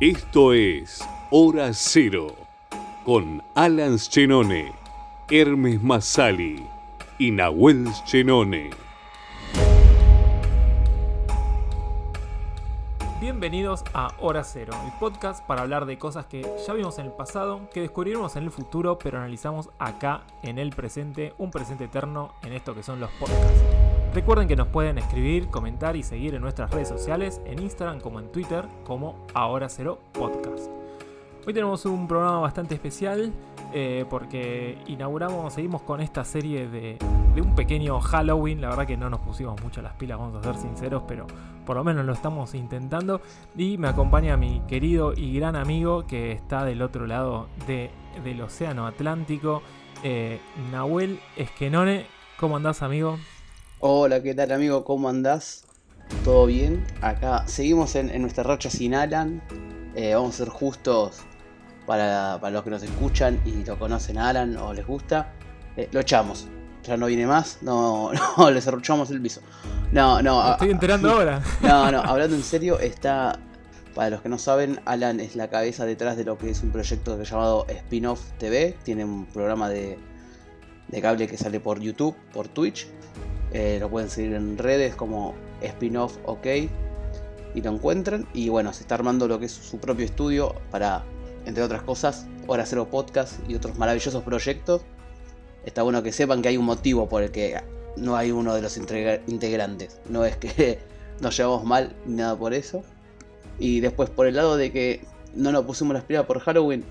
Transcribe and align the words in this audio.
Esto 0.00 0.52
es 0.52 1.04
Hora 1.32 1.70
Cero 1.72 2.36
con 3.04 3.42
Alan 3.56 3.98
Chenone, 3.98 4.72
Hermes 5.28 5.82
Masali 5.82 6.64
y 7.18 7.32
Nahuel 7.32 7.88
Chenone. 8.04 8.70
Bienvenidos 13.20 13.82
a 13.92 14.14
Hora 14.20 14.44
Cero, 14.44 14.72
el 14.84 14.92
podcast 15.00 15.44
para 15.44 15.62
hablar 15.62 15.84
de 15.84 15.98
cosas 15.98 16.26
que 16.26 16.48
ya 16.64 16.74
vimos 16.74 17.00
en 17.00 17.06
el 17.06 17.12
pasado, 17.12 17.68
que 17.74 17.80
descubriremos 17.80 18.36
en 18.36 18.44
el 18.44 18.52
futuro, 18.52 19.00
pero 19.00 19.18
analizamos 19.18 19.70
acá 19.80 20.22
en 20.44 20.60
el 20.60 20.70
presente, 20.70 21.34
un 21.38 21.50
presente 21.50 21.86
eterno 21.86 22.34
en 22.44 22.52
esto 22.52 22.72
que 22.72 22.84
son 22.84 23.00
los 23.00 23.10
podcasts. 23.18 23.77
Recuerden 24.14 24.48
que 24.48 24.56
nos 24.56 24.68
pueden 24.68 24.98
escribir, 24.98 25.48
comentar 25.48 25.94
y 25.94 26.02
seguir 26.02 26.34
en 26.34 26.40
nuestras 26.40 26.70
redes 26.70 26.88
sociales, 26.88 27.40
en 27.44 27.60
Instagram 27.60 28.00
como 28.00 28.18
en 28.20 28.32
Twitter, 28.32 28.64
como 28.84 29.26
Ahora 29.34 29.68
Cero 29.68 30.00
Podcast. 30.12 30.70
Hoy 31.46 31.52
tenemos 31.52 31.84
un 31.84 32.08
programa 32.08 32.40
bastante 32.40 32.74
especial 32.74 33.32
eh, 33.72 34.06
porque 34.08 34.78
inauguramos, 34.86 35.52
seguimos 35.52 35.82
con 35.82 36.00
esta 36.00 36.24
serie 36.24 36.68
de, 36.68 36.98
un 37.36 37.54
pequeño 37.54 38.00
Halloween. 38.00 38.60
La 38.60 38.70
verdad 38.70 38.86
que 38.86 38.96
no 38.96 39.10
nos 39.10 39.20
pusimos 39.20 39.60
mucho 39.62 39.82
las 39.82 39.94
pilas, 39.94 40.18
vamos 40.18 40.36
a 40.36 40.42
ser 40.42 40.60
sinceros, 40.60 41.04
pero 41.06 41.26
por 41.66 41.76
lo 41.76 41.84
menos 41.84 42.04
lo 42.04 42.12
estamos 42.12 42.54
intentando. 42.54 43.20
Y 43.56 43.78
me 43.78 43.88
acompaña 43.88 44.36
mi 44.36 44.60
querido 44.66 45.12
y 45.14 45.38
gran 45.38 45.54
amigo 45.54 46.06
que 46.06 46.32
está 46.32 46.64
del 46.64 46.80
otro 46.82 47.06
lado 47.06 47.48
de, 47.66 47.90
del 48.24 48.40
Océano 48.40 48.86
Atlántico, 48.86 49.62
eh, 50.02 50.40
Nahuel 50.72 51.20
Esquenone. 51.36 52.06
¿Cómo 52.38 52.56
andás, 52.56 52.82
amigo? 52.82 53.18
Hola, 53.80 54.20
¿qué 54.20 54.34
tal 54.34 54.50
amigo? 54.50 54.82
¿Cómo 54.82 55.08
andás? 55.08 55.62
¿Todo 56.24 56.46
bien? 56.46 56.84
Acá 57.00 57.46
seguimos 57.46 57.94
en, 57.94 58.10
en 58.10 58.22
nuestra 58.22 58.42
racha 58.42 58.70
sin 58.70 58.92
Alan. 58.92 59.40
Eh, 59.94 60.16
vamos 60.16 60.34
a 60.34 60.38
ser 60.38 60.48
justos 60.48 61.20
para, 61.86 62.38
para, 62.40 62.50
los 62.54 62.64
que 62.64 62.70
nos 62.70 62.82
escuchan 62.82 63.40
y 63.44 63.64
lo 63.64 63.78
conocen 63.78 64.18
a 64.18 64.30
Alan 64.30 64.56
o 64.56 64.74
les 64.74 64.84
gusta. 64.84 65.32
Eh, 65.76 65.88
lo 65.92 66.00
echamos. 66.00 66.48
Ya 66.82 66.96
no 66.96 67.06
viene 67.06 67.28
más. 67.28 67.58
No, 67.60 68.10
no, 68.36 68.50
les 68.50 68.66
arruchamos 68.66 69.12
el 69.12 69.22
piso. 69.22 69.42
No, 69.92 70.20
no. 70.22 70.42
Me 70.42 70.50
estoy 70.50 70.70
enterando 70.72 71.10
ahora. 71.12 71.40
No, 71.62 71.92
no, 71.92 72.00
hablando 72.04 72.34
en 72.34 72.42
serio, 72.42 72.80
está. 72.80 73.38
Para 73.94 74.10
los 74.10 74.22
que 74.22 74.28
no 74.28 74.38
saben, 74.38 74.80
Alan 74.86 75.20
es 75.20 75.36
la 75.36 75.50
cabeza 75.50 75.86
detrás 75.86 76.16
de 76.16 76.24
lo 76.24 76.36
que 76.36 76.50
es 76.50 76.64
un 76.64 76.72
proyecto 76.72 77.22
llamado 77.22 77.64
Spin-Off 77.68 78.32
TV. 78.38 78.76
Tiene 78.82 79.04
un 79.04 79.26
programa 79.26 79.68
de, 79.68 80.00
de 80.88 81.00
cable 81.00 81.28
que 81.28 81.38
sale 81.38 81.60
por 81.60 81.78
YouTube, 81.78 82.16
por 82.32 82.48
Twitch. 82.48 82.88
Eh, 83.52 83.78
lo 83.80 83.88
pueden 83.88 84.10
seguir 84.10 84.34
en 84.34 84.58
redes 84.58 84.94
como 84.94 85.34
spin-off 85.62 86.16
ok 86.24 86.46
y 87.54 87.62
lo 87.62 87.70
encuentran. 87.70 88.26
Y 88.34 88.48
bueno, 88.48 88.72
se 88.72 88.82
está 88.82 88.94
armando 88.94 89.28
lo 89.28 89.38
que 89.38 89.46
es 89.46 89.52
su 89.52 89.78
propio 89.78 90.04
estudio 90.04 90.54
para, 90.70 91.04
entre 91.44 91.62
otras 91.62 91.82
cosas, 91.82 92.26
Hora 92.46 92.66
Cero 92.66 92.88
Podcast 92.90 93.34
y 93.48 93.54
otros 93.54 93.76
maravillosos 93.76 94.22
proyectos. 94.22 94.82
Está 95.64 95.82
bueno 95.82 96.02
que 96.02 96.12
sepan 96.12 96.42
que 96.42 96.48
hay 96.48 96.56
un 96.56 96.64
motivo 96.64 97.08
por 97.08 97.22
el 97.22 97.30
que 97.30 97.60
no 97.96 98.16
hay 98.16 98.30
uno 98.30 98.54
de 98.54 98.62
los 98.62 98.76
integrantes. 98.76 100.00
No 100.08 100.24
es 100.24 100.36
que 100.36 100.78
nos 101.20 101.36
llevamos 101.36 101.64
mal 101.64 101.94
ni 102.06 102.16
nada 102.16 102.36
por 102.36 102.54
eso. 102.54 102.82
Y 103.58 103.80
después 103.80 104.08
por 104.10 104.26
el 104.26 104.36
lado 104.36 104.56
de 104.56 104.70
que 104.72 105.04
no 105.34 105.52
nos 105.52 105.64
pusimos 105.64 105.92
la 105.92 106.00
espira 106.00 106.26
por 106.26 106.40
Halloween. 106.40 106.84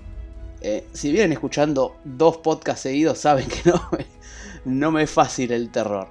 Eh, 0.60 0.84
si 0.92 1.12
vienen 1.12 1.32
escuchando 1.32 1.96
dos 2.04 2.38
podcasts 2.38 2.82
seguidos 2.82 3.18
saben 3.18 3.46
que 3.46 3.70
no 3.70 3.80
no 4.64 4.90
me 4.90 5.04
es 5.04 5.10
fácil 5.10 5.52
el 5.52 5.70
terror. 5.70 6.08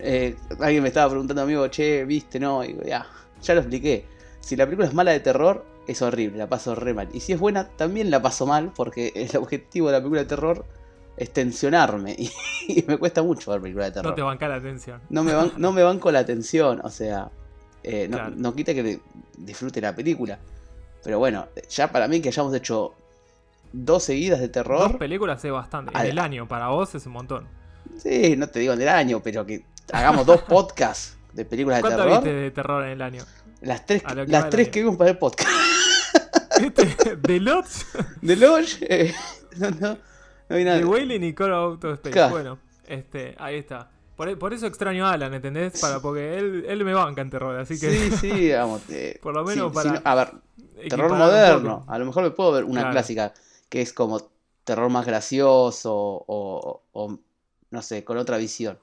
Eh, 0.00 0.36
alguien 0.60 0.82
me 0.82 0.88
estaba 0.88 1.10
preguntando, 1.10 1.42
amigo, 1.42 1.66
che, 1.68 2.04
viste, 2.04 2.38
no, 2.40 2.64
y 2.64 2.76
ya, 2.86 3.06
ya 3.42 3.54
lo 3.54 3.60
expliqué. 3.60 4.04
Si 4.40 4.56
la 4.56 4.64
película 4.64 4.88
es 4.88 4.94
mala 4.94 5.12
de 5.12 5.20
terror, 5.20 5.64
es 5.86 6.02
horrible, 6.02 6.38
la 6.38 6.48
paso 6.48 6.74
re 6.74 6.94
mal. 6.94 7.08
Y 7.12 7.20
si 7.20 7.32
es 7.32 7.40
buena, 7.40 7.68
también 7.68 8.10
la 8.10 8.20
paso 8.20 8.46
mal, 8.46 8.72
porque 8.74 9.12
el 9.14 9.36
objetivo 9.36 9.88
de 9.88 9.92
la 9.92 9.98
película 9.98 10.22
de 10.22 10.26
terror 10.26 10.64
es 11.16 11.32
tensionarme. 11.32 12.16
Y, 12.68 12.80
y 12.80 12.84
me 12.86 12.98
cuesta 12.98 13.22
mucho 13.22 13.50
ver 13.50 13.62
películas 13.62 13.88
de 13.88 13.92
terror. 13.92 14.10
No 14.10 14.14
te 14.14 14.20
banca 14.20 14.46
la 14.46 14.56
atención. 14.56 15.00
No 15.08 15.24
me, 15.24 15.32
no 15.56 15.72
me 15.72 15.82
banco 15.82 16.10
la 16.12 16.18
atención, 16.18 16.80
o 16.84 16.90
sea, 16.90 17.30
eh, 17.82 18.06
no, 18.08 18.18
claro. 18.18 18.34
no, 18.36 18.54
quita 18.54 18.74
que 18.74 19.00
disfrute 19.38 19.80
la 19.80 19.94
película. 19.94 20.38
Pero 21.02 21.18
bueno, 21.18 21.46
ya 21.70 21.90
para 21.90 22.08
mí 22.08 22.20
que 22.20 22.28
hayamos 22.28 22.54
hecho 22.54 22.92
dos 23.72 24.04
seguidas 24.04 24.40
de 24.40 24.48
terror. 24.48 24.80
Dos 24.80 24.96
películas 24.98 25.42
es 25.44 25.52
bastante. 25.52 25.96
En 25.96 26.06
el 26.06 26.18
año, 26.18 26.46
para 26.46 26.68
vos 26.68 26.94
es 26.94 27.06
un 27.06 27.12
montón. 27.12 27.46
Sí, 27.98 28.36
no 28.36 28.48
te 28.48 28.60
digo 28.60 28.72
en 28.72 28.82
el 28.82 28.88
año, 28.88 29.20
pero 29.22 29.44
que 29.44 29.64
hagamos 29.92 30.26
dos 30.26 30.42
podcasts 30.48 31.16
de 31.32 31.44
películas 31.44 31.82
de 31.82 31.88
terror. 31.88 32.08
¿Cuántas 32.08 32.24
viste 32.24 32.40
de 32.40 32.50
terror 32.50 32.84
en 32.84 32.90
el 32.90 33.02
año? 33.02 33.24
Las 33.60 33.84
tres, 33.86 34.02
que, 34.02 34.26
las 34.26 34.50
tres 34.50 34.68
que 34.68 34.80
vimos 34.80 34.96
para 34.96 35.10
el 35.10 35.18
podcast. 35.18 35.50
¿De 37.22 37.40
Lodge? 37.40 37.84
De 38.22 38.36
Lodge. 38.36 38.78
Eh, 38.82 39.14
no, 39.58 39.70
no, 39.70 39.98
no 40.48 40.56
vi 40.56 40.64
nada. 40.64 40.78
De 40.78 40.84
Wailing 40.84 41.24
y 41.24 41.34
Call 41.34 41.52
of 41.52 41.84
Space. 41.84 42.10
Claro. 42.10 42.30
Bueno, 42.30 42.58
este, 42.86 43.34
ahí 43.38 43.56
está. 43.56 43.90
Por, 44.16 44.36
por, 44.38 44.52
eso 44.52 44.66
extraño 44.66 45.06
a 45.06 45.12
Alan, 45.12 45.34
¿entendés? 45.34 45.80
Para, 45.80 46.00
porque 46.00 46.38
él, 46.38 46.64
él 46.68 46.84
me 46.84 46.92
banca 46.92 47.20
en 47.20 47.30
terror, 47.30 47.56
así 47.56 47.78
que. 47.78 47.90
Sí, 47.90 48.10
sí, 48.16 48.52
vamos. 48.52 48.82
Eh, 48.90 49.18
por 49.22 49.34
lo 49.34 49.44
menos 49.44 49.70
sí, 49.70 49.74
para. 49.74 49.90
Sí, 49.96 50.02
a 50.02 50.14
ver, 50.14 50.30
terror 50.88 51.14
moderno. 51.14 51.84
A 51.86 51.98
lo 51.98 52.06
mejor 52.06 52.24
me 52.24 52.30
puedo 52.30 52.52
ver 52.52 52.64
una 52.64 52.80
claro. 52.80 52.92
clásica 52.92 53.32
que 53.68 53.80
es 53.80 53.92
como 53.92 54.20
terror 54.64 54.90
más 54.90 55.06
gracioso 55.06 55.94
o, 55.94 56.82
o 56.92 57.18
no 57.70 57.82
sé, 57.82 58.04
con 58.04 58.18
otra 58.18 58.36
visión. 58.36 58.78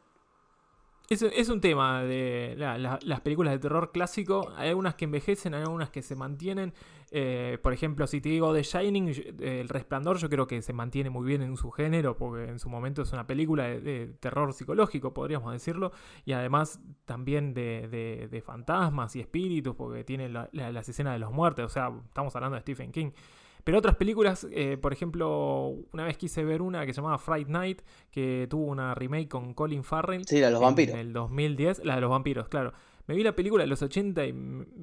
Es, 1.08 1.22
es 1.22 1.50
un 1.50 1.62
tema 1.62 2.04
de 2.04 2.56
la, 2.58 2.80
la, 2.80 2.98
las 3.04 3.22
películas 3.22 3.54
de 3.54 3.60
terror 3.60 3.92
clásico. 3.92 4.52
Hay 4.56 4.70
algunas 4.70 4.96
que 4.96 5.06
envejecen, 5.06 5.54
hay 5.54 5.62
algunas 5.62 5.92
que 5.92 6.02
se 6.02 6.16
mantienen. 6.16 6.74
Eh, 7.12 7.60
por 7.62 7.74
ejemplo, 7.74 8.08
si 8.08 8.22
te 8.22 8.30
digo 8.30 8.52
The 8.54 8.64
Shining, 8.64 9.10
eh, 9.40 9.60
El 9.62 9.70
Resplandor, 9.70 10.18
yo 10.18 10.30
creo 10.30 10.48
que 10.48 10.64
se 10.64 10.74
mantiene 10.74 11.12
muy 11.12 11.28
bien 11.28 11.44
en 11.44 11.58
su 11.58 11.70
género, 11.70 12.18
porque 12.18 12.46
en 12.46 12.58
su 12.58 12.70
momento 12.70 13.04
es 13.04 13.14
una 13.14 13.28
película 13.28 13.66
de, 13.66 14.16
terror 14.20 14.52
psicológico, 14.54 15.14
podríamos 15.14 15.54
decirlo. 15.54 15.92
Y 16.26 16.32
además 16.32 16.80
también 17.06 17.54
de, 17.54 18.28
de, 18.32 18.42
fantasmas 18.42 19.16
y 19.16 19.20
espíritus, 19.20 19.76
porque 19.76 20.04
tiene 20.04 20.28
la, 20.28 20.50
las 20.52 20.90
escenas 20.90 21.14
de 21.14 21.20
los 21.20 21.32
muertos. 21.32 21.66
O 21.66 21.70
sea, 21.70 21.92
estamos 22.08 22.36
hablando 22.36 22.56
de 22.56 22.62
Stephen 22.62 22.92
King. 22.92 23.12
Pero 23.66 23.80
otras 23.80 23.96
películas, 23.96 24.48
eh, 24.52 24.78
por 24.78 24.94
ejemplo, 24.94 25.74
una 25.92 26.06
vez 26.06 26.18
quise 26.18 26.46
ver 26.46 26.62
una 26.62 26.86
que 26.86 26.94
se 26.94 26.98
llamaba 26.98 27.18
Fright 27.18 27.48
Night, 27.48 27.82
que 28.12 28.46
tuvo 28.48 28.66
una 28.66 28.94
remake 28.94 29.28
con 29.28 29.56
Colin 29.56 29.84
Farrell. 29.84 30.24
Sí, 30.24 30.40
la 30.40 30.48
de 30.48 30.52
los 30.54 30.62
vampiros. 30.62 30.94
En 30.94 31.00
el 31.02 31.12
2010, 31.12 31.84
la 31.84 31.96
de 31.96 32.02
los 32.02 32.12
vampiros, 32.12 32.48
claro. 32.48 32.74
Me 33.08 33.16
vi 33.16 33.24
la 33.24 33.36
película 33.36 33.64
de 33.64 33.68
los 33.68 33.82
80 33.82 34.24
y, 34.28 34.30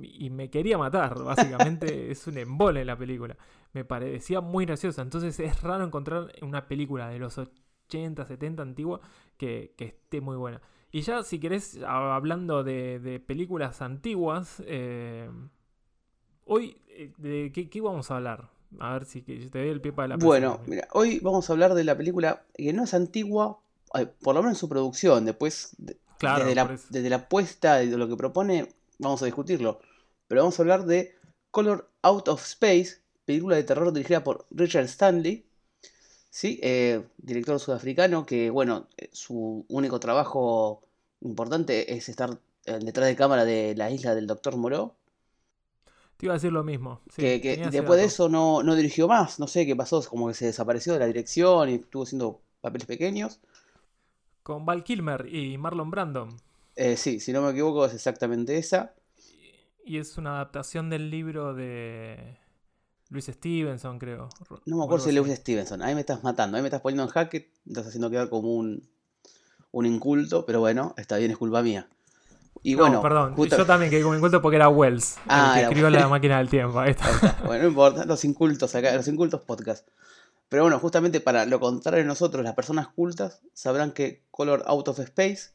y 0.03 0.31
me 0.31 0.51
quería 0.51 0.79
matar, 0.79 1.15
básicamente. 1.23 2.11
es 2.11 2.27
un 2.27 2.39
embole 2.39 2.85
la 2.85 2.99
película. 2.99 3.37
Me 3.73 3.85
parecía 3.85 4.41
muy 4.41 4.67
graciosa. 4.67 5.01
Entonces 5.01 5.39
es 5.39 5.63
raro 5.63 5.85
encontrar 5.85 6.33
una 6.43 6.67
película 6.67 7.09
de 7.09 7.21
los 7.21 7.39
80, 7.39 8.27
70 8.27 8.63
antigua 8.65 9.01
que, 9.37 9.75
que 9.77 9.85
esté 9.85 10.21
muy 10.21 10.37
buena. 10.37 10.61
Y 10.91 11.03
ya, 11.03 11.23
si 11.23 11.39
querés, 11.39 11.79
hablando 11.87 12.65
de, 12.65 12.99
de 12.99 13.21
películas 13.21 13.81
antiguas, 13.81 14.61
eh, 14.67 15.31
hoy, 16.47 16.79
eh, 16.89 17.13
¿de 17.17 17.53
qué, 17.53 17.71
qué 17.71 17.81
vamos 17.81 18.11
a 18.11 18.17
hablar? 18.17 18.51
A 18.79 18.95
ver 18.95 19.05
si 19.05 19.23
te 19.23 19.59
doy 19.59 19.69
el 19.69 19.81
pie 19.81 19.93
para 19.93 20.09
la 20.09 20.17
Bueno, 20.17 20.61
mira, 20.67 20.89
hoy 20.93 21.21
vamos 21.21 21.49
a 21.49 21.53
hablar 21.53 21.75
de 21.75 21.85
la 21.85 21.97
película 21.97 22.45
que 22.55 22.73
no 22.73 22.85
es 22.85 22.95
antigua, 22.95 23.59
por 24.23 24.35
lo 24.35 24.43
menos 24.43 24.57
en 24.57 24.61
su 24.61 24.69
producción. 24.69 25.25
Después, 25.25 25.77
claro, 26.19 26.45
desde, 26.45 26.55
la, 26.55 26.79
desde 26.91 27.11
la 27.11 27.29
puesta 27.29 27.77
de 27.77 27.97
lo 27.97 28.09
que 28.09 28.17
propone, 28.17 28.69
vamos 28.99 29.23
a 29.23 29.27
discutirlo. 29.27 29.81
Pero 30.29 30.43
vamos 30.43 30.59
a 30.59 30.63
hablar 30.63 30.85
de 30.87 31.15
Color 31.51 31.91
Out 32.03 32.29
of 32.29 32.43
Space, 32.43 32.99
película 33.25 33.57
de 33.57 33.65
terror 33.65 33.93
dirigida 33.93 34.25
por 34.25 34.47
Richard 34.51 34.85
Stanley, 34.85 35.45
¿sí? 36.31 36.59
Eh, 36.63 37.03
director 37.19 37.61
sudafricano 37.61 38.25
que, 38.25 38.51
bueno, 38.51 38.89
su 39.13 39.67
único 39.69 40.01
trabajo 40.01 40.83
importante 41.21 41.95
es 41.95 42.09
estar 42.09 42.39
detrás 42.65 43.09
de 43.09 43.17
cámara 43.17 43.45
de 43.45 43.75
La 43.77 43.91
Isla 43.91 44.15
del 44.15 44.27
Doctor 44.27 44.57
Moreau. 44.57 44.95
Te 46.23 46.27
iba 46.27 46.35
a 46.35 46.37
decir 46.37 46.53
lo 46.53 46.63
mismo. 46.63 47.01
Sí, 47.09 47.21
que, 47.21 47.41
que 47.41 47.69
después 47.69 47.99
de 47.99 48.07
eso 48.07 48.29
no, 48.29 48.63
no, 48.63 48.77
dirigió 48.77 49.09
más. 49.09 49.41
No 49.41 49.49
sé 49.49 49.67
qué 49.67 49.75
pasó, 49.75 50.01
como 50.09 50.29
que 50.29 50.35
se 50.35 50.45
desapareció 50.47 50.93
de 50.93 51.01
la 51.01 51.07
dirección 51.07 51.69
y 51.69 51.75
estuvo 51.75 52.05
haciendo 52.05 52.41
papeles 52.61 52.87
pequeños. 52.87 53.41
Con 54.45 54.65
Val 54.65 54.85
Kilmer 54.85 55.27
y 55.35 55.59
Marlon 55.59 55.91
Brandon. 55.91 56.29
Eh, 56.77 56.97
sí, 56.97 57.19
si 57.19 57.33
no 57.33 57.43
me 57.43 57.51
equivoco 57.51 57.85
es 57.87 57.95
exactamente 57.95 58.57
esa. 58.57 58.95
Y, 59.85 59.99
es 59.99 60.17
una 60.17 60.37
adaptación 60.37 60.91
del 60.91 61.11
libro 61.11 61.55
de 61.55 62.39
Luis 63.09 63.25
Stevenson, 63.25 63.99
creo. 63.99 64.29
No 64.65 64.77
me 64.77 64.85
acuerdo 64.85 65.07
si 65.07 65.11
es 65.11 65.17
Luis 65.17 65.35
Stevenson. 65.35 65.83
Ahí 65.83 65.97
me 65.97 66.03
estás 66.03 66.23
matando, 66.23 66.57
ahí 66.57 66.63
me 66.63 66.69
estás 66.69 66.83
poniendo 66.83 67.03
en 67.03 67.09
jaque. 67.09 67.51
Estás 67.67 67.89
haciendo 67.89 68.09
quedar 68.11 68.29
como 68.29 68.55
un, 68.55 68.89
un 69.73 69.87
inculto, 69.87 70.47
pero 70.47 70.61
bueno, 70.61 70.95
está 70.97 71.17
bien, 71.17 71.33
es 71.33 71.37
culpa 71.37 71.65
mía. 71.65 71.89
Y 72.63 72.75
no, 72.75 72.83
bueno, 72.83 73.03
perdón, 73.03 73.35
justo... 73.35 73.57
yo 73.57 73.67
también 73.67 73.91
quedé 73.91 74.03
como 74.03 74.15
inculto 74.15 74.41
porque 74.41 74.57
era 74.57 74.69
Wells, 74.69 75.17
ah, 75.27 75.49
el 75.49 75.53
que 75.53 75.59
era 75.59 75.69
escribió 75.69 75.91
La 75.91 76.09
máquina 76.09 76.39
del 76.39 76.49
tiempo. 76.49 76.79
Ahí 76.79 76.93
está. 76.93 77.07
Ahí 77.07 77.15
está. 77.15 77.43
Bueno, 77.45 77.63
no 77.65 77.69
importa, 77.71 78.05
los 78.05 78.25
incultos 78.25 78.75
acá, 78.75 78.95
los 78.95 79.09
incultos 79.09 79.41
podcast. 79.41 79.89
Pero 80.49 80.63
bueno, 80.63 80.79
justamente 80.79 81.21
para 81.21 81.45
lo 81.47 81.59
contrario 81.59 82.05
de 82.05 82.07
nosotros, 82.07 82.45
las 82.45 82.55
personas 82.55 82.89
cultas 82.89 83.41
sabrán 83.53 83.93
que 83.93 84.23
Color 84.31 84.63
Out 84.67 84.89
of 84.89 85.01
Space 85.01 85.51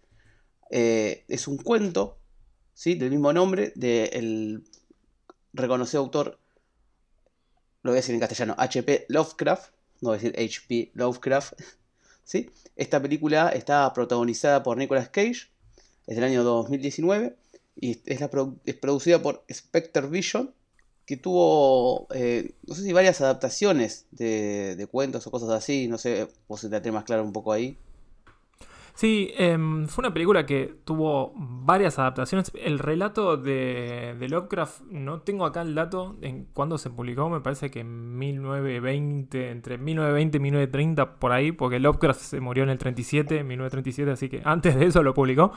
eh, 0.71 1.24
es 1.27 1.48
un 1.48 1.57
cuento, 1.57 2.18
¿sí? 2.74 2.95
Del 2.95 3.12
mismo 3.12 3.31
nombre, 3.31 3.71
del 3.75 4.63
reconocido 5.54 6.01
autor 6.01 6.39
lo 7.88 7.92
voy 7.92 8.00
a 8.00 8.01
decir 8.01 8.15
en 8.15 8.19
castellano, 8.19 8.56
H.P. 8.57 9.06
Lovecraft, 9.07 9.71
no 10.01 10.09
voy 10.09 10.18
a 10.18 10.21
decir 10.21 10.36
H.P. 10.38 10.92
Lovecraft, 10.94 11.54
¿sí? 12.24 12.51
Esta 12.75 13.01
película 13.01 13.50
está 13.50 13.94
protagonizada 13.94 14.62
por 14.62 14.77
Nicolas 14.77 15.07
Cage, 15.07 15.48
es 16.07 16.15
del 16.15 16.24
año 16.24 16.44
2019 16.44 17.36
y 17.80 18.00
es, 18.06 18.19
la 18.19 18.30
es 18.65 18.75
producida 18.75 19.21
por 19.21 19.44
Spectre 19.51 20.07
Vision, 20.07 20.54
que 21.06 21.18
tuvo, 21.18 22.07
eh, 22.13 22.54
no 22.65 22.75
sé 22.75 22.83
si 22.83 22.92
varias 22.92 23.21
adaptaciones 23.21 24.06
de, 24.12 24.88
cuentos 24.92 25.27
o 25.27 25.31
cosas 25.31 25.50
así, 25.50 25.88
no 25.88 25.98
sé, 25.98 26.27
vos 26.48 26.62
te 26.62 26.92
más 26.92 27.04
claro 27.04 27.24
un 27.24 27.33
poco 27.33 27.54
ahí. 27.54 27.77
Sí, 28.97 29.31
em, 29.38 29.85
fue 29.85 30.01
una 30.01 30.11
película 30.11 30.47
que 30.47 30.73
tuvo 30.83 31.31
varias 31.35 31.99
adaptaciones. 31.99 32.51
El 32.55 32.79
relato 32.79 33.38
de, 33.38 34.17
Lovecraft, 34.27 34.81
no 34.89 35.21
tengo 35.21 35.45
acá 35.45 35.61
el 35.61 35.75
dato 35.75 36.17
en 36.21 36.45
cuándo 36.45 36.79
se 36.79 36.89
publicó, 36.89 37.29
me 37.29 37.39
parece 37.39 37.69
que 37.69 37.81
en 37.81 38.17
1920, 38.17 39.51
entre 39.51 39.77
1920 39.77 40.38
y 40.38 40.39
1930, 40.39 41.19
por 41.19 41.31
ahí, 41.31 41.51
porque 41.51 41.79
Lovecraft 41.79 42.19
se 42.19 42.39
murió 42.39 42.63
en 42.63 42.71
el 42.71 42.79
37, 42.79 43.44
1937, 43.44 44.09
así 44.09 44.29
que 44.29 44.41
antes 44.44 44.75
de 44.75 44.88
eso 44.88 45.03
lo 45.03 45.13
publicó. 45.13 45.51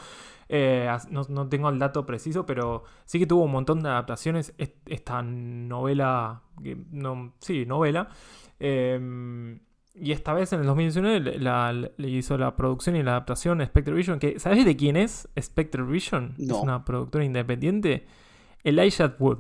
Eh, 0.51 0.91
no, 1.09 1.49
tengo 1.49 1.71
el 1.71 1.79
dato 1.79 2.05
preciso, 2.05 2.45
pero 2.45 2.85
sí 3.07 3.19
que 3.19 3.27
tuvo 3.27 3.45
un 3.45 3.53
montón 3.53 3.83
de 3.83 3.89
adaptaciones. 3.89 4.53
Esta 4.85 5.23
novela, 5.23 6.43
no, 6.91 7.33
sí, 7.39 7.65
novela. 7.65 8.11
Eh, 8.59 9.59
y 10.01 10.13
esta 10.13 10.33
vez 10.33 10.53
en 10.53 10.61
el 10.61 10.67
2019 10.67 11.39
le 11.97 12.09
hizo 12.09 12.39
la 12.39 12.57
producción 12.57 12.97
y 12.97 13.03
la 13.03 13.13
adaptación 13.13 13.65
Spectre 13.65 13.95
Vision. 13.95 14.19
Que, 14.19 14.41
¿Sabes 14.41 14.65
de 14.65 14.77
quién 14.77 14.97
es 14.97 15.29
Spectre 15.41 15.83
Vision? 15.83 16.35
Es 16.39 16.51
una 16.51 16.85
productora 16.85 17.25
independiente. 17.25 18.07
Elijah 18.65 19.15
Wood. 19.19 19.39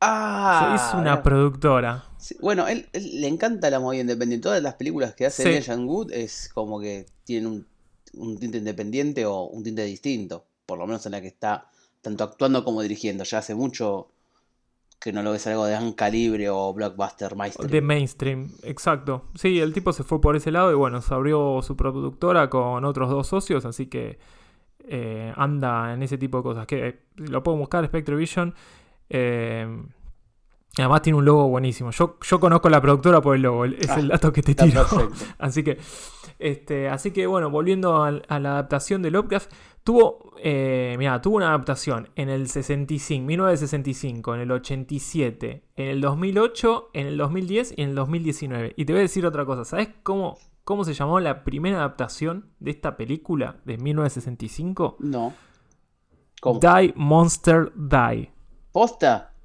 Ah, 0.00 0.74
es 0.76 0.94
una 0.94 1.22
productora. 1.22 2.04
bueno, 2.40 2.68
él, 2.68 2.88
le 2.92 3.26
encanta 3.26 3.70
la 3.70 3.80
movida 3.80 4.02
independiente. 4.02 4.44
Todas 4.44 4.62
las 4.62 4.74
películas 4.74 5.14
que 5.14 5.26
hace 5.26 5.42
Elijah 5.42 5.76
Wood 5.76 6.12
es 6.12 6.48
como 6.52 6.80
que 6.80 7.06
tienen 7.24 7.46
un, 7.50 7.66
un, 8.14 8.38
tinte 8.38 8.58
independiente 8.58 9.26
o 9.26 9.44
un 9.44 9.64
tinte 9.64 9.84
distinto. 9.84 10.46
Por 10.64 10.78
lo 10.78 10.86
menos 10.86 11.04
en 11.06 11.12
la 11.12 11.20
que 11.20 11.28
está 11.28 11.70
tanto 12.02 12.24
actuando 12.24 12.62
como 12.64 12.82
dirigiendo. 12.82 13.24
Ya 13.24 13.38
hace 13.38 13.54
mucho 13.54 14.10
que 14.98 15.12
no 15.12 15.22
lo 15.22 15.32
ves 15.32 15.46
algo 15.46 15.66
de 15.66 15.72
gran 15.72 15.92
calibre 15.92 16.48
o 16.50 16.72
blockbuster 16.72 17.36
mainstream. 17.36 17.70
De 17.70 17.80
mainstream, 17.80 18.50
exacto. 18.62 19.26
Sí, 19.34 19.60
el 19.60 19.72
tipo 19.72 19.92
se 19.92 20.04
fue 20.04 20.20
por 20.20 20.36
ese 20.36 20.50
lado 20.50 20.72
y 20.72 20.74
bueno, 20.74 21.00
se 21.02 21.14
abrió 21.14 21.60
su 21.62 21.76
productora 21.76 22.48
con 22.50 22.84
otros 22.84 23.10
dos 23.10 23.26
socios, 23.26 23.64
así 23.64 23.86
que 23.86 24.18
eh, 24.88 25.32
anda 25.36 25.92
en 25.92 26.02
ese 26.02 26.18
tipo 26.18 26.38
de 26.38 26.42
cosas. 26.42 26.66
Que 26.66 27.00
lo 27.16 27.42
puedo 27.42 27.58
buscar, 27.58 27.84
Spectre 27.86 28.16
Vision. 28.16 28.54
Eh, 29.08 29.66
además 30.78 31.02
tiene 31.02 31.18
un 31.18 31.24
logo 31.24 31.48
buenísimo. 31.48 31.90
Yo, 31.90 32.18
yo 32.22 32.40
conozco 32.40 32.68
la 32.68 32.80
productora 32.80 33.20
por 33.20 33.36
el 33.36 33.42
logo, 33.42 33.64
es 33.64 33.88
el 33.90 34.10
ah, 34.10 34.14
dato 34.14 34.32
que 34.32 34.42
te 34.42 34.54
tiro. 34.54 34.86
así 35.38 35.62
que, 35.62 35.78
este, 36.38 36.88
así 36.88 37.10
que 37.10 37.26
bueno, 37.26 37.50
volviendo 37.50 38.02
a, 38.02 38.08
a 38.08 38.38
la 38.38 38.52
adaptación 38.52 39.02
de 39.02 39.10
Lovecraft, 39.10 39.52
Tuvo, 39.86 40.32
eh, 40.42 40.98
tuvo 41.22 41.36
una 41.36 41.50
adaptación 41.50 42.08
en 42.16 42.28
el 42.28 42.48
65, 42.48 43.24
1965, 43.24 44.34
en 44.34 44.40
el 44.40 44.50
87, 44.50 45.62
en 45.76 45.86
el 45.86 46.00
2008, 46.00 46.90
en 46.92 47.06
el 47.06 47.16
2010 47.16 47.74
y 47.76 47.82
en 47.82 47.90
el 47.90 47.94
2019. 47.94 48.74
Y 48.76 48.84
te 48.84 48.92
voy 48.92 48.98
a 48.98 49.02
decir 49.02 49.24
otra 49.24 49.44
cosa, 49.46 49.64
¿sabes 49.64 49.90
cómo, 50.02 50.38
cómo 50.64 50.82
se 50.82 50.92
llamó 50.92 51.20
la 51.20 51.44
primera 51.44 51.76
adaptación 51.76 52.50
de 52.58 52.72
esta 52.72 52.96
película 52.96 53.60
de 53.64 53.78
1965? 53.78 54.96
No. 54.98 55.34
¿Cómo? 56.40 56.58
Die 56.58 56.92
Monster 56.96 57.72
Die. 57.76 58.32
¿Posta? 58.72 59.35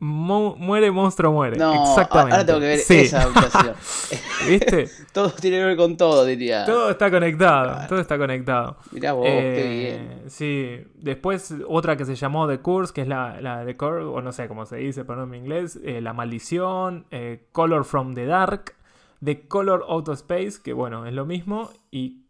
Muere, 0.00 0.90
monstruo, 0.90 1.30
muere. 1.30 1.58
No, 1.58 1.72
Exactamente. 1.72 2.32
ahora 2.32 2.46
tengo 2.46 2.60
que 2.60 2.66
ver 2.66 2.80
esa 2.88 3.22
adaptación. 3.22 3.74
¿Viste? 4.48 4.88
todo 5.12 5.30
tiene 5.30 5.58
que 5.58 5.64
ver 5.64 5.76
con 5.76 5.96
todo, 5.96 6.24
diría. 6.24 6.64
Todo 6.64 6.90
está 6.90 7.10
conectado, 7.10 7.86
todo 7.86 8.00
está 8.00 8.16
conectado. 8.16 8.78
Mirá 8.92 9.12
vos, 9.12 9.26
qué 9.26 9.60
eh, 9.60 9.98
bien. 9.98 10.30
Sí, 10.30 10.90
después 10.94 11.54
otra 11.68 11.96
que 11.96 12.06
se 12.06 12.14
llamó 12.14 12.48
The 12.48 12.60
Curse, 12.60 12.94
que 12.94 13.02
es 13.02 13.08
la, 13.08 13.40
la 13.40 13.64
The 13.64 13.76
Curse, 13.76 14.04
o 14.04 14.22
no 14.22 14.32
sé 14.32 14.48
cómo 14.48 14.64
se 14.64 14.76
dice, 14.76 15.04
perdón 15.04 15.34
en 15.34 15.44
inglés, 15.44 15.78
eh, 15.84 16.00
La 16.00 16.14
Maldición, 16.14 17.04
eh, 17.10 17.44
Color 17.52 17.84
from 17.84 18.14
the 18.14 18.24
Dark, 18.24 18.74
The 19.22 19.46
Color 19.48 19.84
Out 19.86 20.08
of 20.08 20.16
Space, 20.16 20.62
que 20.62 20.72
bueno, 20.72 21.06
es 21.06 21.12
lo 21.12 21.26
mismo, 21.26 21.70
y 21.90 22.22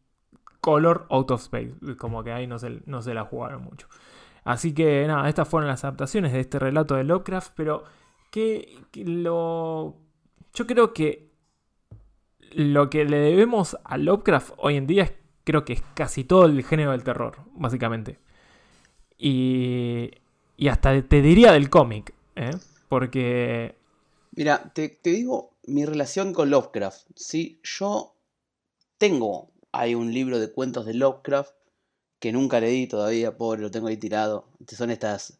Color 0.61 1.06
Out 1.08 1.31
of 1.31 1.43
Space, 1.43 1.75
como 1.96 2.25
que 2.25 2.32
ahí 2.32 2.49
no 2.49 2.58
se, 2.58 2.81
no 2.87 3.00
se 3.00 3.14
la 3.14 3.25
jugaron 3.25 3.62
mucho. 3.62 3.87
Así 4.45 4.73
que 4.75 5.07
nada, 5.07 5.29
estas 5.29 5.49
fueron 5.49 5.69
las 5.69 5.85
adaptaciones 5.85 6.33
de 6.33 6.41
este 6.41 6.59
relato 6.59 6.95
de 6.95 7.05
Lovecraft, 7.05 7.53
pero 7.55 7.85
que, 8.31 8.79
lo... 8.95 9.97
Yo 10.55 10.67
creo 10.67 10.93
que 10.93 11.31
lo 12.53 12.91
que 12.91 13.05
le 13.05 13.19
debemos 13.19 13.77
a 13.85 13.97
Lovecraft 13.97 14.55
hoy 14.57 14.77
en 14.77 14.87
día 14.87 15.05
es 15.05 15.13
creo 15.45 15.65
que 15.65 15.75
es 15.75 15.83
casi 15.95 16.25
todo 16.25 16.47
el 16.47 16.63
género 16.65 16.93
del 16.93 17.05
terror, 17.05 17.39
básicamente. 17.55 18.19
Y, 19.19 20.11
y 20.57 20.69
hasta 20.69 21.03
te 21.03 21.23
diría 21.23 21.53
del 21.53 21.71
cómic, 21.71 22.15
¿eh? 22.37 22.51
porque... 22.89 23.77
Mira, 24.33 24.73
te, 24.73 24.89
te, 24.89 25.11
digo 25.11 25.59
mi 25.65 25.85
relación 25.85 26.33
con 26.33 26.51
Lovecraft. 26.51 27.09
¿sí? 27.17 27.61
Yo 27.65 28.17
tengo, 28.99 29.51
hay 29.73 29.95
un 29.95 30.13
libro 30.13 30.39
de 30.39 30.53
cuentos 30.53 30.87
de 30.87 30.95
Lovecraft 30.95 31.55
que 32.20 32.32
nunca 32.32 32.61
leí 32.61 32.87
todavía, 32.87 33.37
pobre, 33.37 33.62
lo 33.62 33.70
tengo 33.70 33.88
ahí 33.88 33.96
tirado. 33.96 34.46
Son 34.69 34.90
estas. 34.90 35.38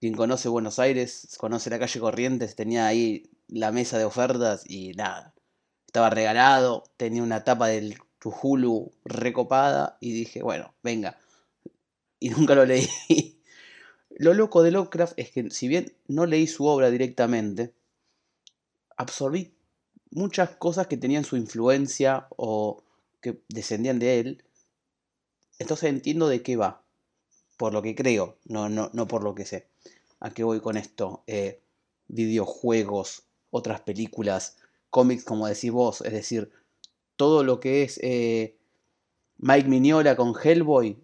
Quien 0.00 0.14
conoce 0.14 0.48
Buenos 0.48 0.78
Aires, 0.78 1.36
conoce 1.38 1.70
la 1.70 1.78
calle 1.78 2.00
Corrientes, 2.00 2.54
tenía 2.54 2.86
ahí 2.86 3.30
la 3.48 3.72
mesa 3.72 3.98
de 3.98 4.04
ofertas 4.04 4.64
y 4.66 4.92
nada. 4.92 5.34
Estaba 5.86 6.08
regalado, 6.08 6.84
tenía 6.96 7.22
una 7.22 7.44
tapa 7.44 7.68
del 7.68 7.98
Chuhulu 8.22 8.92
recopada 9.04 9.98
y 10.00 10.12
dije, 10.12 10.42
bueno, 10.42 10.72
venga. 10.82 11.18
Y 12.20 12.30
nunca 12.30 12.54
lo 12.54 12.64
leí. 12.64 12.88
Lo 14.10 14.34
loco 14.34 14.64
de 14.64 14.72
Lovecraft 14.72 15.14
es 15.16 15.30
que 15.30 15.48
si 15.50 15.68
bien 15.68 15.94
no 16.08 16.26
leí 16.26 16.48
su 16.48 16.66
obra 16.66 16.90
directamente, 16.90 17.72
absorbí 18.96 19.54
muchas 20.10 20.50
cosas 20.56 20.88
que 20.88 20.96
tenían 20.96 21.24
su 21.24 21.36
influencia 21.36 22.26
o 22.36 22.82
que 23.20 23.40
descendían 23.48 24.00
de 24.00 24.18
él 24.18 24.44
entonces 25.58 25.90
entiendo 25.90 26.28
de 26.28 26.42
qué 26.42 26.56
va, 26.56 26.82
por 27.56 27.72
lo 27.72 27.82
que 27.82 27.94
creo, 27.94 28.38
no, 28.44 28.68
no, 28.68 28.90
no 28.92 29.08
por 29.08 29.24
lo 29.24 29.34
que 29.34 29.44
sé. 29.44 29.68
¿A 30.20 30.30
qué 30.30 30.44
voy 30.44 30.60
con 30.60 30.76
esto? 30.76 31.24
Eh, 31.26 31.60
videojuegos, 32.08 33.24
otras 33.50 33.80
películas, 33.80 34.56
cómics, 34.90 35.24
como 35.24 35.46
decís 35.46 35.70
vos, 35.70 36.00
es 36.02 36.12
decir, 36.12 36.50
todo 37.16 37.44
lo 37.44 37.60
que 37.60 37.82
es 37.82 37.98
eh, 38.02 38.56
Mike 39.38 39.68
Mignola 39.68 40.16
con 40.16 40.34
Hellboy, 40.40 40.98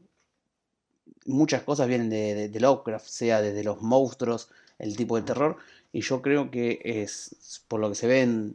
muchas 1.26 1.62
cosas 1.62 1.88
vienen 1.88 2.11
de, 2.11 2.49
de, 2.49 2.61
Lovecraft, 2.61 3.06
sea 3.06 3.40
desde 3.40 3.64
los 3.64 3.82
monstruos, 3.82 4.49
el 4.78 4.96
tipo 4.96 5.16
de 5.16 5.23
terror, 5.23 5.56
y 5.92 6.00
yo 6.00 6.23
creo 6.23 6.50
que 6.50 6.80
es, 6.84 7.62
por 7.68 7.80
lo 7.80 7.88
que 7.88 7.94
se 7.94 8.06
ve 8.06 8.23
en, 8.23 8.54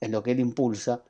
en 0.00 0.12
lo 0.12 0.22
que 0.22 0.32
él 0.32 0.40
impulsa, 0.40 1.02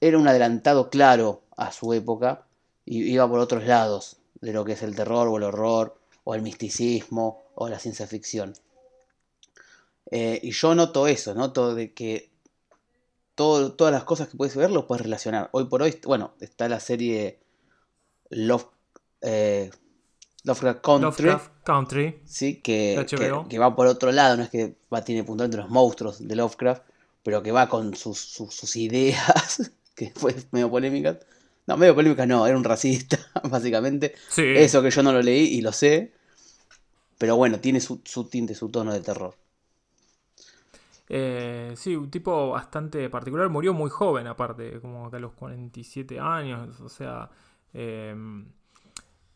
era 0.00 0.18
un 0.18 0.28
adelantado 0.28 0.90
claro 0.90 1.42
a 1.56 1.72
su 1.72 1.92
época 1.92 2.47
iba 2.88 3.28
por 3.28 3.40
otros 3.40 3.64
lados 3.64 4.16
de 4.40 4.52
lo 4.52 4.64
que 4.64 4.72
es 4.72 4.82
el 4.82 4.96
terror 4.96 5.28
o 5.28 5.36
el 5.36 5.42
horror 5.42 5.98
o 6.24 6.34
el 6.34 6.42
misticismo 6.42 7.42
o 7.54 7.68
la 7.68 7.78
ciencia 7.78 8.06
ficción. 8.06 8.54
Eh, 10.10 10.40
y 10.42 10.52
yo 10.52 10.74
noto 10.74 11.06
eso, 11.06 11.34
noto 11.34 11.74
de 11.74 11.92
que 11.92 12.30
todo, 13.34 13.72
todas 13.72 13.92
las 13.92 14.04
cosas 14.04 14.28
que 14.28 14.36
puedes 14.36 14.56
ver 14.56 14.70
los 14.70 14.84
puedes 14.84 15.02
relacionar. 15.02 15.48
Hoy 15.52 15.66
por 15.66 15.82
hoy, 15.82 15.98
bueno, 16.04 16.32
está 16.40 16.68
la 16.68 16.80
serie 16.80 17.38
Love, 18.30 18.66
eh, 19.20 19.70
Lovecraft 20.44 20.80
Country. 20.80 21.30
Country. 21.64 22.20
Sí, 22.24 22.60
que, 22.60 23.04
que, 23.48 23.58
va 23.58 23.76
por 23.76 23.86
otro 23.86 24.12
lado, 24.12 24.36
no 24.36 24.42
es 24.44 24.50
que 24.50 24.76
va, 24.92 25.04
tiene 25.04 25.24
puntualmente 25.24 25.58
los 25.58 25.68
monstruos 25.68 26.26
de 26.26 26.36
Lovecraft, 26.36 26.82
pero 27.22 27.42
que 27.42 27.52
va 27.52 27.68
con 27.68 27.94
sus, 27.94 28.18
sus 28.18 28.76
ideas, 28.76 29.72
que 29.94 30.10
fue 30.14 30.34
medio 30.52 30.70
polémica 30.70 31.18
no, 31.68 31.76
medio 31.76 31.94
polémica 31.94 32.24
no, 32.24 32.46
era 32.46 32.56
un 32.56 32.64
racista, 32.64 33.18
básicamente. 33.44 34.14
Eso 34.38 34.80
que 34.82 34.90
yo 34.90 35.02
no 35.02 35.12
lo 35.12 35.20
leí 35.20 35.48
y 35.48 35.60
lo 35.60 35.70
sé. 35.70 36.14
Pero 37.18 37.36
bueno, 37.36 37.60
tiene 37.60 37.78
su, 37.78 37.98
tinte, 38.30 38.54
su 38.54 38.70
tono 38.70 38.90
de 38.90 39.02
terror. 39.02 39.34
Eh, 41.10 41.74
sí, 41.76 41.94
un 41.94 42.10
tipo 42.10 42.50
bastante 42.50 43.10
particular. 43.10 43.50
Murió 43.50 43.74
muy 43.74 43.90
joven, 43.90 44.26
aparte, 44.28 44.80
como 44.80 45.10
a 45.12 45.18
los 45.18 45.34
47 45.34 46.18
años. 46.18 46.80
O 46.80 46.88
sea, 46.88 47.28
em, 47.74 48.46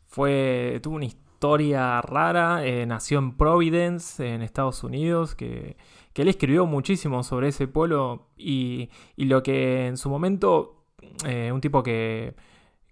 fue 0.06 0.80
tuvo 0.82 0.94
una 0.96 1.04
historia 1.04 2.00
rara. 2.00 2.64
Eh, 2.64 2.86
nació 2.86 3.18
en 3.18 3.36
Providence, 3.36 4.26
en 4.26 4.40
Estados 4.40 4.82
Unidos, 4.84 5.34
que, 5.34 5.76
él 6.14 6.28
escribió 6.28 6.64
muchísimo 6.64 7.22
sobre 7.24 7.48
ese 7.48 7.68
pueblo 7.68 8.28
y, 8.38 8.88
y 9.16 9.26
lo 9.26 9.42
que 9.42 9.86
en 9.86 9.96
su 9.98 10.08
momento 10.08 10.81
eh, 11.26 11.50
un 11.52 11.60
tipo 11.60 11.82
que, 11.82 12.34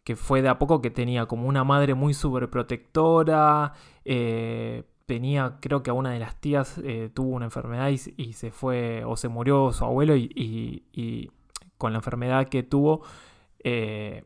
que 0.05 0.17
fue 0.17 0.43
de 0.43 0.49
a 0.49 0.59
poco 0.59 0.81
que 0.81 0.91
tenía 0.91 1.27
como 1.27 1.47
una 1.47 1.65
madre 1.65 1.95
muy 1.95 2.15
sobreprotectora, 2.15 3.75
eh, 4.05 4.85
tenía, 5.07 5.59
creo 5.61 5.83
que 5.83 5.91
a 5.91 5.93
una 5.93 6.13
de 6.13 6.21
las 6.21 6.41
tías 6.41 6.79
eh, 6.85 7.11
tuvo 7.13 7.31
una 7.31 7.47
enfermedad 7.47 7.91
y, 7.91 8.33
se 8.33 8.51
fue, 8.51 9.05
o 9.05 9.17
se 9.17 9.29
murió 9.29 9.73
su 9.73 9.85
abuelo 9.85 10.17
y, 10.17 11.31
con 11.79 11.93
la 11.93 11.99
enfermedad 11.99 12.49
que 12.49 12.63
tuvo, 12.63 13.03
eh, 13.65 14.25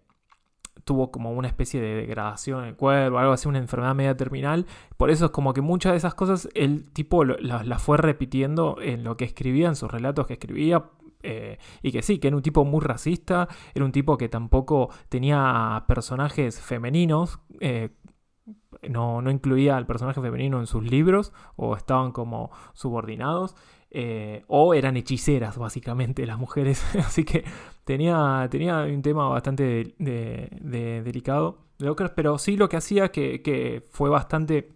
tuvo 0.84 1.10
como 1.10 1.32
una 1.32 1.48
especie 1.48 1.80
de 1.80 1.94
degradación 1.94 2.64
en 2.64 2.68
el 2.70 2.76
cuerpo, 2.76 3.18
algo 3.18 3.32
así, 3.32 3.48
una 3.48 3.58
enfermedad 3.58 3.94
media 3.94 4.16
terminal. 4.16 4.66
Por 4.96 5.10
eso 5.10 5.26
es 5.26 5.30
como 5.30 5.54
que 5.54 5.60
muchas 5.60 5.92
de 5.92 5.98
esas 5.98 6.14
cosas 6.14 6.48
el 6.54 6.90
tipo 6.92 7.24
las 7.24 7.82
fue 7.82 7.96
repitiendo 7.96 8.76
en 8.80 9.04
lo 9.04 9.16
que 9.16 9.24
escribía, 9.24 9.68
en 9.68 9.76
sus 9.76 9.90
relatos 9.90 10.26
que 10.26 10.34
escribía. 10.34 10.84
Eh, 11.24 11.58
y 11.82 11.90
que 11.90 12.02
sí, 12.02 12.18
que 12.18 12.28
era 12.28 12.36
un 12.36 12.42
tipo 12.42 12.64
muy 12.64 12.80
racista, 12.80 13.48
era 13.74 13.84
un 13.84 13.92
tipo 13.92 14.16
que 14.16 14.28
tampoco 14.28 14.90
tenía 15.08 15.84
personajes 15.88 16.60
femeninos, 16.60 17.40
no, 18.88 19.22
no, 19.22 19.30
incluía 19.30 19.76
al 19.76 19.86
personaje 19.86 20.20
femenino 20.20 20.60
en 20.60 20.66
sus 20.66 20.84
libros 20.84 21.32
o 21.56 21.76
estaban 21.76 22.12
como 22.12 22.50
subordinados. 22.74 23.56
Eh, 23.96 24.42
o 24.48 24.74
eran 24.74 24.96
hechiceras, 24.96 25.56
básicamente, 25.56 26.26
las 26.26 26.38
mujeres. 26.38 26.84
Así 26.98 27.24
que 27.24 27.44
tenía, 27.84 28.46
tenía 28.50 28.80
un 28.80 29.02
tema 29.02 29.28
bastante 29.28 29.94
de, 29.98 31.02
delicado. 31.04 31.58
Pero 32.16 32.38
sí 32.38 32.56
lo 32.56 32.68
que 32.68 32.76
hacía 32.76 33.10
que, 33.10 33.42
que 33.42 33.84
fue 33.90 34.10
bastante 34.10 34.73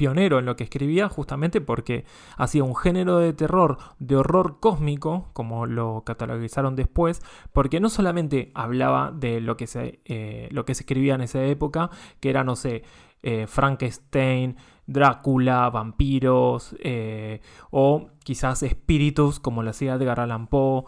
pionero 0.00 0.38
en 0.38 0.46
lo 0.46 0.56
que 0.56 0.64
escribía 0.64 1.10
justamente 1.10 1.60
porque 1.60 2.06
hacía 2.38 2.64
un 2.64 2.74
género 2.74 3.18
de 3.18 3.34
terror, 3.34 3.76
de 3.98 4.16
horror 4.16 4.58
cósmico, 4.58 5.28
como 5.34 5.66
lo 5.66 6.04
catalogizaron 6.06 6.74
después, 6.74 7.20
porque 7.52 7.80
no 7.80 7.90
solamente 7.90 8.50
hablaba 8.54 9.12
de 9.12 9.42
lo 9.42 9.58
que 9.58 9.66
se, 9.66 10.00
eh, 10.06 10.48
lo 10.52 10.64
que 10.64 10.74
se 10.74 10.84
escribía 10.84 11.16
en 11.16 11.20
esa 11.20 11.44
época, 11.44 11.90
que 12.18 12.30
era, 12.30 12.44
no 12.44 12.56
sé, 12.56 12.82
eh, 13.22 13.46
Frankenstein, 13.46 14.56
Drácula, 14.86 15.68
vampiros, 15.68 16.74
eh, 16.80 17.42
o 17.70 18.08
quizás 18.24 18.62
espíritus, 18.62 19.38
como 19.38 19.62
lo 19.62 19.68
hacía 19.68 19.96
Edgar 19.96 20.18
Allan 20.18 20.46
Poe. 20.46 20.84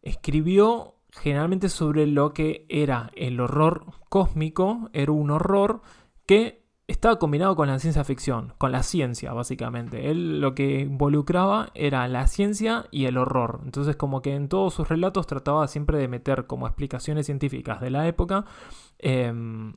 Escribió 0.00 0.94
generalmente 1.10 1.68
sobre 1.68 2.06
lo 2.06 2.32
que 2.32 2.66
era 2.68 3.10
el 3.16 3.40
horror 3.40 3.86
cósmico, 4.08 4.90
era 4.92 5.10
un 5.10 5.32
horror 5.32 5.82
que 6.24 6.61
estaba 6.92 7.18
combinado 7.18 7.56
con 7.56 7.68
la 7.68 7.78
ciencia 7.78 8.04
ficción, 8.04 8.54
con 8.58 8.72
la 8.72 8.82
ciencia 8.82 9.32
básicamente. 9.32 10.10
Él 10.10 10.40
lo 10.40 10.54
que 10.54 10.80
involucraba 10.80 11.70
era 11.74 12.06
la 12.08 12.26
ciencia 12.26 12.86
y 12.90 13.06
el 13.06 13.18
horror. 13.18 13.60
Entonces 13.64 13.96
como 13.96 14.22
que 14.22 14.34
en 14.34 14.48
todos 14.48 14.74
sus 14.74 14.88
relatos 14.88 15.26
trataba 15.26 15.66
siempre 15.68 15.98
de 15.98 16.08
meter 16.08 16.46
como 16.46 16.66
explicaciones 16.66 17.26
científicas 17.26 17.80
de 17.80 17.90
la 17.90 18.06
época. 18.06 18.44
Em, 18.98 19.74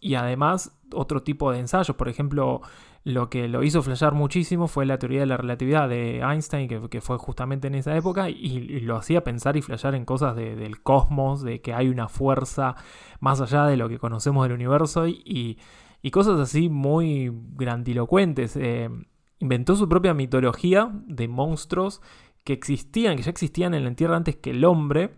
y 0.00 0.14
además 0.14 0.78
otro 0.92 1.22
tipo 1.22 1.50
de 1.52 1.58
ensayos. 1.58 1.96
Por 1.96 2.08
ejemplo, 2.08 2.62
lo 3.04 3.30
que 3.30 3.48
lo 3.48 3.62
hizo 3.62 3.82
flashear 3.82 4.14
muchísimo 4.14 4.68
fue 4.68 4.86
la 4.86 4.98
teoría 4.98 5.20
de 5.20 5.26
la 5.26 5.36
relatividad 5.36 5.88
de 5.88 6.20
Einstein, 6.20 6.68
que, 6.68 7.00
fue 7.00 7.18
justamente 7.18 7.68
en 7.68 7.76
esa 7.76 7.96
época, 7.96 8.28
y, 8.28 8.80
lo 8.80 8.96
hacía 8.96 9.24
pensar 9.24 9.56
y 9.56 9.62
flashear 9.62 9.94
en 9.94 10.04
cosas 10.04 10.36
del 10.36 10.82
cosmos, 10.82 11.42
de 11.42 11.60
que 11.60 11.72
hay 11.72 11.88
una 11.88 12.08
fuerza 12.08 12.76
más 13.20 13.40
allá 13.40 13.66
de 13.66 13.76
lo 13.76 13.88
que 13.88 13.98
conocemos 13.98 14.44
del 14.44 14.52
universo 14.52 15.06
y, 15.06 15.58
cosas 16.10 16.38
así 16.38 16.68
muy 16.68 17.32
grandilocuentes. 17.54 18.56
Eh, 18.56 18.88
inventó 19.38 19.76
su 19.76 19.88
propia 19.88 20.14
mitología 20.14 20.90
de 21.06 21.28
monstruos 21.28 22.00
que 22.44 22.52
existían, 22.52 23.16
que 23.16 23.22
ya 23.22 23.30
existían 23.30 23.74
en 23.74 23.84
la 23.84 23.94
Tierra 23.94 24.16
antes 24.16 24.36
que 24.36 24.50
el 24.50 24.64
hombre 24.64 25.14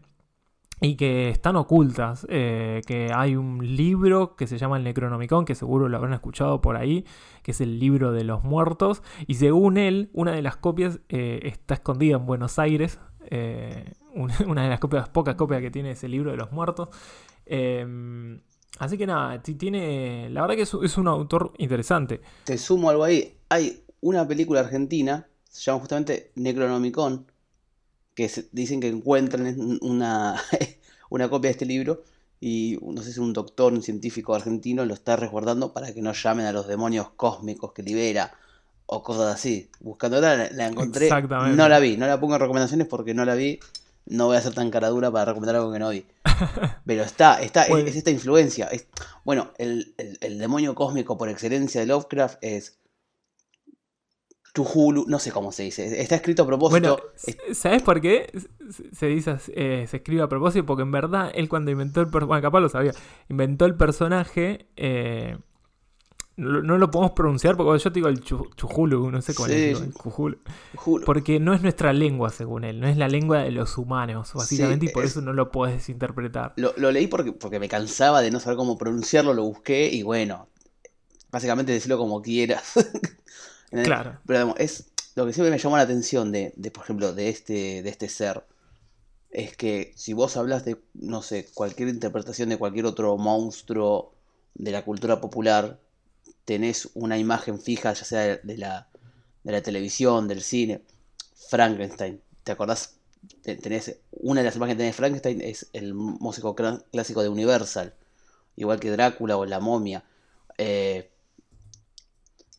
y 0.81 0.95
que 0.97 1.29
están 1.29 1.57
ocultas, 1.57 2.27
eh, 2.31 2.83
que 2.87 3.11
hay 3.13 3.37
un 3.37 3.77
libro 3.77 4.37
que 4.37 4.47
se 4.47 4.59
llama 4.59 4.77
el 4.77 4.85
Necronomicon, 4.85 5.45
que 5.45 5.55
seguro 5.55 5.89
lo 5.89 5.97
habrán 5.97 6.15
escuchado 6.15 6.61
por 6.61 6.77
ahí, 6.77 7.05
que 7.43 7.51
es 7.51 7.61
el 7.61 7.81
libro 7.81 8.13
de 8.13 8.23
los 8.23 8.45
muertos, 8.45 9.03
y 9.27 9.35
según 9.35 9.77
él, 9.77 10.09
una 10.13 10.33
de 10.33 10.41
las 10.41 10.57
copias 10.57 11.01
eh, 11.09 11.41
está 11.43 11.75
escondida 11.75 12.17
en 12.17 12.27
Buenos 12.27 12.59
Aires, 12.59 13.01
una 14.47 14.63
de 14.63 14.69
las 14.69 14.81
copias, 14.81 15.09
pocas 15.11 15.35
copias 15.35 15.61
que 15.61 15.71
tiene 15.71 15.91
ese 15.91 16.09
libro 16.09 16.31
de 16.31 16.39
los 16.39 16.51
muertos. 16.53 16.89
Así 18.79 18.97
que 18.97 19.07
nada, 19.07 19.43
tiene, 19.43 20.29
la 20.31 20.43
verdad 20.43 20.57
que 20.57 20.63
es, 20.63 20.99
un 20.99 21.09
autor 21.09 21.53
interesante. 21.59 22.21
Te 22.45 22.59
sumo 22.59 22.91
algo 22.91 23.05
ahí, 23.05 23.37
hay 23.49 23.83
una 24.01 24.27
película 24.29 24.61
argentina, 24.61 25.27
se 25.45 25.63
llama 25.63 25.81
justamente 25.81 26.31
Necronomicon, 26.37 27.27
que 28.15 28.31
dicen 28.53 28.81
que 28.81 28.89
encuentran 28.89 29.79
una, 29.81 30.41
una 31.11 31.29
copia 31.29 31.49
de 31.49 31.53
este 31.53 31.67
libro 31.67 32.05
y 32.41 32.79
no 32.83 33.03
sé 33.03 33.13
si 33.13 33.21
un 33.21 33.33
doctor, 33.33 33.73
un 33.73 33.83
científico 33.83 34.35
argentino 34.35 34.85
lo 34.85 34.95
está 34.95 35.17
resguardando 35.17 35.73
para 35.73 35.93
que 35.93 36.03
no 36.03 36.13
llamen 36.13 36.47
a 36.47 36.53
los 36.53 36.69
demonios 36.69 37.11
cósmicos 37.11 37.73
que 37.73 37.83
libera 37.83 38.33
o 38.87 39.03
cosas 39.03 39.35
así. 39.35 39.71
Buscando 39.81 40.21
la, 40.21 40.47
encontré, 40.67 41.11
no 41.11 41.69
la 41.69 41.79
vi, 41.81 41.97
no 41.97 42.07
la 42.07 42.21
pongo 42.21 42.35
en 42.35 42.41
recomendaciones 42.41 42.87
porque 42.87 43.13
no 43.13 43.25
la 43.25 43.35
vi, 43.35 43.59
no 44.09 44.27
voy 44.27 44.37
a 44.37 44.41
ser 44.41 44.55
tan 44.55 44.71
cara 44.71 44.89
dura 44.89 45.11
para 45.11 45.27
recomendar 45.27 45.57
algo 45.57 45.73
que 45.73 45.79
no 45.79 45.91
vi. 45.91 46.07
Pero 46.87 47.03
está, 47.03 47.41
está, 47.43 47.65
es, 47.65 47.97
esta 47.97 48.11
influencia. 48.11 48.69
bueno, 49.25 49.53
el, 49.59 49.95
el 50.21 50.39
demonio 50.39 50.75
cósmico 50.75 51.17
por 51.19 51.29
excelencia 51.29 51.81
de 51.81 51.87
Lovecraft 51.87 52.39
es 52.43 52.79
Chuhulu, 54.55 55.05
no 55.07 55.19
sé 55.19 55.31
cómo 55.31 55.53
se 55.53 55.65
dice, 55.65 56.01
está 56.01 56.17
escrito 56.17 56.43
a 56.43 56.47
propósito. 56.47 56.97
Bueno, 56.97 57.55
¿sabes 57.55 57.83
por 57.83 58.01
qué 58.01 58.31
se 58.93 59.07
dice 59.07 59.37
eh, 59.55 59.87
se 59.89 59.99
escribe 59.99 60.23
a 60.23 60.29
propósito? 60.29 60.67
Porque 60.67 60.83
en 60.83 60.91
verdad 60.91 61.31
él 61.35 61.49
cuando 61.49 61.71
inventó 61.71 62.01
el 62.01 62.07
personaje, 62.07 62.27
bueno, 62.27 62.43
capaz 62.43 62.61
lo 62.61 62.69
sabía, 62.69 62.93
inventó 63.29 63.67
el 63.67 63.77
personaje, 63.77 64.67
eh, 64.77 65.39
no, 66.39 66.79
lo 66.79 66.91
podemos 66.91 67.13
pronunciar 67.13 67.57
porque 67.57 67.83
yo 67.83 67.93
te 67.93 67.99
digo 67.99 68.09
el 68.09 68.21
Chuhulu, 68.21 69.11
no 69.11 69.21
sé 69.21 69.35
cómo 69.35 69.49
es, 69.49 69.81
el 69.81 69.93
Porque 71.05 71.41
no 71.41 71.53
es 71.53 71.63
nuestra 71.63 71.93
lengua, 71.93 72.31
según 72.31 72.65
él, 72.65 72.79
no 72.81 72.87
es 72.87 72.97
la 72.97 73.09
lengua 73.09 73.43
de 73.43 73.51
los 73.51 73.77
humanos, 73.77 74.33
básicamente, 74.35 74.87
y 74.87 74.89
por 74.91 75.05
eso 75.05 75.21
no 75.21 75.33
lo 75.33 75.51
puedes 75.51 75.89
interpretar. 75.89 76.55
Lo, 76.57 76.73
leí 76.93 77.09
porque, 77.09 77.33
porque 77.33 77.59
me 77.59 77.69
cansaba 77.69 78.23
de 78.23 78.31
no 78.31 78.39
saber 78.39 78.57
cómo 78.57 78.79
pronunciarlo, 78.79 79.35
lo 79.35 79.43
busqué 79.43 79.89
y 79.93 80.05
bueno, 80.05 80.49
básicamente 81.31 81.73
decirlo 81.73 81.99
como 81.99 82.23
quieras. 82.23 82.73
Claro. 83.71 84.19
Pero 84.25 84.55
es 84.57 84.87
lo 85.15 85.27
que 85.27 85.35
siempre 85.35 85.51
me 85.51 85.59
llamó 85.59 85.77
la 85.77 85.83
atención 85.83 86.33
de, 86.33 86.55
por 86.73 86.85
ejemplo, 86.85 87.13
de 87.13 87.29
este, 87.29 87.83
de 87.83 87.91
este 87.91 88.09
ser. 88.09 88.45
Es 89.31 89.59
que 89.59 89.93
si 89.95 90.15
vos 90.15 90.39
hablas 90.39 90.65
de, 90.65 90.79
no 90.95 91.21
sé, 91.21 91.47
cualquier 91.53 91.91
interpretación 91.91 92.49
de 92.49 92.57
cualquier 92.57 92.87
otro 92.87 93.15
monstruo 93.19 94.15
de 94.55 94.71
la 94.71 94.87
cultura 94.87 95.21
popular, 95.21 95.79
tenés 96.49 96.89
una 96.95 97.19
imagen 97.19 97.61
fija, 97.61 97.93
ya 97.93 98.05
sea 98.07 98.39
de 98.39 98.57
la, 98.57 98.89
de 99.45 99.53
la 99.53 99.61
televisión, 99.61 100.29
del 100.29 100.41
cine. 100.41 100.81
Frankenstein, 101.51 102.23
¿te 102.43 102.53
acordás? 102.53 102.97
Tenés, 103.43 103.99
una 104.13 104.41
de 104.41 104.47
las 104.47 104.57
imágenes 104.57 104.77
que 104.77 104.79
tenés 104.79 104.95
de 104.95 104.97
Frankenstein 104.97 105.41
es 105.43 105.69
el 105.75 105.93
músico 105.93 106.55
clásico 106.55 107.23
de 107.23 107.29
Universal, 107.29 107.93
igual 108.57 108.81
que 108.81 108.91
Drácula 108.91 109.37
o 109.37 109.45
la 109.45 109.61
momia. 109.61 110.05
Eh, 110.57 111.11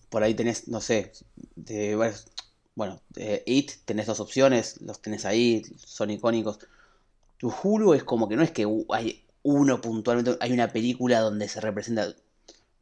por 0.09 0.21
ahí 0.21 0.35
tenés, 0.35 0.67
no 0.67 0.81
sé, 0.81 1.11
de, 1.55 1.95
bueno, 2.75 3.01
It, 3.47 3.71
tenés 3.85 4.05
dos 4.05 4.19
opciones, 4.19 4.79
los 4.81 5.01
tenés 5.01 5.25
ahí, 5.25 5.63
son 5.77 6.11
icónicos. 6.11 6.59
Tu 7.39 7.51
Hulu 7.51 7.95
es 7.95 8.03
como 8.03 8.29
que 8.29 8.35
no 8.35 8.43
es 8.43 8.51
que 8.51 8.67
hay 8.89 9.25
uno 9.41 9.81
puntualmente, 9.81 10.37
hay 10.41 10.51
una 10.51 10.71
película 10.71 11.21
donde 11.21 11.47
se 11.47 11.59
representa. 11.59 12.13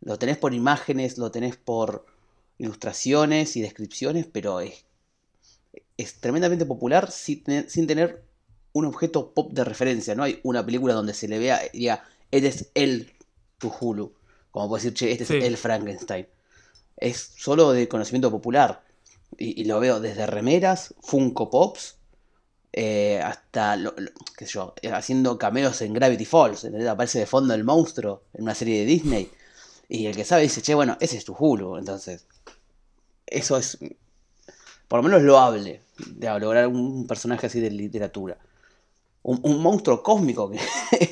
Lo 0.01 0.17
tenés 0.19 0.37
por 0.37 0.53
imágenes, 0.53 1.17
lo 1.17 1.31
tenés 1.31 1.57
por 1.57 2.05
ilustraciones 2.57 3.55
y 3.55 3.61
descripciones, 3.61 4.27
pero 4.31 4.59
es, 4.61 4.85
es 5.97 6.19
tremendamente 6.19 6.65
popular 6.65 7.11
sin 7.11 7.43
tener, 7.43 7.69
sin 7.69 7.87
tener 7.87 8.23
un 8.73 8.85
objeto 8.85 9.33
pop 9.33 9.51
de 9.53 9.63
referencia. 9.63 10.15
No 10.15 10.23
hay 10.23 10.39
una 10.43 10.65
película 10.65 10.93
donde 10.93 11.13
se 11.13 11.27
le 11.27 11.39
vea 11.39 11.61
y 11.73 11.79
diga, 11.79 12.03
eres 12.31 12.69
el 12.73 13.13
Hulu. 13.61 14.13
Como 14.51 14.69
puede 14.69 14.83
decir, 14.83 14.93
che, 14.93 15.11
este 15.11 15.23
es 15.23 15.43
el 15.43 15.57
Frankenstein 15.57 16.27
es 16.97 17.31
solo 17.37 17.71
de 17.71 17.87
conocimiento 17.87 18.31
popular. 18.31 18.83
Y, 19.37 19.65
lo 19.65 19.79
veo 19.79 19.99
desde 19.99 20.25
remeras, 20.25 20.95
Funko 21.01 21.49
Pops, 21.49 21.97
eh, 22.73 23.21
hasta, 23.23 23.77
qué 24.37 24.45
sé 24.45 24.53
yo, 24.53 24.73
haciendo 24.93 25.37
cameos 25.37 25.81
en 25.81 25.93
Gravity 25.93 26.25
Falls. 26.25 26.65
Aparece 26.87 27.19
de 27.19 27.25
fondo 27.25 27.53
el 27.53 27.63
monstruo 27.63 28.23
en 28.33 28.43
una 28.43 28.55
serie 28.55 28.79
de 28.79 28.85
Disney. 28.85 29.29
Y 29.89 30.05
el 30.05 30.15
que 30.15 30.25
sabe 30.25 30.43
dice, 30.43 30.61
che, 30.61 30.75
bueno, 30.75 30.97
ese 30.99 31.17
es 31.17 31.25
tu 31.25 31.33
Hulu. 31.33 31.77
Entonces, 31.77 32.27
eso 33.25 33.57
es, 33.57 33.77
por 34.87 34.99
lo 34.99 35.03
menos 35.03 35.21
loable, 35.21 35.81
de 36.05 36.39
lograr 36.39 36.67
un 36.67 37.07
personaje 37.07 37.47
así 37.47 37.59
de 37.59 37.71
literatura. 37.71 38.37
Un, 39.23 39.61
monstruo 39.61 40.01
cósmico 40.01 40.49
que 40.49 40.59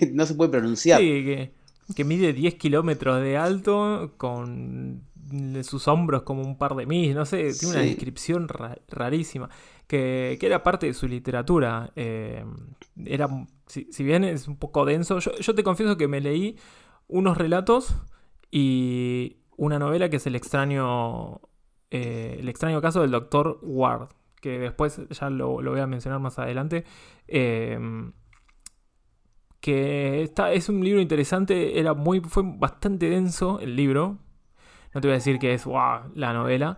no 0.14 0.26
se 0.26 0.36
puede 0.36 0.52
pronunciar. 0.52 1.00
Sí, 1.00 1.06
que, 1.06 1.52
que 1.94 2.04
mide 2.04 2.34
10 2.34 2.56
kilómetros 2.56 3.22
de 3.22 3.38
alto 3.38 4.14
con 4.18 5.04
sus 5.64 5.88
hombros 5.88 6.24
como 6.24 6.42
un 6.42 6.58
par 6.58 6.76
de 6.76 6.86
mil, 6.86 7.16
no 7.16 7.26
sé, 7.26 7.52
tiene 7.54 7.76
una 7.76 7.84
descripción 7.84 8.48
rarísima, 8.88 9.50
que, 9.88 10.38
era 10.42 10.64
parte 10.64 10.88
de 10.88 10.94
su 10.94 11.08
literatura. 11.08 11.92
Eh, 11.96 12.46
era, 13.06 13.28
si, 13.68 14.04
bien 14.04 14.24
es 14.24 14.48
un 14.48 14.58
poco 14.58 14.86
denso, 14.86 15.20
yo, 15.20 15.56
te 15.56 15.64
confieso 15.64 15.98
que 15.98 16.08
me 16.08 16.22
leí 16.22 16.58
unos 17.08 17.38
relatos 17.38 17.96
y 18.58 19.36
una 19.58 19.80
novela 19.80 20.08
que 20.08 20.16
es 20.16 20.28
El 20.28 20.36
extraño, 20.38 21.42
eh, 21.92 22.38
el 22.40 22.48
extraño 22.48 22.82
caso 22.82 23.02
del 23.02 23.12
doctor 23.12 23.60
Ward, 23.62 24.08
que 24.40 24.58
después 24.60 25.02
ya 25.10 25.30
lo, 25.30 25.62
lo 25.62 25.72
voy 25.72 25.82
a 25.82 25.88
mencionar 25.88 26.22
más 26.22 26.40
adelante. 26.40 26.86
Eh, 27.28 27.78
que 29.60 30.22
está, 30.22 30.54
es 30.54 30.70
un 30.70 30.82
libro 30.86 31.02
interesante, 31.02 31.82
era 31.82 31.94
muy, 31.96 32.22
fue 32.22 32.44
bastante 32.46 33.10
denso 33.10 33.60
el 33.60 33.76
libro. 33.76 34.20
No 34.94 35.02
te 35.02 35.10
voy 35.10 35.16
a 35.16 35.18
decir 35.18 35.38
que 35.38 35.54
es 35.54 35.66
la 35.66 36.32
novela, 36.32 36.78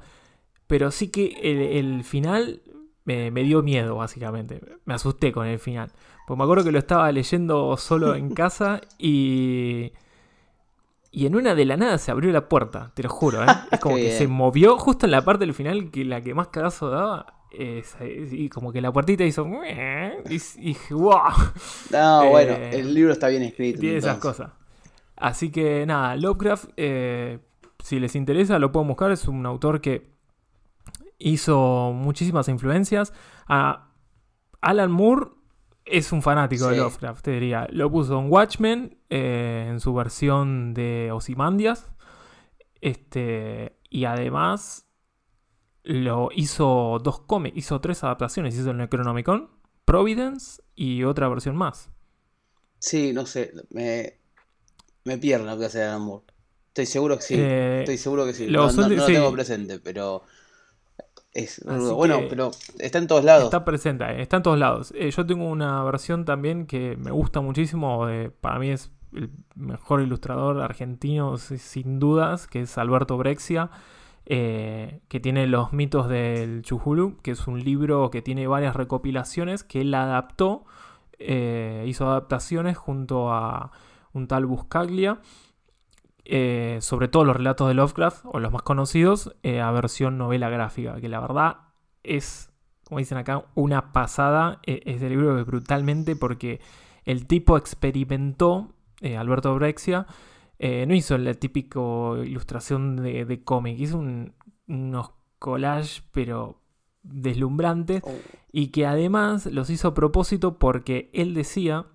pero 0.66 0.90
sí 0.90 1.12
que 1.12 1.28
el, 1.44 1.60
el 1.60 2.04
final 2.04 2.64
me, 3.06 3.30
me, 3.30 3.44
dio 3.44 3.62
miedo, 3.62 3.98
básicamente. 3.98 4.62
Me 4.86 4.96
asusté 4.96 5.32
con 5.32 5.46
el 5.46 5.60
final. 5.60 5.92
Pues 6.26 6.40
me 6.40 6.44
acuerdo 6.44 6.64
que 6.64 6.72
lo 6.72 6.80
estaba 6.80 7.12
leyendo 7.12 7.78
solo 7.78 8.16
en 8.16 8.34
casa 8.34 8.82
y. 8.98 9.92
Y 11.12 11.26
en 11.26 11.36
una 11.36 11.56
de 11.56 11.66
la 11.66 11.78
nada 11.78 11.98
se 11.98 12.12
abrió 12.12 12.32
la 12.32 12.48
puerta, 12.50 12.92
te 12.94 13.04
lo 13.04 13.10
juro, 13.10 13.44
¿eh? 13.44 13.48
Es 13.72 13.80
como 13.80 13.96
que 13.96 14.04
bien. 14.04 14.18
se 14.18 14.28
movió 14.28 14.78
justo 14.78 15.06
en 15.06 15.12
la 15.12 15.24
parte 15.24 15.46
del 15.46 15.54
final 15.54 15.90
que 15.92 16.04
la 16.06 16.22
que 16.22 16.34
más 16.34 16.50
cagazo 16.50 16.90
daba. 16.90 17.34
es- 17.52 17.96
y 18.02 18.50
como 18.50 18.72
que 18.74 18.82
la 18.82 18.92
puertita 18.92 19.24
hizo. 19.24 19.48
Y, 20.26 20.38
dije, 20.60 20.94
wow. 20.94 21.22
No, 21.92 22.24
Eh, 22.24 22.30
bueno, 22.30 22.54
el 22.56 22.94
libro 22.94 23.14
está 23.14 23.30
bien 23.30 23.44
escrito. 23.44 23.80
Tiene 23.80 23.98
esas 23.98 24.16
entonces. 24.16 24.46
cosas. 24.48 24.58
Así 25.16 25.50
que 25.50 25.86
nada, 25.88 26.16
Lovecraft, 26.18 26.70
eh, 26.78 27.40
si 27.84 28.00
les 28.00 28.16
interesa, 28.16 28.60
lo 28.60 28.72
pueden 28.72 28.88
buscar. 28.90 29.12
Es 29.12 29.28
un 29.28 29.46
autor 29.46 29.82
que 29.82 30.12
hizo 31.18 31.92
muchísimas 31.96 32.48
influencias. 32.50 33.14
A 33.48 33.88
Alan 34.62 34.92
Moore 34.92 35.28
es 35.90 36.12
un 36.12 36.22
fanático 36.22 36.68
de. 36.70 36.78
Lovecraft, 36.78 37.24
te 37.24 37.32
diría. 37.32 37.68
Lo 37.72 37.92
puso 37.92 38.20
en 38.20 38.32
Watchmen, 38.32 38.98
eh, 39.10 39.68
en 39.70 39.80
su 39.80 39.94
versión 39.94 40.74
de 40.74 41.12
Ozymandias. 41.14 41.92
Este, 42.82 43.78
y 43.90 44.06
además 44.06 44.88
lo 45.84 46.30
hizo 46.36 47.00
dos 47.04 47.22
cómics, 47.22 47.58
hizo 47.58 47.82
tres 47.82 48.04
adaptaciones. 48.04 48.56
Hizo 48.56 48.72
el 48.72 48.78
Necronomicon, 48.78 49.50
Providence 49.86 50.62
y 50.76 51.04
otra 51.04 51.30
versión 51.30 51.56
más. 51.56 51.90
Sí, 52.80 53.12
no 53.14 53.26
sé, 53.26 53.54
me, 53.70 54.20
me 55.06 55.18
pierdo 55.18 55.46
lo 55.48 55.58
que 55.60 55.66
hace 55.66 55.84
Alan 55.84 56.02
Moore. 56.04 56.26
Estoy 56.70 56.86
seguro 56.86 57.18
que 57.18 57.24
sí, 57.24 57.36
Eh, 57.38 57.80
estoy 57.80 57.98
seguro 57.98 58.26
que 58.26 58.34
sí. 58.34 58.48
los 58.48 58.78
No, 58.78 58.84
no- 58.90 58.96
lo 58.96 59.06
sí. 59.08 59.14
tengo 59.14 59.32
presente, 59.32 59.80
pero 59.80 60.24
es 61.88 61.92
bueno, 61.94 62.20
pero 62.30 62.52
está 62.80 62.98
en 62.98 63.08
todos 63.08 63.24
lados. 63.24 63.46
Está 63.46 63.64
presente, 63.66 64.04
ahí, 64.04 64.22
está 64.22 64.38
en 64.38 64.44
todos 64.44 64.58
lados. 64.58 64.94
Eh, 64.96 65.12
yo 65.12 65.26
tengo 65.26 65.48
una 65.48 65.84
versión 65.84 66.26
también 66.26 66.66
que 66.66 66.98
me 66.98 67.12
gusta 67.12 67.42
muchísimo. 67.42 68.08
eh, 68.10 68.32
para 68.42 68.58
mí 68.60 68.70
es 68.70 68.92
el 69.14 69.30
mejor 69.56 70.02
ilustrador 70.02 70.60
argentino, 70.62 71.38
si- 71.38 71.58
sin 71.58 72.00
dudas, 72.00 72.48
que 72.48 72.62
es 72.62 72.78
Alberto 72.78 73.18
Brexia, 73.18 73.70
eh, 74.26 75.00
que 75.08 75.20
tiene 75.20 75.48
Los 75.48 75.72
mitos 75.74 76.10
del 76.10 76.62
Chuhulu, 76.64 77.18
que 77.22 77.32
es 77.32 77.48
un 77.48 77.64
libro 77.64 78.10
que 78.10 78.22
tiene 78.22 78.48
varias 78.48 78.76
recopilaciones 78.76 79.64
que 79.64 79.82
él 79.82 79.94
adaptó, 79.94 80.66
eh, 81.20 81.86
hizo 81.88 82.08
adaptaciones 82.10 82.78
junto 82.78 83.32
a 83.32 83.72
un 84.14 84.28
tal 84.28 84.46
Buscaglia. 84.46 85.20
Eh, 86.30 86.78
sobre 86.82 87.08
todo 87.08 87.24
los 87.26 87.36
relatos 87.36 87.68
de 87.68 87.74
Lovecraft, 87.74 88.26
o 88.26 88.40
los 88.40 88.52
más 88.52 88.62
conocidos, 88.62 89.36
eh, 89.44 89.62
a 89.62 89.72
versión 89.72 90.18
novela 90.18 90.50
gráfica, 90.50 91.00
que 91.02 91.10
la 91.10 91.20
verdad 91.20 91.58
es 92.04 92.52
como 92.86 93.00
dicen 93.00 93.18
acá, 93.18 93.44
una 93.56 93.92
pasada 93.92 94.60
eh, 94.66 94.82
ese 94.86 95.10
libro 95.10 95.44
brutalmente 95.46 96.16
porque 96.16 96.62
el 97.04 97.28
tipo 97.28 97.58
experimentó, 97.58 98.74
eh, 99.02 99.18
Alberto 99.18 99.54
Brexia, 99.56 100.06
no 100.60 100.96
hizo 100.96 101.18
la 101.20 101.34
típica 101.36 101.80
ilustración 102.26 102.96
de, 102.96 103.26
de 103.26 103.44
cómic, 103.44 103.78
hizo 103.80 103.98
un- 104.00 104.34
unos 104.68 105.12
collages 105.38 106.02
pero 106.12 106.62
deslumbrantes 107.04 108.02
Oh, 108.04 108.12
y 108.52 108.68
que 108.68 108.86
además 108.86 109.46
los 109.48 109.70
hizo 109.70 109.90
a 109.90 109.94
propósito 109.94 110.58
porque 110.58 111.10
él 111.14 111.34
decía 111.34 111.86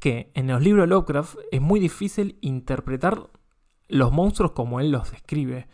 que 0.00 0.32
en 0.34 0.48
los 0.48 0.62
libros 0.62 0.84
de 0.84 0.88
Lovecraft 0.88 1.36
es 1.52 1.60
muy 1.60 1.78
difícil 1.78 2.38
interpretar 2.40 3.28
los 3.88 4.12
monstruos 4.12 4.52
como 4.52 4.80
él 4.80 4.90
los 4.90 5.10
describe. 5.12 5.68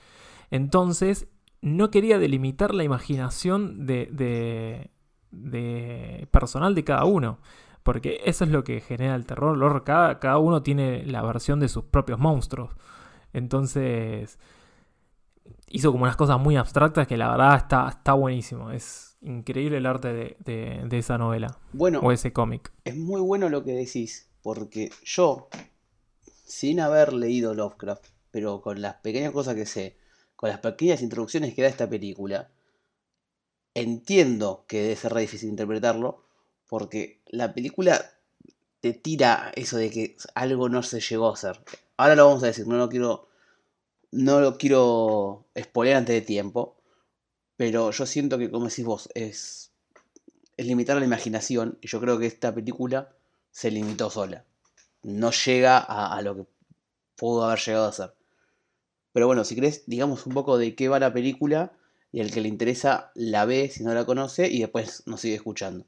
Entonces, 0.50 1.28
no 1.62 1.90
quería 1.90 2.18
delimitar 2.18 2.74
la 2.74 2.84
imaginación 2.84 3.86
de, 3.86 4.90
personal 6.30 6.74
de 6.74 6.84
cada 6.84 7.04
uno. 7.04 7.38
Porque 7.82 8.20
eso 8.24 8.42
es 8.44 8.50
lo 8.50 8.64
que 8.64 8.80
genera 8.80 9.14
el 9.14 9.26
terror. 9.26 9.56
el. 9.56 9.84
Cada, 9.84 10.18
cada 10.18 10.38
uno 10.38 10.62
tiene 10.62 11.06
la 11.06 11.22
versión 11.22 11.60
de 11.60 11.68
sus 11.68 11.84
propios 11.84 12.18
monstruos. 12.18 12.74
Entonces, 13.32 14.40
hizo 15.68 15.92
como 15.92 16.02
unas 16.04 16.16
cosas 16.16 16.40
muy 16.40 16.56
abstractas 16.56 17.06
que 17.06 17.16
la 17.16 17.30
verdad 17.30 17.56
está, 17.56 17.88
está 17.88 18.14
buenísimo. 18.14 18.72
Es 18.72 19.15
increíble 19.26 19.76
el 19.78 19.86
arte 19.86 20.12
de, 20.12 20.36
de- 20.44 20.82
de 20.88 20.98
esa 20.98 21.18
novela 21.18 21.58
Bueno, 21.72 22.00
o 22.02 22.12
ese 22.12 22.32
cómic. 22.32 22.72
es 22.84 22.96
muy 22.96 23.20
bueno 23.20 23.48
lo 23.48 23.64
que 23.64 23.72
decís, 23.72 24.28
porque 24.42 24.90
yo, 25.04 25.48
sin 26.44 26.80
haber 26.80 27.12
leído 27.12 27.54
Lovecraft, 27.54 28.06
pero 28.30 28.60
con 28.62 28.80
las 28.80 28.94
pequeñas 28.96 29.32
cosas 29.32 29.54
que 29.54 29.66
sé, 29.66 29.96
con 30.36 30.48
las 30.50 30.60
pequeñas 30.60 31.02
introducciones 31.02 31.54
que 31.54 31.62
da 31.62 31.68
esta 31.68 31.88
película, 31.88 32.50
entiendo 33.74 34.64
que 34.68 34.82
debe 34.82 34.96
ser 34.96 35.12
re 35.12 35.22
difícil 35.22 35.50
interpretarlo, 35.50 36.22
porque 36.68 37.20
la 37.26 37.52
película 37.54 38.00
te 38.80 38.92
tira 38.92 39.52
eso 39.56 39.76
de 39.76 39.90
que 39.90 40.16
algo 40.34 40.68
no 40.68 40.82
se 40.82 41.00
llegó 41.00 41.28
a 41.30 41.34
hacer. 41.34 41.60
Ahora 41.96 42.14
lo 42.14 42.26
vamos 42.28 42.42
a 42.42 42.46
decir, 42.46 42.66
no 42.66 42.76
lo 42.76 42.88
quiero, 42.88 43.28
no 44.12 44.40
lo 44.40 44.56
quiero 44.58 45.46
spoiler 45.58 45.96
antes 45.96 46.14
de 46.14 46.20
tiempo, 46.22 46.75
pero 47.56 47.90
yo 47.90 48.06
siento 48.06 48.38
que, 48.38 48.50
como 48.50 48.66
decís 48.66 48.84
vos, 48.84 49.08
es, 49.14 49.72
es 50.56 50.66
limitar 50.66 50.96
la 50.98 51.04
imaginación, 51.04 51.78
y 51.80 51.88
yo 51.88 52.00
creo 52.00 52.18
que 52.18 52.26
esta 52.26 52.54
película 52.54 53.10
se 53.50 53.70
limitó 53.70 54.10
sola. 54.10 54.44
No 55.02 55.30
llega 55.30 55.78
a, 55.78 56.20
lo 56.22 56.36
que 56.36 56.46
pudo 57.16 57.44
haber 57.44 57.58
llegado 57.60 57.88
a 57.88 57.92
ser. 57.92 58.14
Pero 59.12 59.26
bueno, 59.26 59.44
si 59.44 59.54
querés, 59.54 59.84
digamos 59.86 60.26
un 60.26 60.34
poco 60.34 60.58
de 60.58 60.74
qué 60.74 60.88
va 60.88 60.98
la 60.98 61.12
película, 61.12 61.72
y 62.12 62.20
el 62.20 62.30
que 62.30 62.40
le 62.40 62.48
interesa 62.48 63.10
la 63.14 63.44
ve 63.44 63.70
si 63.70 63.82
no 63.82 63.94
la 63.94 64.04
conoce, 64.04 64.48
y 64.48 64.60
después 64.60 65.02
nos 65.06 65.20
sigue 65.20 65.36
escuchando. 65.36 65.86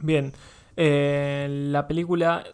Bien, 0.00 0.32
eh, 0.76 1.46
la 1.48 1.86
película 1.86 2.44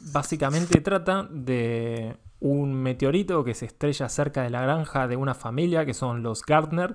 básicamente 0.00 0.80
trata 0.80 1.26
de 1.30 2.16
un 2.40 2.74
meteorito 2.74 3.44
que 3.44 3.54
se 3.54 3.66
estrella 3.66 4.08
cerca 4.08 4.42
de 4.42 4.50
la 4.50 4.60
granja 4.60 5.08
de 5.08 5.16
una 5.16 5.34
familia 5.34 5.86
que 5.86 5.94
son 5.94 6.22
los 6.22 6.42
Gardner 6.42 6.94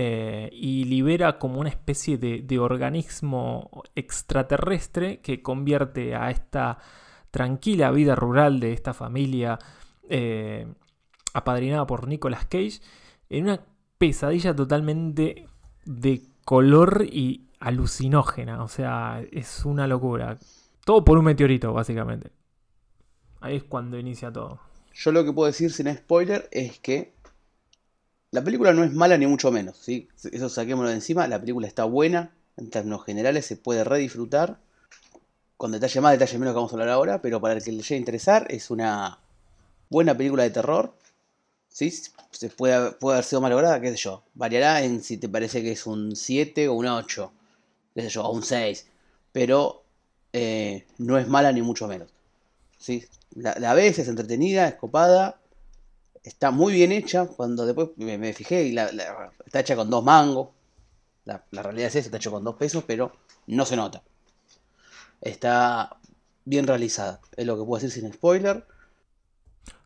eh, 0.00 0.48
y 0.52 0.84
libera 0.84 1.40
como 1.40 1.58
una 1.58 1.70
especie 1.70 2.18
de, 2.18 2.58
organismo 2.60 3.82
extraterrestre 3.96 5.18
que 5.18 5.42
convierte 5.42 6.14
a 6.14 6.30
esta 6.30 6.78
tranquila 7.32 7.90
vida 7.90 8.14
rural 8.14 8.60
de 8.60 8.74
esta 8.74 8.94
familia 8.94 9.58
eh, 10.08 10.72
apadrinada 11.34 11.84
por 11.84 12.06
Nicolas 12.06 12.44
Cage 12.44 12.80
en 13.28 13.46
una 13.46 13.60
pesadilla 13.98 14.54
totalmente 14.54 15.48
de 15.84 16.22
color 16.44 17.04
y 17.04 17.48
alucinógena. 17.58 18.62
O 18.62 18.68
sea, 18.68 19.20
es 19.32 19.64
una 19.64 19.88
locura. 19.88 20.38
Todo 20.84 21.04
por 21.04 21.18
un 21.18 21.24
meteorito, 21.24 21.72
básicamente. 21.72 22.30
Ahí 23.40 23.56
es 23.56 23.64
cuando 23.64 23.98
inicia 23.98 24.30
todo. 24.32 24.60
Yo 24.94 25.10
lo 25.10 25.24
que 25.24 25.32
puedo 25.32 25.48
decir 25.48 25.72
sin 25.72 25.92
spoiler 25.92 26.48
es 26.52 26.78
que 26.78 27.17
la 28.30 28.44
película 28.44 28.72
no 28.72 28.84
es 28.84 28.92
mala 28.92 29.16
ni 29.16 29.26
mucho 29.26 29.50
menos, 29.50 29.78
¿sí? 29.78 30.08
Eso 30.32 30.48
saquémoslo 30.48 30.90
de 30.90 30.96
encima, 30.96 31.26
la 31.26 31.40
película 31.40 31.66
está 31.66 31.84
buena, 31.84 32.32
en 32.56 32.70
términos 32.70 33.04
generales 33.04 33.46
se 33.46 33.56
puede 33.56 33.84
redisfrutar, 33.84 34.58
con 35.56 35.72
detalle 35.72 36.00
más, 36.00 36.12
detalle 36.12 36.38
menos 36.38 36.52
que 36.52 36.56
vamos 36.56 36.72
a 36.72 36.74
hablar 36.74 36.88
ahora, 36.90 37.22
pero 37.22 37.40
para 37.40 37.54
el 37.54 37.62
que 37.62 37.72
le 37.72 37.82
llegue 37.82 37.94
a 37.94 37.98
interesar 37.98 38.46
es 38.50 38.70
una 38.70 39.18
buena 39.88 40.16
película 40.16 40.42
de 40.42 40.50
terror, 40.50 40.94
¿sí? 41.68 41.90
Se 42.30 42.50
puede, 42.50 42.74
haber 42.74 43.24
sido 43.24 43.40
malograda, 43.40 43.80
qué 43.80 43.90
sé 43.90 43.96
yo, 43.96 44.22
variará 44.34 44.82
en 44.82 45.02
si 45.02 45.16
te 45.16 45.28
parece 45.28 45.62
que 45.62 45.72
es 45.72 45.86
un 45.86 46.14
7 46.14 46.68
o 46.68 46.74
un 46.74 46.86
8, 46.86 47.32
qué 47.94 48.02
sé 48.02 48.08
yo, 48.10 48.24
o 48.24 48.32
un 48.32 48.42
6, 48.42 48.86
pero 49.32 49.84
eh, 50.32 50.86
no 50.98 51.18
es 51.18 51.26
mala 51.28 51.50
ni 51.52 51.62
mucho 51.62 51.88
menos, 51.88 52.10
¿sí? 52.76 53.04
La, 53.34 53.54
la 53.58 53.78
es 53.80 53.98
entretenida, 53.98 54.68
es 54.68 54.74
copada, 54.74 55.40
está 56.22 56.50
muy 56.50 56.72
bien 56.74 56.92
hecha. 56.92 57.26
Cuando 57.26 57.66
después 57.66 57.90
me, 57.96 58.18
me 58.18 58.32
fijé 58.32 58.64
y 58.64 58.72
la, 58.72 58.92
la- 58.92 59.32
está 59.46 59.60
hecha 59.60 59.76
con 59.76 59.90
dos 59.90 60.04
mangos. 60.04 60.50
La, 61.26 61.44
la 61.52 61.62
realidad 61.62 61.88
es 61.88 61.96
esa, 61.96 62.06
está 62.08 62.18
hecha 62.18 62.30
con 62.32 62.44
dos 62.44 62.56
pesos, 62.56 62.84
pero 62.86 63.12
no 63.48 63.64
se 63.66 63.76
nota. 63.76 64.02
Está 65.20 65.96
bien 66.44 66.66
realizada, 66.66 67.20
es 67.36 67.46
lo 67.46 67.56
que 67.56 67.64
puedo 67.64 67.80
decir 67.82 67.90
sin 68.02 68.12
spoiler. 68.12 68.66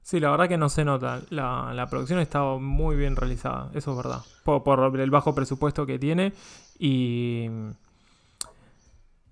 Sí, 0.03 0.19
la 0.21 0.31
verdad 0.31 0.49
que 0.49 0.59
no 0.59 0.69
se 0.69 0.85
nota. 0.85 1.21
La, 1.31 1.73
la 1.75 1.87
producción 1.89 2.19
está 2.19 2.43
muy 2.59 2.97
bien 2.97 3.17
realizada, 3.17 3.71
eso 3.75 3.93
es 3.93 3.97
verdad. 3.97 4.21
Por, 4.45 4.63
por 4.65 4.99
el 5.01 5.11
bajo 5.11 5.35
presupuesto 5.35 5.87
que 5.87 5.99
tiene 5.99 6.33
y, 6.79 7.47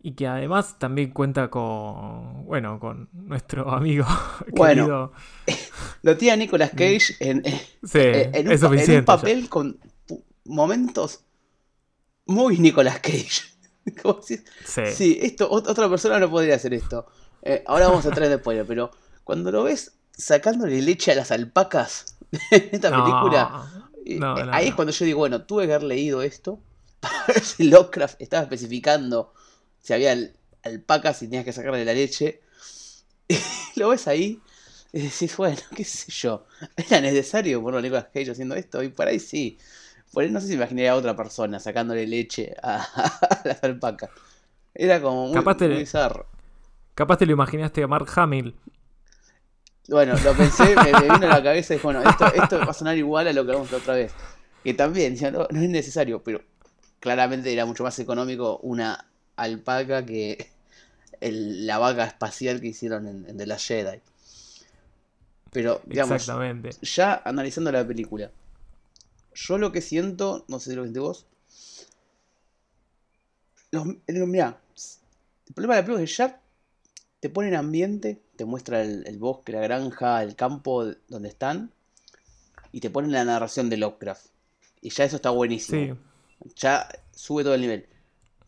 y 0.03 0.13
que 0.13 0.27
además 0.27 0.79
también 0.79 1.11
cuenta 1.11 1.51
con, 1.51 2.47
bueno, 2.47 2.81
con 2.81 3.09
nuestro 3.13 3.71
amigo 3.75 4.07
Bueno. 4.47 4.91
querido 4.91 5.13
Lo 6.03 6.17
tiene 6.17 6.39
Nicolas 6.39 6.71
Cage 6.71 7.17
en, 7.21 7.43
en, 7.45 7.61
Sí, 7.85 7.99
en 7.99 8.47
un, 8.49 8.53
es 8.53 8.61
pa- 8.61 8.67
en 8.67 8.73
un 8.73 8.73
suficiente. 8.77 9.03
papel 9.03 9.49
con 9.49 9.79
momentos 10.45 11.21
muy 12.27 12.59
Nicolas 12.59 13.01
Cage. 13.01 13.43
Como. 14.03 14.21
Sí. 14.23 14.39
Sí, 14.95 15.19
esto, 15.21 15.51
ot- 15.51 15.69
otra 15.69 15.89
persona 15.89 16.19
no 16.19 16.31
podría 16.31 16.55
hacer 16.57 16.75
esto. 16.75 17.07
Eh, 17.43 17.63
ahora 17.67 17.89
vamos 17.89 18.07
a 18.07 18.11
traer 18.11 18.31
después, 18.31 18.63
pero 18.67 18.91
cuando 19.25 19.51
lo 19.51 19.65
ves 19.65 19.93
sacándole 20.13 20.83
leche 20.83 21.13
a 21.13 21.15
las 21.15 21.31
alpacas 21.31 22.17
en 22.51 22.69
esta 22.73 22.91
No, 22.91 23.05
película, 23.05 23.91
eh, 24.05 24.19
no, 24.19 24.39
eh, 24.39 24.45
no, 24.45 24.53
ahí 24.53 24.69
es 24.69 24.75
cuando 24.75 24.93
yo 24.93 25.05
digo, 25.05 25.19
bueno, 25.19 25.43
tuve 25.45 25.67
que 25.67 25.73
haber 25.75 25.85
leído 25.87 26.23
esto 26.23 26.61
para 27.01 27.25
ver 27.29 27.43
si 27.43 27.65
Lovecraft 27.65 28.21
estaba 28.21 28.43
especificando 28.43 29.33
si 29.81 29.93
había 29.95 30.13
al- 30.13 30.37
alpacas 30.63 31.23
y 31.23 31.27
tenías 31.27 31.45
que 31.47 31.53
sacarle 31.55 31.85
la 31.85 31.95
leche. 31.95 32.43
Y 33.29 33.81
lo 33.81 33.89
ves 33.89 34.07
ahí 34.09 34.41
y 34.93 35.01
decís, 35.03 35.37
bueno, 35.37 35.59
qué 35.75 35.85
sé 35.85 36.11
yo, 36.13 36.47
era 36.77 37.01
necesario 37.01 37.63
poner 37.63 37.79
a 37.81 37.83
Nicolas 37.83 38.07
Cage 38.13 38.31
haciendo 38.33 38.55
esto 38.57 38.83
y 38.83 38.89
por 38.89 39.09
ahí 39.09 39.21
sí. 39.21 39.59
Por 40.13 40.25
ahí 40.25 40.31
no 40.31 40.41
sé 40.41 40.49
si 40.49 40.55
imaginaría 40.55 40.93
a 40.93 40.97
otra 40.97 41.17
persona 41.17 41.61
sacándole 41.61 42.07
leche 42.07 42.55
a, 42.63 42.83
a 42.85 43.43
las 43.45 43.63
alpacas. 43.65 44.11
Era 44.75 45.01
como 45.03 45.29
muy, 45.29 45.45
Capaz 45.45 45.57
te- 45.57 45.69
muy 45.69 45.81
bizarro. 45.81 46.27
Capaz 46.95 47.17
te 47.19 47.27
lo 47.27 47.33
imaginaste 47.33 47.83
a 47.83 47.89
Mark 47.89 48.09
Hamill. 48.17 48.55
Bueno, 49.89 50.19
lo 50.21 50.37
pensé, 50.37 50.77
me, 50.77 50.95
me 50.95 51.11
vino 51.11 51.27
a 51.27 51.31
la 51.31 51.43
cabeza 51.43 51.75
y 51.75 51.77
dije, 51.77 51.87
bueno, 51.87 52.03
esto, 52.03 52.33
esto 52.33 52.65
va 52.65 52.71
a 52.71 52.75
sonar 52.75 52.97
igual 52.97 53.27
a 53.29 53.33
lo 53.33 53.45
que 53.45 53.51
hablamos 53.51 53.71
la 53.71 53.79
otra 53.79 53.95
vez. 53.95 54.17
Que 54.63 54.75
también, 54.75 55.17
no, 55.33 55.49
no 55.51 55.61
es 55.63 55.69
necesario, 55.69 56.23
pero 56.23 56.43
claramente 57.01 57.53
era 57.53 57.67
mucho 57.67 57.83
más 57.85 57.99
económico 57.99 58.59
una 58.63 59.07
alpaca 59.37 60.05
que 60.07 60.51
el- 61.21 61.67
la 61.67 61.79
vaca 61.79 62.05
espacial 62.07 62.61
que 62.61 62.69
hicieron 62.69 63.09
en, 63.09 63.27
en 63.29 63.39
The 63.39 63.47
Last 63.47 63.69
Jedi. 63.69 64.01
Pero, 65.53 65.81
digamos, 65.85 66.17
Exactamente. 66.17 66.71
ya 66.83 67.21
analizando 67.25 67.73
la 67.73 67.87
película, 67.87 68.31
yo 69.35 69.59
lo 69.59 69.73
que 69.73 69.81
siento, 69.81 70.45
no 70.49 70.61
sé 70.61 70.71
si 70.71 70.77
lo 70.77 70.85
sentís 70.85 71.03
vos, 71.03 71.27
los, 73.73 73.87
mirá, 74.07 74.61
el 75.47 75.55
problema 75.55 75.75
de 75.75 75.81
la 75.81 75.87
película 75.87 76.05
es 76.05 76.11
que 76.11 76.17
ya 76.17 76.41
te 77.21 77.31
pone 77.31 77.49
en 77.49 77.57
ambiente, 77.57 78.21
te 78.37 78.45
muestra 78.45 78.83
el, 78.83 79.07
el 79.07 79.19
bosque, 79.19 79.53
la 79.53 79.61
granja, 79.61 80.23
el 80.23 80.37
campo 80.37 80.87
donde 81.09 81.29
están, 81.29 81.73
y 82.73 82.81
te 82.81 82.91
pone 82.91 83.09
la 83.09 83.25
narración 83.25 83.69
de 83.69 83.77
Lovecraft. 83.77 84.27
Y 84.81 84.91
ya 84.91 85.05
eso 85.05 85.17
está 85.17 85.31
buenísimo. 85.31 85.95
Sí. 85.95 86.51
Ya 86.57 86.89
sube 87.13 87.45
todo 87.45 87.55
el 87.55 87.61
nivel. 87.61 87.87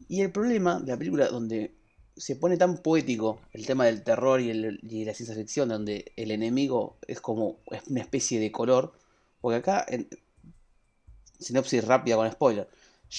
Y 0.09 0.23
el 0.23 0.33
problema 0.33 0.81
de 0.81 0.93
la 0.93 0.99
película, 0.99 1.29
donde 1.29 1.73
se 2.16 2.37
pone 2.37 2.57
tan 2.57 2.79
poético 2.79 3.40
el 3.53 3.66
tema 3.66 3.87
del 3.87 4.03
terror 4.03 4.40
y, 4.40 4.53
la 5.05 5.14
ciencia 5.14 5.35
ficción, 5.35 5.68
donde 5.68 6.12
el 6.16 6.31
enemigo 6.31 6.96
es 7.07 7.20
como 7.20 7.59
una 7.88 8.01
especie 8.01 8.38
de 8.38 8.53
color, 8.53 8.92
porque 9.40 9.57
acá, 9.57 9.87
sinopsis 11.38 11.85
rápida 11.85 12.16
con 12.16 12.31
spoiler, 12.31 12.68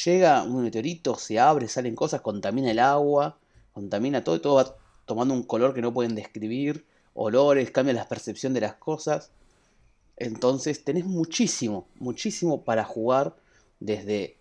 llega 0.06 0.44
un 0.44 0.64
meteorito, 0.64 1.16
se 1.16 1.40
abre, 1.40 1.68
salen 1.68 1.96
cosas, 1.96 2.22
contamina 2.22 2.72
el 2.72 2.80
agua, 2.80 3.38
contamina 3.74 4.24
todo, 4.24 4.36
y 4.36 4.40
todo 4.40 4.56
va 4.56 4.76
tomando 5.06 5.34
un 5.34 5.44
color 5.44 5.74
que 5.74 5.82
no 5.82 5.94
pueden 5.94 6.16
describir, 6.16 6.86
olores, 7.14 7.72
cambia 7.72 7.94
la 7.94 8.08
percepción 8.08 8.54
de 8.54 8.62
las 8.62 8.76
cosas. 8.76 9.32
Entonces 10.18 10.84
tenés 10.84 11.06
muchísimo, 11.06 11.88
muchísimo 12.00 12.64
para 12.64 12.84
jugar 12.84 13.36
desde 13.80 14.38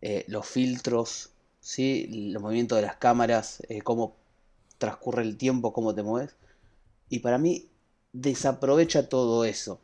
eh, 0.00 0.24
los 0.28 0.46
filtros, 0.46 1.30
¿sí? 1.68 2.30
los 2.32 2.42
movimientos 2.42 2.76
de 2.76 2.86
las 2.86 2.96
cámaras, 2.96 3.62
eh, 3.68 3.82
cómo 3.82 4.16
transcurre 4.78 5.22
el 5.22 5.36
tiempo, 5.36 5.74
cómo 5.74 5.94
te 5.94 6.02
mueves. 6.02 6.34
Y 7.10 7.18
para 7.18 7.36
mí 7.36 7.68
desaprovecha 8.12 9.10
todo 9.10 9.44
eso. 9.44 9.78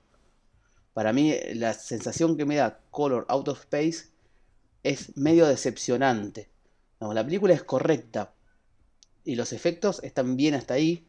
Para 0.95 1.13
mí 1.13 1.35
la 1.53 1.75
sensación 1.75 2.39
que 2.39 2.47
me 2.47 2.57
da 2.57 2.81
Color 2.91 3.27
Out 3.29 3.49
of 3.49 3.61
Space 3.61 4.09
es 4.83 5.15
medio 5.19 5.47
decepcionante. 5.47 6.49
La 7.01 7.23
película 7.23 7.53
es 7.53 7.63
correcta 7.63 8.33
y 9.23 9.35
los 9.35 9.53
efectos 9.53 10.03
están 10.03 10.39
bien 10.39 10.55
hasta 10.55 10.75
ahí, 10.75 11.07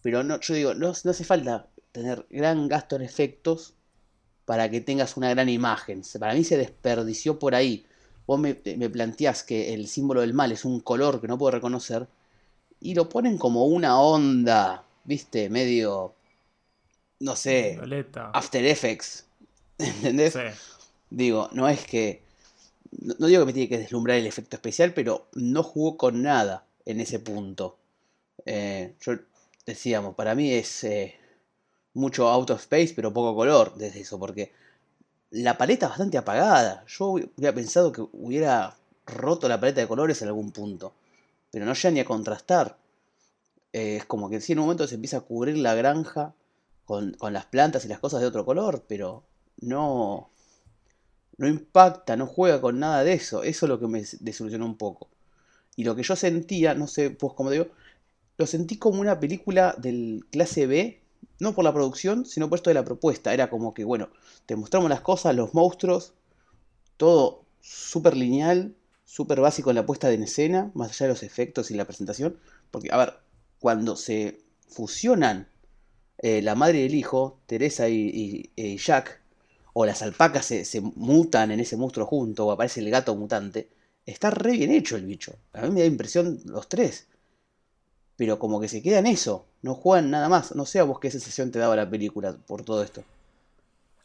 pero 0.00 0.22
no, 0.22 0.38
yo 0.38 0.54
digo, 0.54 0.74
no, 0.74 0.92
no 1.02 1.10
hace 1.10 1.24
falta 1.24 1.70
tener 1.90 2.24
gran 2.30 2.68
gasto 2.68 2.94
en 2.94 3.02
efectos 3.02 3.74
para 4.44 4.70
que 4.70 4.80
tengas 4.80 5.16
una 5.16 5.30
gran 5.30 5.48
imagen. 5.48 6.02
Para 6.20 6.34
mí 6.34 6.44
se 6.44 6.56
desperdició 6.56 7.40
por 7.40 7.56
ahí. 7.56 7.84
Vos 8.28 8.38
me, 8.38 8.60
me 8.76 8.90
planteás 8.90 9.42
que 9.42 9.74
el 9.74 9.88
símbolo 9.88 10.20
del 10.20 10.34
mal 10.34 10.52
es 10.52 10.64
un 10.64 10.80
color 10.80 11.20
que 11.20 11.26
no 11.26 11.36
puedo 11.36 11.50
reconocer 11.50 12.06
y 12.80 12.94
lo 12.94 13.08
ponen 13.08 13.38
como 13.38 13.64
una 13.64 14.00
onda, 14.00 14.84
viste, 15.04 15.48
medio, 15.48 16.14
no 17.20 17.34
sé, 17.34 17.76
Violeta. 17.78 18.30
After 18.32 18.64
Effects. 18.64 19.26
¿Entendés? 19.78 20.34
Sí. 20.34 20.84
Digo, 21.10 21.48
no 21.52 21.68
es 21.68 21.84
que. 21.84 22.22
No, 22.90 23.14
no 23.18 23.26
digo 23.26 23.42
que 23.42 23.46
me 23.46 23.52
tiene 23.52 23.68
que 23.68 23.78
deslumbrar 23.78 24.18
el 24.18 24.26
efecto 24.26 24.56
especial, 24.56 24.92
pero 24.94 25.28
no 25.34 25.62
jugó 25.62 25.96
con 25.96 26.22
nada 26.22 26.66
en 26.84 27.00
ese 27.00 27.18
punto. 27.18 27.78
Eh, 28.46 28.94
yo 29.00 29.14
decíamos, 29.66 30.14
para 30.14 30.34
mí 30.34 30.52
es 30.52 30.84
eh, 30.84 31.16
mucho 31.94 32.28
out 32.28 32.50
of 32.50 32.60
space, 32.60 32.92
pero 32.94 33.12
poco 33.12 33.34
color 33.34 33.74
desde 33.76 34.00
eso, 34.00 34.18
porque 34.18 34.52
la 35.30 35.56
paleta 35.58 35.88
bastante 35.88 36.18
apagada. 36.18 36.84
Yo 36.86 37.06
hubiera 37.12 37.54
pensado 37.54 37.92
que 37.92 38.02
hubiera 38.12 38.76
roto 39.06 39.48
la 39.48 39.60
paleta 39.60 39.80
de 39.80 39.88
colores 39.88 40.20
en 40.22 40.28
algún 40.28 40.52
punto, 40.52 40.94
pero 41.50 41.64
no 41.66 41.74
llega 41.74 41.90
ni 41.92 42.00
a 42.00 42.04
contrastar. 42.04 42.78
Eh, 43.72 43.96
es 43.98 44.06
como 44.06 44.28
que 44.30 44.36
en 44.36 44.58
un 44.58 44.64
momento 44.66 44.86
se 44.88 44.96
empieza 44.96 45.18
a 45.18 45.22
cubrir 45.22 45.58
la 45.58 45.74
granja 45.74 46.34
con, 46.86 47.12
con 47.14 47.32
las 47.32 47.46
plantas 47.46 47.84
y 47.84 47.88
las 47.88 48.00
cosas 48.00 48.20
de 48.20 48.26
otro 48.26 48.44
color, 48.44 48.84
pero 48.88 49.24
no, 49.60 50.30
no 51.36 51.48
impacta, 51.48 52.16
no 52.16 52.26
juega 52.26 52.60
con 52.60 52.78
nada 52.78 53.04
de 53.04 53.12
eso. 53.14 53.42
Eso 53.42 53.66
es 53.66 53.70
lo 53.70 53.78
que 53.78 53.86
me 53.86 54.00
des- 54.00 54.22
desilusionó 54.24 54.66
un 54.66 54.76
poco. 54.76 55.08
Y 55.76 55.84
lo 55.84 55.96
que 55.96 56.04
yo 56.04 56.16
sentía, 56.16 56.74
no 56.74 56.86
sé, 56.88 57.10
pues 57.10 57.34
como 57.34 57.50
digo, 57.50 57.68
lo 58.38 58.46
sentí 58.46 58.78
como 58.78 59.00
una 59.02 59.20
película 59.20 59.74
del 59.78 60.26
clase 60.30 60.66
B, 60.66 61.02
no 61.40 61.54
por 61.54 61.64
la 61.64 61.72
producción, 61.72 62.26
sino 62.26 62.48
por 62.48 62.58
esto 62.58 62.70
de 62.70 62.74
la 62.74 62.84
propuesta. 62.84 63.32
Era 63.34 63.50
como 63.50 63.74
que, 63.74 63.84
bueno, 63.84 64.10
te 64.46 64.56
mostramos 64.56 64.90
las 64.90 65.00
cosas, 65.00 65.34
los 65.34 65.54
monstruos, 65.54 66.14
todo 66.96 67.44
súper 67.60 68.16
lineal, 68.16 68.74
súper 69.04 69.40
básico 69.40 69.70
en 69.70 69.76
la 69.76 69.86
puesta 69.86 70.10
en 70.12 70.22
escena, 70.22 70.70
más 70.74 70.90
allá 70.90 71.06
de 71.06 71.12
los 71.12 71.22
efectos 71.22 71.70
y 71.70 71.74
la 71.74 71.84
presentación. 71.84 72.38
Porque, 72.70 72.90
a 72.92 72.96
ver, 72.96 73.14
cuando 73.60 73.96
se 73.96 74.40
fusionan 74.68 75.48
eh, 76.18 76.42
la 76.42 76.54
madre 76.54 76.82
y 76.82 76.86
el 76.86 76.94
hijo, 76.94 77.40
Teresa 77.46 77.88
y 77.88 78.50
Jack, 78.78 79.22
o 79.72 79.86
las 79.86 80.02
alpacas 80.02 80.46
se, 80.46 80.64
se 80.64 80.80
mutan 80.80 81.52
en 81.52 81.60
ese 81.60 81.76
monstruo 81.76 82.04
junto, 82.06 82.46
o 82.46 82.50
aparece 82.50 82.80
el 82.80 82.90
gato 82.90 83.14
mutante, 83.14 83.70
está 84.06 84.30
re 84.30 84.52
bien 84.52 84.72
hecho 84.72 84.96
el 84.96 85.06
bicho. 85.06 85.36
A 85.52 85.62
mí 85.62 85.70
me 85.70 85.80
da 85.80 85.86
impresión 85.86 86.40
los 86.46 86.68
tres. 86.68 87.06
Pero 88.18 88.38
como 88.38 88.60
que 88.60 88.68
se 88.68 88.82
queda 88.82 88.98
en 88.98 89.06
eso, 89.06 89.46
no 89.62 89.74
juegan 89.74 90.10
nada 90.10 90.28
más. 90.28 90.54
No 90.54 90.66
sé 90.66 90.80
a 90.80 90.84
vos 90.84 91.00
qué 91.00 91.10
sensación 91.10 91.50
te 91.50 91.58
daba 91.58 91.74
la 91.76 91.88
película 91.88 92.36
por 92.46 92.62
todo 92.64 92.82
esto. 92.82 93.02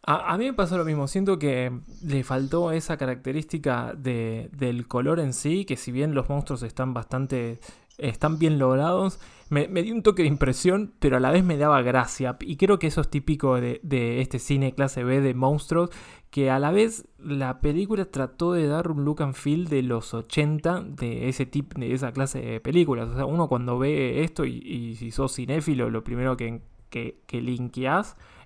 A, 0.06 0.34
a 0.34 0.38
mí 0.38 0.46
me 0.46 0.54
pasó 0.54 0.78
lo 0.78 0.86
mismo, 0.86 1.08
siento 1.08 1.40
que 1.40 1.72
le 2.04 2.24
faltó 2.26 2.72
esa 2.74 2.98
característica 2.98 3.94
de, 3.98 4.50
del 4.52 4.86
color 4.88 5.20
en 5.22 5.32
sí, 5.34 5.64
que 5.66 5.78
si 5.78 5.94
bien 5.94 6.14
los 6.14 6.28
monstruos 6.28 6.62
están 6.64 6.94
bastante, 6.94 7.60
están 7.98 8.40
bien 8.40 8.60
logrados, 8.60 9.20
me, 9.50 9.68
me 9.68 9.84
dio 9.84 9.94
un 9.94 10.04
toque 10.04 10.24
de 10.24 10.28
impresión, 10.28 10.94
pero 11.00 11.18
a 11.18 11.20
la 11.20 11.32
vez 11.32 11.44
me 11.44 11.58
daba 11.58 11.82
gracia. 11.82 12.38
Y 12.42 12.58
creo 12.58 12.80
que 12.80 12.88
eso 12.88 13.02
es 13.02 13.10
típico 13.10 13.60
de, 13.60 13.80
de 13.84 14.22
este 14.22 14.40
cine 14.40 14.74
clase 14.74 15.04
B 15.04 15.22
de 15.22 15.34
monstruos, 15.34 15.92
que 16.34 16.50
a 16.50 16.58
la 16.58 16.72
vez 16.72 17.08
la 17.20 17.62
película 17.62 18.06
trató 18.06 18.54
de 18.54 18.66
dar 18.66 18.90
un 18.90 19.06
look 19.06 19.22
and 19.22 19.36
feel 19.36 19.68
de 19.68 19.84
los 19.84 20.16
80 20.16 20.82
de 20.82 21.30
ese 21.30 21.46
tipo, 21.46 21.80
de 21.80 21.94
esa 21.94 22.12
clase 22.12 22.42
de 22.42 22.60
películas. 22.60 23.10
O 23.10 23.16
sea, 23.16 23.26
uno 23.26 23.48
cuando 23.48 23.78
ve 23.78 24.24
esto 24.24 24.44
y, 24.44 24.96
si 24.96 25.12
sos 25.12 25.36
cinéfilo, 25.36 25.92
lo 25.92 26.04
primero 26.04 26.36
que, 26.36 26.62
que, 26.90 27.22
que 27.28 27.38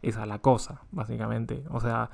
es 0.02 0.18
a 0.18 0.26
la 0.26 0.40
cosa, 0.40 0.82
básicamente. 0.92 1.64
O 1.70 1.80
sea, 1.80 2.10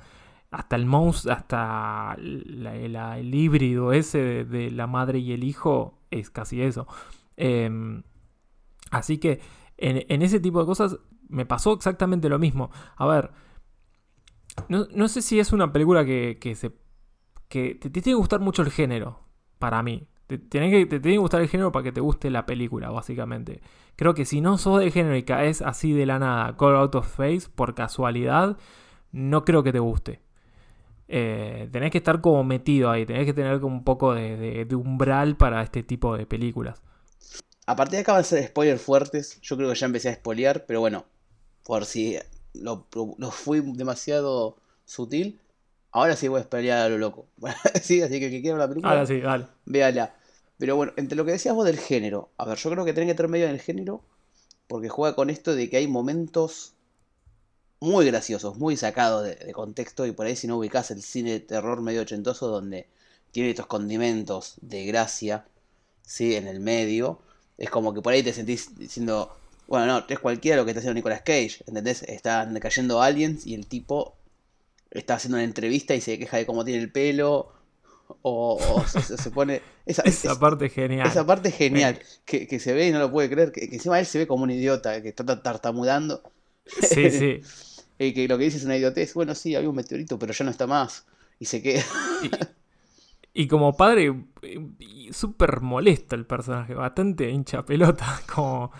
hasta 0.52 0.76
el 0.76 0.86
monstruo, 0.86 1.34
hasta 1.34 2.16
el 2.16 3.34
híbrido 3.34 3.92
ese 3.92 4.44
de 4.44 4.70
la 4.70 4.86
madre 4.86 5.18
y 5.18 5.32
el 5.32 5.42
hijo 5.42 5.98
es 6.12 6.30
casi 6.30 6.62
eso. 6.62 6.86
Em, 7.36 8.02
así 8.90 9.18
que 9.18 9.40
en, 9.76 10.22
ese 10.22 10.40
tipo 10.40 10.60
de 10.60 10.66
cosas 10.66 10.98
me 11.28 11.46
pasó 11.46 11.72
exactamente 11.72 12.28
lo 12.28 12.38
mismo. 12.38 12.70
A 12.96 13.06
ver, 13.06 13.30
no, 14.68 15.08
sé 15.08 15.22
si 15.22 15.40
es 15.40 15.52
una 15.52 15.72
película 15.72 16.04
que, 16.04 16.54
se 16.54 16.72
que 17.48 17.74
te, 17.74 17.90
tiene 17.90 18.04
que 18.04 18.14
gustar 18.14 18.40
mucho 18.40 18.62
el 18.62 18.70
género, 18.70 19.20
para 19.58 19.82
mí. 19.82 20.06
Te, 20.26 20.38
tiene 20.38 20.70
que, 20.70 20.86
te 20.86 21.00
tiene 21.00 21.16
que 21.16 21.20
gustar 21.20 21.40
el 21.42 21.48
género 21.48 21.72
para 21.72 21.82
que 21.82 21.92
te 21.92 22.00
guste 22.00 22.30
la 22.30 22.46
película, 22.46 22.90
básicamente. 22.90 23.60
Creo 23.96 24.14
que 24.14 24.24
si 24.24 24.40
no 24.40 24.58
sos 24.58 24.80
del 24.80 24.92
género 24.92 25.16
y 25.16 25.24
caes 25.24 25.60
así 25.60 25.92
de 25.92 26.06
la 26.06 26.18
nada, 26.18 26.56
Call 26.56 26.76
Out 26.76 26.94
of 26.94 27.16
Face, 27.16 27.48
por 27.54 27.74
casualidad, 27.74 28.56
no 29.12 29.44
creo 29.44 29.62
que 29.62 29.72
te 29.72 29.80
guste. 29.80 30.22
Eh, 31.08 31.68
tenés 31.70 31.90
que 31.90 31.98
estar 31.98 32.20
como 32.20 32.44
metido 32.44 32.90
ahí, 32.90 33.04
tenés 33.04 33.26
que 33.26 33.34
tener 33.34 33.62
un 33.64 33.84
poco 33.84 34.14
de 34.14 34.66
umbral 34.74 35.36
para 35.36 35.62
este 35.62 35.82
tipo 35.82 36.16
de 36.16 36.26
películas. 36.26 36.82
A 37.66 37.76
partir 37.76 37.96
de 37.96 38.00
acá 38.02 38.12
van 38.12 38.20
a 38.22 38.24
ser 38.24 38.46
spoilers 38.46 38.82
fuertes. 38.82 39.40
Yo 39.42 39.56
creo 39.56 39.68
que 39.70 39.74
ya 39.76 39.86
empecé 39.86 40.08
a 40.10 40.14
spoilear, 40.14 40.66
pero 40.66 40.80
bueno, 40.80 41.06
por 41.64 41.84
si 41.86 42.18
lo, 42.54 42.86
lo 43.18 43.30
fui 43.30 43.60
demasiado 43.60 44.56
sutil. 44.84 45.40
Ahora 45.92 46.16
sí 46.16 46.28
voy 46.28 46.38
a 46.38 46.42
esperar 46.42 46.80
a 46.80 46.88
lo 46.88 46.98
loco. 46.98 47.26
sí, 47.82 48.02
así 48.02 48.18
que 48.20 48.26
el 48.26 48.32
que 48.32 48.42
quiera 48.42 48.58
la 48.58 48.68
película, 48.68 48.92
Ahora 48.92 49.06
sí, 49.06 49.20
dale. 49.20 49.46
véala. 49.64 50.14
Pero 50.58 50.76
bueno, 50.76 50.92
entre 50.96 51.16
lo 51.16 51.24
que 51.24 51.32
decías 51.32 51.54
vos 51.54 51.66
del 51.66 51.78
género, 51.78 52.30
a 52.38 52.44
ver, 52.46 52.58
yo 52.58 52.70
creo 52.70 52.84
que 52.84 52.92
tienen 52.92 53.08
que 53.08 53.12
estar 53.12 53.28
medio 53.28 53.46
en 53.46 53.52
el 53.52 53.60
género, 53.60 54.02
porque 54.68 54.88
juega 54.88 55.16
con 55.16 55.30
esto 55.30 55.54
de 55.54 55.70
que 55.70 55.78
hay 55.78 55.88
momentos 55.88 56.74
muy 57.80 58.06
graciosos, 58.06 58.56
muy 58.58 58.76
sacados 58.76 59.24
de, 59.24 59.34
de 59.36 59.52
contexto, 59.52 60.06
y 60.06 60.12
por 60.12 60.26
ahí 60.26 60.36
si 60.36 60.46
no 60.46 60.56
ubicás 60.58 60.90
el 60.90 61.02
cine 61.02 61.32
de 61.32 61.40
terror 61.40 61.80
medio 61.82 62.02
ochentoso, 62.02 62.48
donde 62.48 62.88
tiene 63.30 63.50
estos 63.50 63.66
condimentos 63.66 64.54
de 64.62 64.86
gracia, 64.86 65.46
¿sí? 66.02 66.34
En 66.36 66.46
el 66.48 66.60
medio, 66.60 67.20
es 67.58 67.70
como 67.70 67.94
que 67.94 68.02
por 68.02 68.12
ahí 68.12 68.22
te 68.22 68.32
sentís 68.32 68.76
diciendo, 68.78 69.36
bueno, 69.66 69.86
no, 69.86 70.04
es 70.08 70.18
cualquiera 70.18 70.56
lo 70.58 70.64
que 70.64 70.72
está 70.72 70.80
haciendo 70.80 70.94
Nicolas 70.94 71.22
Cage, 71.22 71.62
¿entendés? 71.66 72.02
Están 72.04 72.58
cayendo 72.60 73.00
aliens 73.02 73.46
y 73.46 73.54
el 73.54 73.66
tipo 73.66 74.16
está 74.90 75.14
haciendo 75.14 75.36
una 75.36 75.44
entrevista 75.44 75.94
y 75.94 76.00
se 76.00 76.18
queja 76.18 76.36
de 76.36 76.46
cómo 76.46 76.64
tiene 76.64 76.82
el 76.82 76.90
pelo, 76.92 77.52
o, 78.22 78.58
o 78.58 78.86
se, 79.00 79.30
pone... 79.30 79.62
Esa, 79.86 80.02
Esa 80.02 80.32
es- 80.32 80.38
parte 80.38 80.66
es 80.66 80.72
genial. 80.74 81.06
esa 81.06 81.26
parte 81.26 81.48
es 81.48 81.56
genial, 81.56 81.98
que, 82.24 82.46
que 82.46 82.58
se 82.60 82.72
ve 82.74 82.88
y 82.88 82.92
no 82.92 82.98
lo 82.98 83.10
puede 83.10 83.30
creer, 83.30 83.50
que, 83.52 83.68
que 83.68 83.76
encima 83.76 83.98
él 83.98 84.06
se 84.06 84.18
ve 84.18 84.26
como 84.26 84.44
un 84.44 84.50
idiota, 84.50 85.00
que 85.02 85.08
está 85.08 85.24
tartamudando, 85.42 86.22
Sí, 86.66 87.10
sí. 87.10 87.40
y 87.98 88.12
que 88.14 88.28
lo 88.28 88.38
que 88.38 88.44
dice 88.44 88.58
es 88.58 88.64
una 88.64 88.76
idiotez, 88.76 89.14
bueno, 89.14 89.34
sí, 89.34 89.54
había 89.54 89.68
un 89.68 89.76
meteorito, 89.76 90.18
pero 90.18 90.32
ya 90.32 90.44
no 90.44 90.50
está 90.50 90.66
más, 90.66 91.06
y 91.38 91.46
se 91.46 91.62
queda... 91.62 91.84
Y 93.36 93.48
como 93.48 93.76
padre, 93.76 94.14
eh, 94.42 94.60
súper 95.10 95.60
molesto 95.60 96.14
el 96.14 96.24
personaje, 96.24 96.74
bastante 96.74 97.28
hincha 97.30 97.64
pelota, 97.66 98.20
como, 98.32 98.70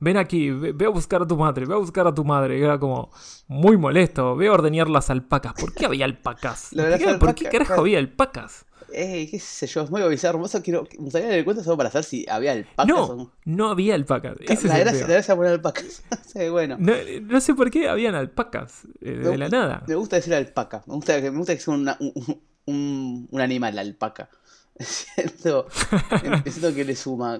ven 0.00 0.16
aquí, 0.16 0.50
ve, 0.50 0.72
ve 0.72 0.86
a 0.86 0.88
buscar 0.88 1.22
a 1.22 1.26
tu 1.28 1.36
madre, 1.36 1.64
ve 1.64 1.74
a 1.74 1.78
buscar 1.78 2.06
a 2.08 2.12
tu 2.14 2.24
madre, 2.24 2.58
y 2.58 2.62
era 2.62 2.78
como 2.80 3.10
muy 3.46 3.76
molesto, 3.76 4.34
ve 4.34 4.48
a 4.48 4.52
ordeñar 4.52 4.90
las 4.90 5.10
alpacas, 5.10 5.52
¿por 5.54 5.72
qué 5.72 5.86
había 5.86 6.04
alpacas? 6.06 6.70
¿Por 6.74 6.98
qué- 6.98 7.14
¿Por 7.18 7.34
qué 7.36 7.44
carajo 7.44 7.66
claro. 7.68 7.82
había 7.82 7.98
alpacas? 8.00 8.66
Ey, 8.92 9.28
qué 9.30 9.38
sé 9.38 9.68
yo, 9.68 9.82
es 9.82 9.90
muy 9.92 10.02
bizarro, 10.08 10.38
hermoso, 10.38 10.60
quiero, 10.60 10.82
me 10.98 11.04
gustaría 11.04 11.28
darle 11.28 11.44
cuenta 11.44 11.62
solo 11.62 11.76
para 11.76 11.92
saber 11.92 12.04
si 12.04 12.26
había 12.28 12.50
alpacas 12.50 12.90
o 12.98 13.14
No, 13.14 13.32
no 13.44 13.68
había 13.70 13.94
alpacas, 13.94 14.34
ese 14.40 14.66
La 14.66 14.80
gracia, 14.80 15.06
de 15.06 15.36
poner 15.36 15.52
alpacas, 15.52 16.02
sí, 16.26 16.48
bueno. 16.48 16.74
No, 16.80 16.94
no 17.22 17.40
sé 17.40 17.54
por 17.54 17.70
qué 17.70 17.88
habían 17.88 18.16
alpacas, 18.16 18.88
eh, 19.00 19.12
de 19.12 19.30
Me 19.30 19.38
la 19.38 19.48
nada. 19.48 19.84
Me 19.86 19.94
gusta 19.94 20.16
decir 20.16 20.34
alpaca. 20.34 20.82
Me 20.88 20.94
gusta 20.94 21.22
que, 21.22 21.30
me 21.30 21.38
gusta 21.38 21.54
que 21.54 21.60
sea 21.60 21.74
una- 21.74 21.96
un, 22.00 22.12
un- 22.66 23.28
animal, 23.40 23.74
la 23.76 23.82
alpaca. 23.82 24.30
Siento, 24.80 25.66
siento 26.46 26.74
que 26.74 26.84
le 26.84 26.96
suma. 26.96 27.38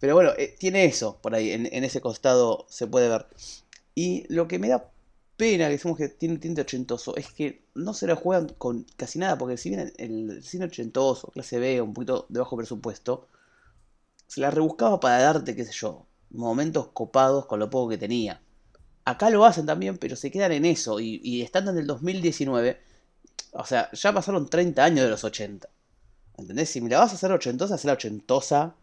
Pero 0.00 0.14
bueno, 0.14 0.32
eh, 0.38 0.56
tiene 0.58 0.84
eso 0.86 1.18
por 1.22 1.34
ahí. 1.34 1.52
En, 1.52 1.66
ese 1.84 2.00
costado 2.00 2.66
se 2.68 2.86
puede 2.86 3.08
ver. 3.08 3.26
Y 3.94 4.24
lo 4.34 4.48
que 4.48 4.58
me 4.58 4.68
da 4.68 4.90
pena 5.36 5.66
que 5.66 5.72
decimos 5.72 5.98
que 5.98 6.08
tiene 6.08 6.34
un 6.36 6.40
tinte 6.40 6.62
ochentoso 6.62 7.16
es 7.16 7.32
que 7.32 7.64
no 7.74 7.94
se 7.94 8.06
la 8.06 8.16
juegan 8.16 8.48
con 8.58 8.86
casi 8.96 9.18
nada. 9.20 9.38
Porque 9.38 9.56
si 9.58 9.70
bien 9.70 9.92
el, 9.98 10.30
el 10.30 10.44
cine 10.44 10.66
ochentoso, 10.66 11.28
clase 11.32 11.58
B, 11.58 11.82
un 11.82 11.94
poquito 11.94 12.26
de 12.30 12.40
bajo 12.40 12.56
presupuesto, 12.56 13.28
se 14.26 14.40
la 14.40 14.50
rebuscaba 14.50 14.98
para 15.00 15.18
darte, 15.22 15.54
qué 15.56 15.64
sé 15.64 15.72
yo, 15.72 16.06
momentos 16.30 16.88
copados 16.92 17.46
con 17.46 17.58
lo 17.60 17.70
poco 17.70 17.90
que 17.90 17.98
tenía. 17.98 18.40
Acá 19.04 19.30
lo 19.30 19.44
hacen 19.44 19.66
también, 19.66 19.98
pero 19.98 20.16
se 20.16 20.30
quedan 20.30 20.52
en 20.52 20.64
eso. 20.66 21.00
Y, 21.00 21.20
y 21.24 21.42
estando 21.42 21.70
en 21.72 21.78
el 21.78 21.86
2019, 21.86 22.80
o 23.52 23.64
sea, 23.64 23.90
ya 23.92 24.12
pasaron 24.12 24.48
30 24.48 24.82
años 24.82 25.04
de 25.04 25.10
los 25.10 25.24
80. 25.24 25.68
¿Entendés? 26.38 26.70
Si 26.70 26.80
me 26.80 26.88
la 26.88 27.00
vas 27.00 27.12
a 27.12 27.14
hacer 27.14 27.30
ochentosa, 27.32 27.74
hazla 27.74 27.92
ochentosa 27.92 28.74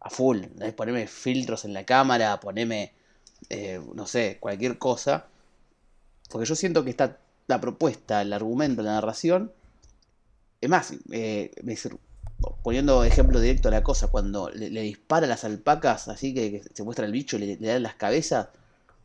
a 0.00 0.10
full. 0.10 0.38
¿entendés? 0.38 0.72
Poneme 0.74 1.06
filtros 1.06 1.64
en 1.64 1.74
la 1.74 1.84
cámara, 1.84 2.40
poneme, 2.40 2.94
eh, 3.50 3.80
no 3.94 4.06
sé, 4.06 4.38
cualquier 4.40 4.78
cosa. 4.78 5.26
Porque 6.30 6.46
yo 6.46 6.54
siento 6.54 6.82
que 6.84 6.90
está 6.90 7.18
la 7.46 7.60
propuesta, 7.60 8.22
el 8.22 8.32
argumento, 8.32 8.82
la 8.82 8.94
narración. 8.94 9.52
Es 10.60 10.70
más, 10.70 10.94
eh, 11.10 11.50
poniendo 12.62 13.04
ejemplo 13.04 13.40
directo 13.40 13.68
a 13.68 13.72
la 13.72 13.82
cosa, 13.82 14.08
cuando 14.08 14.50
le, 14.50 14.70
le 14.70 14.82
dispara 14.82 15.26
a 15.26 15.28
las 15.28 15.44
alpacas, 15.44 16.08
así 16.08 16.32
que, 16.32 16.50
que 16.52 16.62
se 16.72 16.84
muestra 16.84 17.04
el 17.04 17.12
bicho 17.12 17.36
y 17.36 17.40
le, 17.40 17.56
le 17.56 17.68
dan 17.68 17.82
las 17.82 17.94
cabezas, 17.94 18.48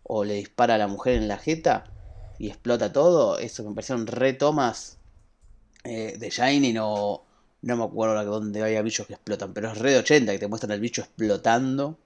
o 0.03 0.23
le 0.23 0.35
dispara 0.35 0.75
a 0.75 0.77
la 0.77 0.87
mujer 0.87 1.15
en 1.15 1.27
la 1.27 1.37
jeta 1.37 1.85
y 2.39 2.47
explota 2.49 2.91
todo, 2.91 3.37
eso 3.39 3.63
me 3.63 3.73
parecieron 3.75 4.07
retomas 4.07 4.97
eh, 5.83 6.17
de 6.19 6.29
Shining 6.29 6.77
o 6.81 7.23
no 7.61 7.77
me 7.77 7.83
acuerdo 7.83 8.23
dónde 8.25 8.61
había 8.63 8.81
bichos 8.81 9.07
que 9.07 9.13
explotan, 9.13 9.53
pero 9.53 9.71
es 9.71 9.77
re 9.77 9.91
de 9.91 9.97
80 9.99 10.31
que 10.33 10.39
te 10.39 10.47
muestran 10.47 10.71
al 10.71 10.79
bicho 10.79 11.01
explotando, 11.01 11.97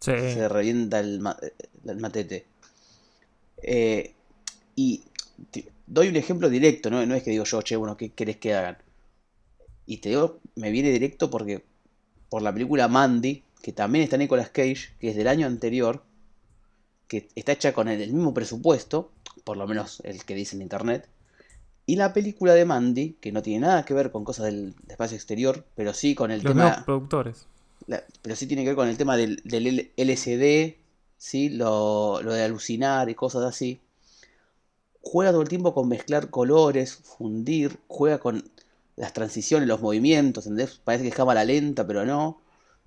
Sí. 0.00 0.12
se 0.12 0.48
revienta 0.48 0.98
el, 1.00 1.20
ma- 1.20 1.36
el 1.86 1.96
matete. 1.98 2.46
Eh, 3.62 4.14
y 4.76 5.02
doy 5.86 6.08
un 6.08 6.16
ejemplo 6.16 6.48
directo, 6.48 6.90
¿no? 6.90 7.04
no 7.04 7.14
es 7.14 7.22
que 7.22 7.30
digo 7.30 7.44
yo, 7.44 7.62
che, 7.62 7.76
bueno, 7.76 7.96
¿qué 7.96 8.10
querés 8.10 8.38
que 8.38 8.54
hagan? 8.54 8.78
Y 9.86 9.98
te 9.98 10.08
digo, 10.10 10.38
me 10.54 10.70
viene 10.70 10.90
directo 10.90 11.30
porque 11.30 11.64
por 12.28 12.42
la 12.42 12.52
película 12.52 12.88
Mandy, 12.88 13.42
que 13.60 13.72
también 13.72 14.04
está 14.04 14.16
Nicolas 14.16 14.50
Cage, 14.50 14.94
que 14.98 15.10
es 15.10 15.16
del 15.16 15.28
año 15.28 15.46
anterior, 15.46 16.02
que 17.10 17.28
está 17.36 17.52
hecha 17.52 17.74
con 17.74 17.88
el, 17.90 18.00
el 18.02 18.14
mismo 18.14 18.34
presupuesto, 18.34 19.12
por 19.44 19.58
lo 19.58 19.68
menos 19.68 20.00
el 20.06 20.24
que 20.24 20.36
dice 20.36 20.56
en 20.56 20.62
internet, 20.62 21.08
y 21.86 21.96
la 21.96 22.12
película 22.14 22.54
de 22.54 22.64
Mandy, 22.66 23.16
que 23.20 23.32
no 23.32 23.42
tiene 23.42 23.66
nada 23.66 23.84
que 23.84 23.94
ver 23.94 24.12
con 24.12 24.24
cosas 24.24 24.46
del 24.46 24.74
espacio 24.88 25.16
exterior, 25.16 25.66
pero 25.76 25.94
sí 25.94 26.14
con 26.14 26.30
el 26.30 26.42
Los 26.42 26.52
tema 26.52 26.86
productores. 26.86 27.46
la- 27.86 28.04
pero 28.22 28.36
sí 28.36 28.46
tiene 28.46 28.62
que 28.62 28.70
ver 28.70 28.76
con 28.76 28.88
el 28.88 28.96
tema 28.96 29.16
del, 29.16 29.42
LSD, 29.96 30.78
¿sí? 31.18 31.48
Lo, 31.50 32.22
lo 32.22 32.32
de 32.34 32.44
alucinar 32.44 33.08
y 33.10 33.14
cosas 33.14 33.44
así. 33.44 33.80
Juega 35.02 35.30
todo 35.32 35.42
el 35.42 35.48
tiempo 35.48 35.74
con 35.74 35.88
mezclar 35.88 36.30
colores, 36.30 36.94
fundir, 36.94 37.78
juega 37.88 38.18
con 38.18 38.50
las 38.96 39.12
transiciones, 39.12 39.66
los 39.68 39.80
movimientos, 39.80 40.46
¿entendés? 40.46 40.78
Parece 40.84 41.02
que 41.04 41.08
es 41.10 41.14
cámara 41.14 41.44
lenta, 41.44 41.86
pero 41.86 42.04
no. 42.04 42.40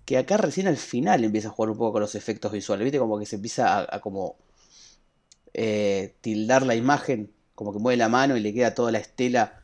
Que 0.05 0.17
acá 0.17 0.37
recién 0.37 0.67
al 0.67 0.77
final 0.77 1.23
empieza 1.23 1.49
a 1.49 1.51
jugar 1.51 1.71
un 1.71 1.77
poco 1.77 1.93
con 1.93 2.01
los 2.01 2.15
efectos 2.15 2.51
visuales, 2.51 2.83
¿viste? 2.85 2.99
Como 2.99 3.19
que 3.19 3.25
se 3.25 3.35
empieza 3.37 3.79
a, 3.95 3.99
como 4.01 4.37
eh, 5.53 6.13
tildar 6.21 6.65
la 6.65 6.75
imagen, 6.75 7.31
como 7.55 7.73
que 7.73 7.79
mueve 7.79 7.97
la 7.97 8.09
mano 8.09 8.37
y 8.37 8.41
le 8.41 8.53
queda 8.53 8.73
toda 8.73 8.91
la 8.91 8.99
estela. 8.99 9.61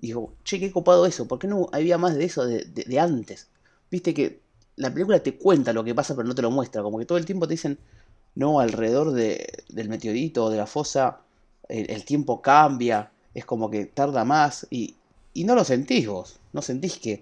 Y 0.00 0.08
digo, 0.08 0.32
che, 0.44 0.60
qué 0.60 0.70
copado 0.72 1.06
eso, 1.06 1.26
¿por 1.26 1.38
qué 1.38 1.46
no 1.48 1.68
había 1.72 1.98
más 1.98 2.14
de 2.16 2.24
eso 2.24 2.46
de, 2.46 2.98
antes? 3.00 3.48
Viste 3.90 4.14
que 4.14 4.40
la 4.76 4.92
película 4.92 5.20
te 5.22 5.36
cuenta 5.36 5.72
lo 5.72 5.84
que 5.84 5.94
pasa, 5.94 6.14
pero 6.14 6.28
no 6.28 6.34
te 6.34 6.42
lo 6.42 6.50
muestra. 6.50 6.82
Como 6.82 6.98
que 6.98 7.04
todo 7.06 7.18
el 7.18 7.26
tiempo 7.26 7.46
te 7.48 7.54
dicen, 7.54 7.78
no, 8.34 8.60
alrededor 8.60 9.12
de- 9.12 9.46
del 9.68 9.88
meteorito 9.88 10.44
o 10.44 10.50
de 10.50 10.58
la 10.58 10.66
fosa, 10.66 11.20
el, 11.68 11.90
el 11.90 12.04
tiempo 12.04 12.40
cambia, 12.42 13.10
es 13.34 13.44
como 13.44 13.70
que 13.70 13.86
tarda 13.86 14.24
más. 14.24 14.66
Y, 14.70 14.94
y 15.34 15.44
no 15.44 15.54
lo 15.54 15.64
sentís 15.64 16.06
vos. 16.08 16.38
No 16.52 16.62
sentís 16.62 16.98
que 16.98 17.20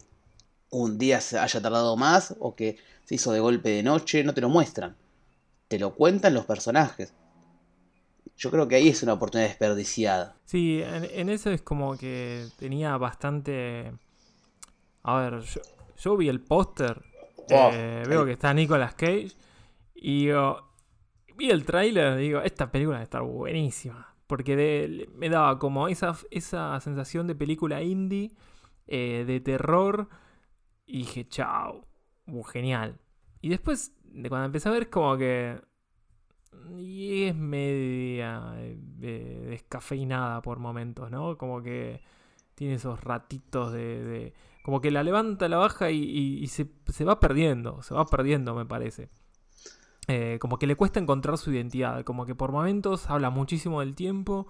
un 0.70 0.98
día 0.98 1.20
se 1.20 1.38
haya 1.38 1.61
tardado 1.62 1.96
más 1.96 2.35
o 2.40 2.55
que 2.55 2.76
se 3.05 3.14
hizo 3.16 3.33
de 3.33 3.40
golpe 3.40 3.70
de 3.70 3.83
noche. 3.83 4.24
No 4.24 4.35
te 4.35 4.40
lo 4.40 4.48
muestran. 4.48 4.96
Te 5.68 5.79
lo 5.79 5.94
cuentan 5.94 6.35
los 6.35 6.44
personajes. 6.46 7.14
Yo 8.37 8.50
creo 8.50 8.68
que 8.68 8.76
ahí 8.76 8.88
es 8.88 9.02
una 9.02 9.14
oportunidad 9.14 9.48
desperdiciada. 9.48 10.37
Sí, 10.44 10.83
en, 10.83 11.05
en 11.05 11.29
eso 11.31 11.50
es 11.50 11.62
como 11.62 11.96
que 11.96 12.46
tenía 12.59 12.96
bastante... 12.98 13.92
A 15.02 15.18
ver, 15.20 15.40
yo, 15.40 15.61
yo 15.98 16.16
vi 16.16 16.29
el 16.29 16.40
póster, 16.40 17.02
Oh, 17.48 17.70
eh, 17.72 18.02
veo 18.09 18.24
que 18.24 18.33
está 18.33 18.52
Nicolas 18.52 18.94
Cage 18.96 19.29
y 19.94 20.26
digo, 20.26 20.68
vi 21.37 21.50
el 21.50 21.64
tráiler 21.64 22.18
y 22.18 22.22
digo, 22.24 22.40
esta 22.40 22.72
película 22.72 22.98
a 22.98 23.02
estar 23.05 23.22
buenísima. 23.22 24.14
Porque 24.26 24.57
de- 24.57 25.09
me 25.14 25.29
daba 25.29 25.59
como 25.61 25.87
esa, 25.87 26.16
esa 26.33 26.79
sensación 26.81 27.29
de 27.29 27.37
película 27.37 27.83
indie, 27.83 28.33
eh, 28.88 29.24
de 29.26 29.38
terror, 29.40 30.09
y 30.87 30.99
dije, 30.99 31.29
chao, 31.29 31.85
genial. 32.53 32.99
Y 33.40 33.49
después, 33.49 33.92
de 34.05 34.29
cuando 34.29 34.46
empecé 34.46 34.68
a 34.68 34.72
ver, 34.72 34.90
como 34.90 35.16
que... 35.16 35.61
Y 36.79 37.25
es 37.25 37.35
media 37.37 38.55
eh, 38.57 38.77
descafeinada 39.51 40.42
por 40.42 40.59
momentos, 40.59 41.11
¿no? 41.11 41.37
Como 41.37 41.62
que 41.62 42.01
tiene 42.55 42.75
esos 42.75 43.01
ratitos 43.03 43.72
de... 43.72 44.05
de- 44.05 44.35
como 44.62 44.81
que 44.81 44.90
la 44.90 45.05
levanta, 45.05 45.49
la 45.49 45.59
baja 45.59 45.92
y 45.92 46.44
se, 46.49 46.66
se 46.88 47.05
va 47.05 47.20
perdiendo, 47.20 47.83
se 47.85 47.94
va 47.94 48.05
perdiendo, 48.07 48.53
me 48.57 48.66
parece. 48.66 49.11
Eh, 50.09 50.38
como 50.40 50.59
que 50.59 50.66
le 50.68 50.77
cuesta 50.77 51.01
encontrar 51.01 51.37
su 51.37 51.53
identidad, 51.53 52.05
como 52.05 52.27
que 52.27 52.35
por 52.37 52.53
momentos 52.53 53.11
habla 53.11 53.31
muchísimo 53.31 53.81
del 53.81 53.94
tiempo 53.96 54.46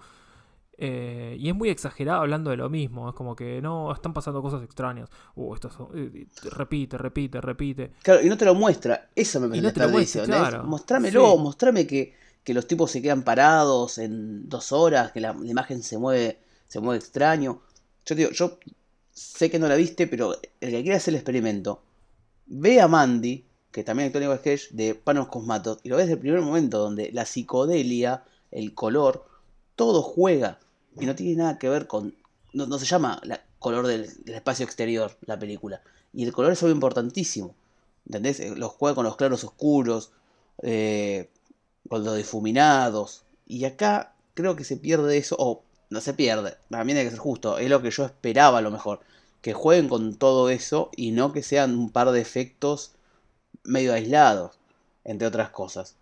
eh, 0.77 1.35
y 1.39 1.49
es 1.49 1.55
muy 1.55 1.69
exagerado 1.69 2.21
hablando 2.21 2.49
de 2.51 2.57
lo 2.57 2.69
mismo. 2.69 3.09
Es 3.09 3.15
como 3.15 3.35
que 3.35 3.61
no, 3.61 3.91
están 3.93 4.13
pasando 4.13 4.41
cosas 4.41 4.63
extrañas. 4.63 5.09
Uh, 5.35 5.53
esto 5.55 5.67
es- 5.69 5.75
eh, 5.95 6.27
repite, 6.51 6.97
repite, 6.97 7.41
repite. 7.41 7.91
Claro, 8.03 8.21
y 8.23 8.29
no 8.29 8.37
te 8.37 8.45
lo 8.45 8.53
muestra. 8.55 9.09
Eso 9.15 9.39
me 9.39 9.47
parece 9.47 9.63
no 9.67 9.73
te 9.73 10.29
claro. 10.29 10.63
Mostrámelo, 10.63 11.31
Sí. 11.33 11.37
mostrame 11.39 11.87
que, 11.87 12.13
que 12.43 12.53
los 12.53 12.67
tipos 12.67 12.91
se 12.91 13.01
quedan 13.01 13.23
parados 13.23 13.97
en 13.97 14.47
dos 14.47 14.71
horas, 14.71 15.11
que 15.11 15.19
la, 15.19 15.33
la 15.33 15.49
imagen 15.49 15.81
se 15.83 15.97
mueve, 15.97 16.39
se 16.67 16.79
mueve 16.79 16.99
extraño. 16.99 17.61
Yo 18.05 18.15
te 18.15 18.21
digo, 18.21 18.31
yo 18.31 18.57
sé 19.11 19.49
que 19.49 19.59
no 19.59 19.67
la 19.67 19.75
viste, 19.75 20.07
pero 20.07 20.33
el 20.61 20.71
que 20.71 20.81
quiera 20.83 20.97
hacer 20.97 21.13
el 21.13 21.19
experimento, 21.19 21.81
ve 22.45 22.79
a 22.79 22.87
Mandy, 22.87 23.45
que 23.71 23.83
también 23.83 24.07
actúa 24.07 24.21
Nicolas 24.21 24.41
Cage, 24.41 24.67
de 24.71 24.95
Panos 24.95 25.27
Cosmatos, 25.27 25.79
y 25.83 25.89
lo 25.89 25.97
ves 25.97 26.05
desde 26.05 26.13
el 26.13 26.19
primer 26.19 26.41
momento, 26.41 26.77
donde 26.77 27.11
la 27.11 27.25
psicodelia 27.25 28.23
el 28.51 28.73
color, 28.73 29.25
todo 29.75 30.01
juega 30.01 30.59
y 30.99 31.05
no 31.05 31.15
tiene 31.15 31.35
nada 31.35 31.57
que 31.57 31.69
ver 31.69 31.87
con... 31.87 32.15
No, 32.53 32.79
se 32.79 32.85
llama 32.85 33.19
la 33.23 33.41
color 33.59 33.87
del, 33.87 34.09
espacio 34.25 34.65
exterior 34.65 35.17
la 35.21 35.37
película. 35.37 35.81
Y 36.13 36.23
el 36.23 36.33
color 36.33 36.53
es 36.53 36.63
algo 36.63 36.73
importantísimo. 36.73 37.55
¿Entendés? 38.05 38.39
Eh, 38.39 38.55
los 38.55 38.71
juega 38.71 38.95
con 38.95 39.05
los 39.05 39.17
claros 39.17 39.43
oscuros, 39.43 40.11
eh, 40.61 41.29
con 41.89 42.03
los 42.03 42.15
difuminados. 42.15 43.23
Y 43.45 43.65
acá 43.65 44.13
creo 44.33 44.55
que 44.55 44.63
se 44.63 44.77
pierde 44.77 45.17
eso, 45.17 45.35
o 45.39 45.63
no 45.89 46.01
se 46.01 46.13
pierde, 46.13 46.57
también 46.69 46.97
hay 46.97 47.05
que 47.05 47.11
ser 47.11 47.19
justo, 47.19 47.57
es 47.57 47.69
lo 47.69 47.81
que 47.81 47.91
yo 47.91 48.05
esperaba 48.05 48.59
a 48.59 48.61
lo 48.61 48.71
mejor, 48.71 48.99
que 49.41 49.53
jueguen 49.53 49.87
con 49.87 50.15
todo 50.15 50.49
eso 50.49 50.89
y 50.95 51.11
no 51.11 51.31
que 51.31 51.43
sean 51.43 51.77
un 51.77 51.89
par 51.89 52.11
de 52.11 52.21
efectos 52.21 52.91
medio 53.63 53.93
aislados, 53.93 54.59
entre 55.03 55.27
otras 55.27 55.49
cosas. 55.49 55.95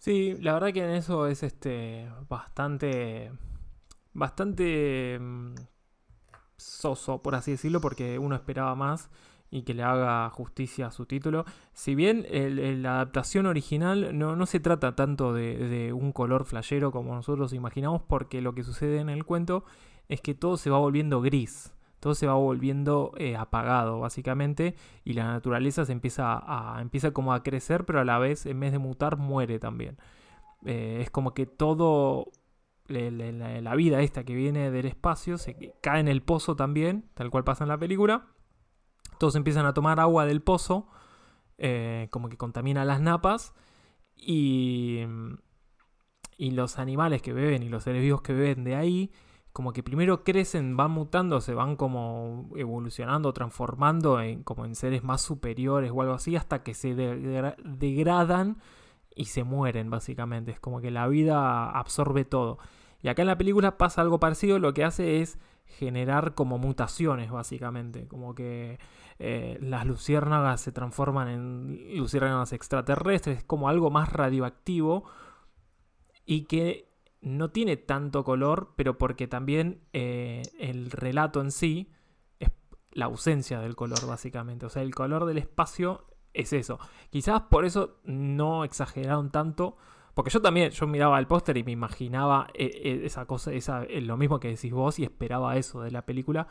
Sí, 0.00 0.34
la 0.40 0.54
verdad 0.54 0.72
que 0.72 0.82
en 0.82 0.92
eso 0.92 1.26
es 1.26 1.42
este 1.42 2.08
bastante 2.26 3.30
bastante 4.14 5.18
mm, 5.20 5.54
soso, 6.56 7.20
por 7.20 7.34
así 7.34 7.50
decirlo, 7.50 7.82
porque 7.82 8.18
uno 8.18 8.34
esperaba 8.34 8.74
más 8.74 9.10
y 9.50 9.60
que 9.60 9.74
le 9.74 9.82
haga 9.82 10.30
justicia 10.30 10.86
a 10.86 10.90
su 10.90 11.04
título. 11.04 11.44
Si 11.74 11.94
bien 11.94 12.26
la 12.82 12.94
adaptación 12.94 13.44
original 13.44 14.18
no, 14.18 14.36
no, 14.36 14.46
se 14.46 14.58
trata 14.58 14.96
tanto 14.96 15.34
de, 15.34 15.92
un 15.92 16.12
color 16.12 16.46
flashero 16.46 16.92
como 16.92 17.14
nosotros 17.14 17.52
imaginamos, 17.52 18.00
porque 18.00 18.40
lo 18.40 18.54
que 18.54 18.64
sucede 18.64 19.00
en 19.00 19.10
el 19.10 19.26
cuento 19.26 19.64
es 20.08 20.22
que 20.22 20.34
todo 20.34 20.56
se 20.56 20.70
va 20.70 20.78
volviendo 20.78 21.20
gris. 21.20 21.74
Todo 22.00 22.14
se 22.14 22.26
va 22.26 22.34
volviendo 22.34 23.12
eh, 23.18 23.36
apagado, 23.36 24.00
básicamente, 24.00 24.74
y 25.04 25.12
la 25.12 25.24
naturaleza 25.24 25.84
se 25.84 25.92
empieza 25.92 26.38
a, 26.42 26.80
empieza 26.80 27.12
como 27.12 27.32
a 27.34 27.42
crecer, 27.42 27.84
pero 27.84 28.00
a 28.00 28.04
la 28.04 28.18
vez, 28.18 28.46
en 28.46 28.58
vez 28.58 28.72
de 28.72 28.78
mutar, 28.78 29.18
muere 29.18 29.58
también. 29.58 29.98
Eh, 30.64 30.98
es 31.02 31.10
como 31.10 31.34
que 31.34 31.46
todo 31.46 32.26
la, 32.88 33.74
vida 33.76 34.00
esta 34.00 34.24
que 34.24 34.34
viene 34.34 34.70
del 34.70 34.86
espacio 34.86 35.38
se 35.38 35.74
cae 35.80 36.00
en 36.00 36.08
el 36.08 36.22
pozo 36.22 36.56
también, 36.56 37.08
tal 37.14 37.30
cual 37.30 37.44
pasa 37.44 37.64
en 37.64 37.68
la 37.68 37.78
película. 37.78 38.26
Todos 39.18 39.36
empiezan 39.36 39.66
a 39.66 39.74
tomar 39.74 40.00
agua 40.00 40.26
del 40.26 40.42
pozo, 40.42 40.88
eh, 41.58 42.08
como 42.10 42.28
que 42.28 42.36
contamina 42.36 42.84
las 42.84 43.00
napas. 43.00 43.54
Y, 44.16 45.00
y 46.36 46.50
los 46.52 46.78
animales 46.78 47.20
que 47.22 47.32
beben 47.32 47.62
y 47.62 47.68
los 47.68 47.84
seres 47.84 48.02
vivos 48.02 48.22
que 48.22 48.32
beben 48.32 48.64
de 48.64 48.74
ahí, 48.74 49.12
como 49.52 49.72
que 49.72 49.82
primero 49.82 50.22
crecen, 50.22 50.76
van 50.76 50.92
mutando, 50.92 51.40
se 51.40 51.54
van 51.54 51.76
como 51.76 52.50
evolucionando, 52.56 53.32
transformando 53.32 54.20
en, 54.20 54.42
como 54.42 54.64
en 54.64 54.74
seres 54.74 55.02
más 55.02 55.22
superiores 55.22 55.90
o 55.92 56.02
algo 56.02 56.14
así, 56.14 56.36
hasta 56.36 56.62
que 56.62 56.74
se 56.74 56.94
degradan 56.94 58.58
y 59.14 59.26
se 59.26 59.44
mueren, 59.44 59.90
básicamente. 59.90 60.52
Es 60.52 60.60
como 60.60 60.80
que 60.80 60.90
la 60.90 61.08
vida 61.08 61.70
absorbe 61.70 62.24
todo. 62.24 62.58
Y 63.02 63.08
acá 63.08 63.22
en 63.22 63.28
la 63.28 63.38
película 63.38 63.76
pasa 63.78 64.02
algo 64.02 64.20
parecido, 64.20 64.58
lo 64.58 64.72
que 64.72 64.84
hace 64.84 65.20
es 65.20 65.38
generar 65.64 66.34
como 66.34 66.58
mutaciones, 66.58 67.30
básicamente. 67.30 68.06
Como 68.06 68.34
que 68.34 68.78
eh, 69.18 69.58
las 69.60 69.86
luciérnagas 69.86 70.60
se 70.60 70.72
transforman 70.72 71.28
en 71.28 71.98
luciérnagas 71.98 72.52
extraterrestres, 72.52 73.38
es 73.38 73.44
como 73.44 73.68
algo 73.68 73.90
más 73.90 74.12
radioactivo 74.12 75.04
y 76.24 76.42
que 76.44 76.89
no 77.20 77.50
tiene 77.50 77.76
tanto 77.76 78.24
color, 78.24 78.72
pero 78.76 78.98
porque 78.98 79.28
también 79.28 79.82
eh, 79.92 80.42
el 80.58 80.90
relato 80.90 81.40
en 81.40 81.50
sí 81.50 81.92
es 82.38 82.50
la 82.92 83.06
ausencia 83.06 83.60
del 83.60 83.76
color, 83.76 84.06
básicamente. 84.06 84.66
O 84.66 84.70
sea, 84.70 84.82
el 84.82 84.94
color 84.94 85.26
del 85.26 85.38
espacio 85.38 86.06
es 86.32 86.52
eso. 86.52 86.78
Quizás 87.10 87.42
por 87.42 87.64
eso 87.64 88.00
no 88.04 88.64
exageraron 88.64 89.30
tanto 89.30 89.76
porque 90.14 90.30
yo 90.30 90.42
también, 90.42 90.70
yo 90.70 90.86
miraba 90.86 91.18
el 91.18 91.26
póster 91.26 91.56
y 91.56 91.64
me 91.64 91.72
imaginaba 91.72 92.48
eh, 92.54 92.70
eh, 92.84 93.00
esa 93.04 93.26
cosa, 93.26 93.52
esa, 93.52 93.84
lo 93.84 94.16
mismo 94.16 94.40
que 94.40 94.48
decís 94.48 94.72
vos 94.72 94.98
y 94.98 95.04
esperaba 95.04 95.56
eso 95.56 95.82
de 95.82 95.90
la 95.90 96.04
película. 96.04 96.48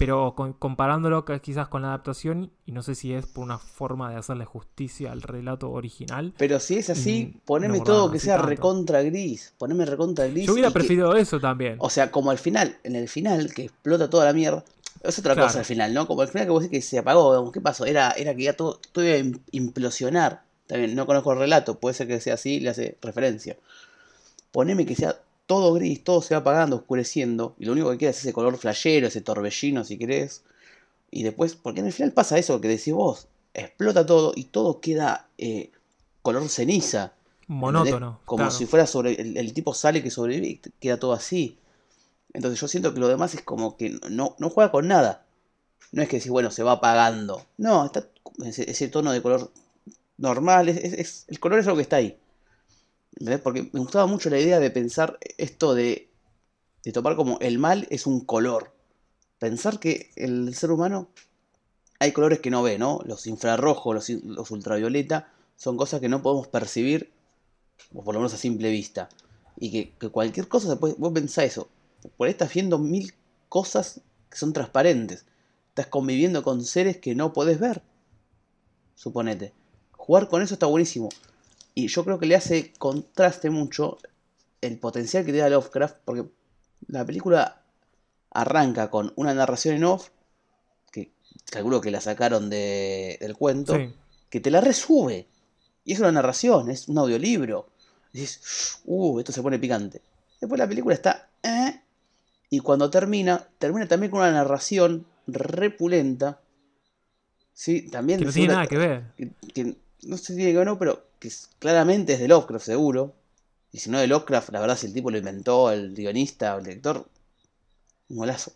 Pero 0.00 0.34
comparándolo 0.58 1.24
quizás 1.42 1.68
con 1.68 1.82
la 1.82 1.88
adaptación, 1.88 2.50
y 2.66 2.72
no 2.72 2.82
sé 2.82 2.94
si 2.94 3.12
es 3.12 3.26
por 3.26 3.44
una 3.44 3.58
forma 3.58 4.10
de 4.10 4.16
hacerle 4.16 4.44
justicia 4.44 5.12
al 5.12 5.22
relato 5.22 5.70
original. 5.70 6.34
Pero 6.36 6.58
si 6.58 6.78
es 6.78 6.90
así, 6.90 7.34
mm, 7.34 7.40
poneme 7.44 7.80
todo 7.80 8.10
que 8.10 8.18
sea 8.18 8.38
recontra 8.38 9.02
gris. 9.02 9.54
Poneme 9.58 9.84
recontra 9.84 10.26
gris. 10.26 10.46
Yo 10.46 10.54
hubiera 10.54 10.70
preferido 10.70 11.14
eso 11.14 11.38
también. 11.38 11.76
O 11.78 11.90
sea, 11.90 12.10
como 12.10 12.30
al 12.32 12.38
final, 12.38 12.78
en 12.82 12.96
el 12.96 13.08
final, 13.08 13.52
que 13.54 13.64
explota 13.64 14.10
toda 14.10 14.24
la 14.24 14.32
mierda. 14.32 14.64
Es 15.02 15.18
otra 15.18 15.36
cosa 15.36 15.60
al 15.60 15.64
final, 15.64 15.94
¿no? 15.94 16.06
Como 16.06 16.22
al 16.22 16.28
final 16.28 16.46
que 16.46 16.50
vos 16.50 16.62
decís 16.62 16.78
que 16.78 16.82
se 16.82 16.98
apagó, 16.98 17.52
¿qué 17.52 17.60
pasó? 17.60 17.86
Era, 17.86 18.10
era 18.10 18.34
que 18.34 18.42
ya 18.42 18.54
todo, 18.54 18.80
todo 18.92 19.04
iba 19.04 19.16
a 19.16 19.38
implosionar 19.52 20.42
no 20.78 21.06
conozco 21.06 21.32
el 21.32 21.38
relato, 21.38 21.78
puede 21.78 21.94
ser 21.94 22.06
que 22.06 22.20
sea 22.20 22.34
así, 22.34 22.60
le 22.60 22.70
hace 22.70 22.96
referencia. 23.02 23.56
Poneme 24.52 24.86
que 24.86 24.94
sea 24.94 25.16
todo 25.50 25.74
gris, 25.74 26.04
todo 26.04 26.22
se 26.22 26.32
va 26.34 26.42
apagando, 26.42 26.76
oscureciendo, 26.76 27.56
y 27.58 27.64
lo 27.64 27.72
único 27.72 27.90
que 27.90 27.98
queda 27.98 28.10
es 28.10 28.20
ese 28.20 28.32
color 28.32 28.56
flashero, 28.56 29.08
ese 29.08 29.20
torbellino 29.20 29.82
si 29.82 29.98
querés. 29.98 30.44
Y 31.10 31.24
después, 31.24 31.56
porque 31.56 31.80
en 31.80 31.86
el 31.86 31.92
final 31.92 32.12
pasa 32.12 32.38
eso 32.38 32.60
que 32.60 32.68
decís 32.68 32.94
vos, 32.94 33.26
explota 33.52 34.06
todo 34.06 34.32
y 34.36 34.44
todo 34.44 34.80
queda 34.80 35.26
eh, 35.38 35.72
color 36.22 36.48
ceniza. 36.48 37.14
Monótono. 37.48 38.20
Como 38.26 38.48
si 38.52 38.66
fuera 38.66 38.86
sobre. 38.86 39.20
El, 39.20 39.52
tipo 39.52 39.74
sale 39.74 40.04
que 40.04 40.12
sobrevive 40.12 40.60
queda 40.78 41.00
todo 41.00 41.14
así. 41.14 41.58
Entonces 42.32 42.60
yo 42.60 42.68
siento 42.68 42.94
que 42.94 43.00
lo 43.00 43.08
demás 43.08 43.34
es 43.34 43.42
como 43.42 43.76
que 43.76 43.98
no, 44.08 44.36
no 44.38 44.50
juega 44.50 44.70
con 44.70 44.86
nada. 44.86 45.26
No 45.90 46.00
es 46.00 46.08
que 46.08 46.18
decís, 46.18 46.30
bueno, 46.30 46.52
se 46.52 46.62
va 46.62 46.74
apagando. 46.74 47.44
No, 47.58 47.86
está 47.86 48.06
ese 48.44 48.86
tono 48.86 49.10
de 49.10 49.20
color 49.20 49.50
normal, 50.16 50.68
es, 50.68 51.24
el 51.26 51.40
color 51.40 51.58
es 51.58 51.66
lo 51.66 51.74
que 51.74 51.82
está 51.82 51.96
ahí. 51.96 52.16
Porque 53.42 53.68
me 53.72 53.80
gustaba 53.80 54.06
mucho 54.06 54.30
la 54.30 54.38
idea 54.38 54.60
de 54.60 54.70
pensar 54.70 55.18
esto 55.36 55.74
de, 55.74 56.10
de 56.84 56.92
como 56.92 57.38
el 57.40 57.58
mal 57.58 57.86
es 57.90 58.06
un 58.06 58.24
color. 58.24 58.72
Pensar 59.38 59.80
que 59.80 60.10
el 60.16 60.54
ser 60.54 60.70
humano 60.70 61.08
hay 61.98 62.12
colores 62.12 62.40
que 62.40 62.50
no 62.50 62.62
ve, 62.62 62.78
¿no? 62.78 63.00
Los 63.04 63.26
infrarrojos, 63.26 64.08
los, 64.24 64.50
ultravioleta, 64.50 65.32
son 65.56 65.76
cosas 65.76 66.00
que 66.00 66.08
no 66.08 66.22
podemos 66.22 66.48
percibir, 66.48 67.12
o 67.92 68.02
por 68.02 68.14
lo 68.14 68.20
menos 68.20 68.34
a 68.34 68.38
simple 68.38 68.70
vista. 68.70 69.08
Y 69.56 69.70
que, 69.70 70.08
cualquier 70.10 70.48
cosa 70.48 70.68
se 70.68 70.76
puede, 70.76 70.94
vos 70.96 71.12
pensás 71.12 71.44
eso. 71.44 71.68
Por 72.16 72.26
ahí 72.26 72.32
estás 72.32 72.52
viendo 72.54 72.78
mil 72.78 73.12
cosas 73.48 74.00
que 74.30 74.38
son 74.38 74.52
transparentes. 74.52 75.26
Estás 75.68 75.88
conviviendo 75.88 76.42
con 76.42 76.64
seres 76.64 76.96
que 76.96 77.14
no 77.14 77.32
podés 77.32 77.60
ver. 77.60 77.82
Suponete 78.94 79.52
jugar 80.10 80.28
con 80.28 80.42
eso 80.42 80.54
está 80.54 80.66
buenísimo. 80.66 81.08
Y 81.74 81.88
yo 81.88 82.04
creo 82.04 82.18
que 82.18 82.26
le 82.26 82.36
hace 82.36 82.72
contraste 82.78 83.50
mucho 83.50 83.98
el 84.60 84.78
potencial 84.78 85.24
que 85.24 85.32
da 85.32 85.48
Lovecraft, 85.48 85.96
porque 86.04 86.28
la 86.88 87.04
película 87.04 87.62
arranca 88.30 88.90
con 88.90 89.12
una 89.16 89.34
narración 89.34 89.76
en 89.76 89.84
off, 89.84 90.10
que 90.92 91.12
calculo 91.50 91.80
que 91.80 91.90
la 91.90 92.00
sacaron 92.00 92.50
del 92.50 93.36
cuento, 93.36 93.76
que 94.28 94.40
te 94.40 94.50
la 94.50 94.60
resube. 94.60 95.28
Y 95.84 95.92
es 95.94 96.00
una 96.00 96.12
narración, 96.12 96.70
es 96.70 96.88
un 96.88 96.98
audiolibro. 96.98 97.70
Y 98.12 98.20
dices, 98.20 98.80
uh, 98.84 99.18
esto 99.18 99.32
se 99.32 99.42
pone 99.42 99.58
picante. 99.58 100.02
Después 100.40 100.58
la 100.58 100.68
película 100.68 100.94
está, 100.94 101.30
eh, 101.42 101.80
y 102.50 102.60
cuando 102.60 102.90
termina, 102.90 103.48
termina 103.58 103.86
también 103.86 104.10
con 104.10 104.20
una 104.20 104.32
narración 104.32 105.06
repulenta. 105.26 106.40
Sí, 107.52 107.88
también. 107.88 108.18
Que 108.18 108.24
no 108.26 108.32
tiene 108.32 108.54
nada 108.54 108.66
que 108.66 108.78
ver 108.78 109.04
no 110.02 110.16
sé 110.16 110.26
si 110.26 110.36
tiene 110.36 110.52
que 110.52 110.58
ver 110.58 110.68
o 110.68 110.72
no, 110.72 110.78
pero 110.78 111.09
que 111.20 111.30
claramente 111.60 112.14
es 112.14 112.20
de 112.20 112.26
Lovecraft 112.26 112.64
seguro. 112.64 113.14
Y 113.70 113.78
si 113.78 113.90
no 113.90 114.00
de 114.00 114.08
Lovecraft, 114.08 114.50
la 114.50 114.60
verdad, 114.60 114.76
si 114.76 114.86
el 114.86 114.92
tipo 114.92 115.12
lo 115.12 115.18
inventó, 115.18 115.70
el 115.70 115.94
guionista 115.94 116.56
o 116.56 116.58
el 116.58 116.64
director, 116.64 117.06
un 118.08 118.16
golazo. 118.16 118.52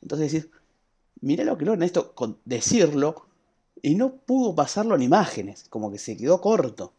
Entonces 0.00 0.32
decir, 0.32 0.50
mira 1.20 1.44
lo 1.44 1.58
que 1.58 1.66
logra 1.66 1.84
esto 1.84 2.14
con 2.14 2.38
decirlo 2.46 3.26
y 3.82 3.94
no 3.96 4.12
pudo 4.14 4.54
pasarlo 4.54 4.94
en 4.94 5.02
imágenes, 5.02 5.66
como 5.68 5.92
que 5.92 5.98
se 5.98 6.16
quedó 6.16 6.40
corto. 6.40 6.94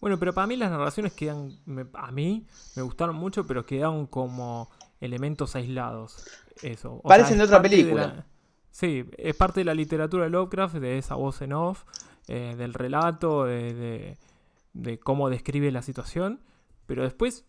Bueno, 0.00 0.18
pero 0.18 0.34
para 0.34 0.48
mí 0.48 0.56
las 0.56 0.70
narraciones 0.70 1.12
quedan, 1.12 1.58
a 1.94 2.10
mí 2.10 2.46
me 2.74 2.82
gustaron 2.82 3.14
mucho, 3.14 3.46
pero 3.46 3.64
quedaron 3.64 4.06
como 4.06 4.68
elementos 5.00 5.54
aislados. 5.54 6.24
Eso. 6.60 7.00
Parecen 7.02 7.38
de 7.38 7.44
otra 7.44 7.62
película. 7.62 8.26
Sí, 8.70 9.04
es 9.16 9.36
parte 9.36 9.60
de 9.60 9.64
la 9.64 9.74
literatura 9.74 10.24
de 10.24 10.30
Lovecraft, 10.30 10.76
de 10.76 10.98
esa 10.98 11.14
voz 11.14 11.40
en 11.42 11.52
off, 11.52 11.84
eh, 12.28 12.54
del 12.56 12.74
relato, 12.74 13.44
de, 13.44 14.18
cómo 15.02 15.30
describe 15.30 15.70
la 15.70 15.82
situación, 15.82 16.40
pero 16.86 17.02
después, 17.02 17.46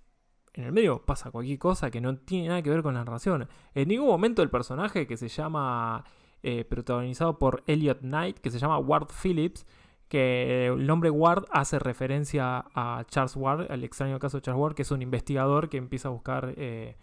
en 0.54 0.66
el 0.66 0.72
medio, 0.72 1.04
pasa 1.06 1.32
cualquier 1.32 1.60
cosa 1.60 1.92
que 1.92 2.02
no 2.02 2.16
tiene 2.18 2.50
nada 2.50 2.62
que 2.62 2.70
ver 2.70 2.84
con 2.84 2.94
la 2.94 3.04
narración. 3.04 3.48
En 3.74 3.88
ningún 3.88 4.08
momento 4.08 4.42
el 4.42 4.50
personaje 4.50 5.08
que 5.08 5.18
se 5.18 5.28
llama, 5.28 6.04
eh, 6.42 6.66
protagonizado 6.66 7.40
por 7.40 7.64
Elliot 7.68 8.00
Knight, 8.00 8.40
que 8.40 8.52
se 8.52 8.60
llama 8.60 8.78
Ward 8.78 9.08
Phillips, 9.10 9.66
que 10.08 10.68
el 10.68 10.86
nombre 10.86 11.10
Ward 11.10 11.46
hace 11.52 11.80
referencia 11.80 12.66
a 12.76 13.04
Charles 13.08 13.36
Ward, 13.36 13.72
al 13.72 13.84
extraño 13.84 14.20
caso 14.20 14.38
de 14.38 14.42
Charles 14.42 14.62
Ward, 14.62 14.76
que 14.76 14.84
es 14.84 14.92
un 14.92 15.02
investigador 15.02 15.70
que 15.70 15.78
empieza 15.78 16.10
a 16.10 16.12
buscar... 16.12 16.54
Eh, 16.58 16.98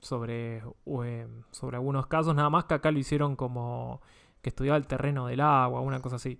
sobre, 0.00 0.58
em, 0.58 1.42
sobre 1.50 1.76
algunos 1.76 2.06
casos, 2.06 2.34
nada 2.34 2.50
más 2.50 2.64
que 2.64 2.74
acá 2.74 2.90
lo 2.90 2.98
hicieron 2.98 3.36
como 3.36 4.00
que 4.42 4.50
estudiaba 4.50 4.76
el 4.76 4.86
terreno 4.86 5.26
del 5.26 5.40
agua, 5.40 5.80
una 5.80 6.00
cosa 6.00 6.16
así. 6.16 6.38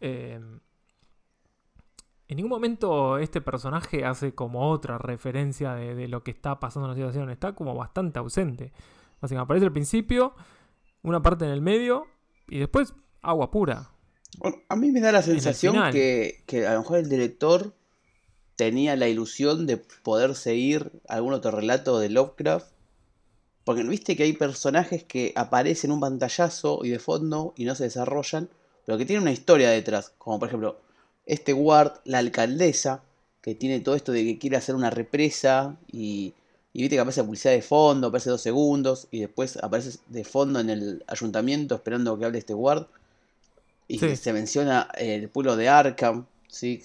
Em, 0.00 0.60
en 2.28 2.36
ningún 2.36 2.50
momento 2.50 3.18
este 3.18 3.40
personaje 3.40 4.04
hace 4.04 4.34
como 4.34 4.70
otra 4.70 4.98
referencia 4.98 5.74
de, 5.74 6.08
lo 6.08 6.22
que 6.22 6.30
está 6.30 6.60
pasando 6.60 6.86
en 6.86 6.90
la 6.90 6.96
situación. 6.96 7.30
Está 7.30 7.54
como 7.54 7.74
bastante 7.74 8.18
ausente. 8.18 8.72
Básicamente 9.20 9.44
aparece 9.44 9.66
al 9.66 9.72
principio, 9.72 10.34
una 11.02 11.22
parte 11.22 11.44
en 11.44 11.50
el 11.50 11.60
medio 11.60 12.06
y 12.48 12.58
después 12.58 12.94
agua 13.20 13.50
pura. 13.50 13.90
a 14.68 14.76
mí 14.76 14.90
me 14.90 15.00
da 15.00 15.12
la 15.12 15.22
sensación 15.22 15.90
que, 15.92 16.42
que 16.46 16.66
a 16.66 16.74
lo 16.74 16.80
mejor 16.80 16.98
el 16.98 17.08
director 17.08 17.74
tenía 18.60 18.94
la 18.94 19.08
ilusión 19.08 19.66
de 19.66 19.78
poder 19.78 20.34
seguir 20.34 20.92
algún 21.08 21.32
otro 21.32 21.50
relato 21.50 21.98
de 21.98 22.10
Lovecraft. 22.10 22.70
Porque 23.64 23.82
viste 23.84 24.16
que 24.16 24.24
hay 24.24 24.34
personajes 24.34 25.02
que 25.02 25.32
aparecen 25.34 25.90
un 25.92 26.00
pantallazo 26.00 26.80
y 26.84 26.90
de 26.90 26.98
fondo 26.98 27.54
y 27.56 27.64
no 27.64 27.74
se 27.74 27.84
desarrollan, 27.84 28.50
pero 28.90 28.98
que 28.98 29.06
tienen 29.06 29.22
una 29.22 29.30
historia 29.30 29.70
detrás. 29.70 30.12
Como 30.18 30.40
por 30.40 30.48
ejemplo, 30.48 30.80
este 31.24 31.52
Ward, 31.52 32.00
la 32.02 32.18
alcaldesa, 32.18 33.04
que 33.40 33.54
tiene 33.54 33.78
todo 33.78 33.94
esto 33.94 34.10
de 34.10 34.24
que 34.24 34.36
quiere 34.36 34.56
hacer 34.56 34.74
una 34.74 34.90
represa 34.90 35.76
y, 35.92 36.34
y 36.72 36.80
viste 36.80 36.96
que 36.96 37.00
aparece 37.00 37.22
publicidad 37.22 37.52
de 37.52 37.62
fondo, 37.62 38.08
aparece 38.08 38.30
dos 38.30 38.40
segundos 38.42 39.06
y 39.12 39.20
después 39.20 39.58
aparece 39.58 40.00
de 40.08 40.24
fondo 40.24 40.58
en 40.58 40.70
el 40.70 41.04
ayuntamiento 41.06 41.76
esperando 41.76 42.18
que 42.18 42.24
hable 42.24 42.38
este 42.38 42.52
Ward. 42.52 42.86
Y 43.86 44.00
se 44.00 44.32
menciona 44.32 44.88
el 44.98 45.28
pueblo 45.28 45.54
de 45.54 45.68
Arkham, 45.68 46.26
¿sí? 46.48 46.82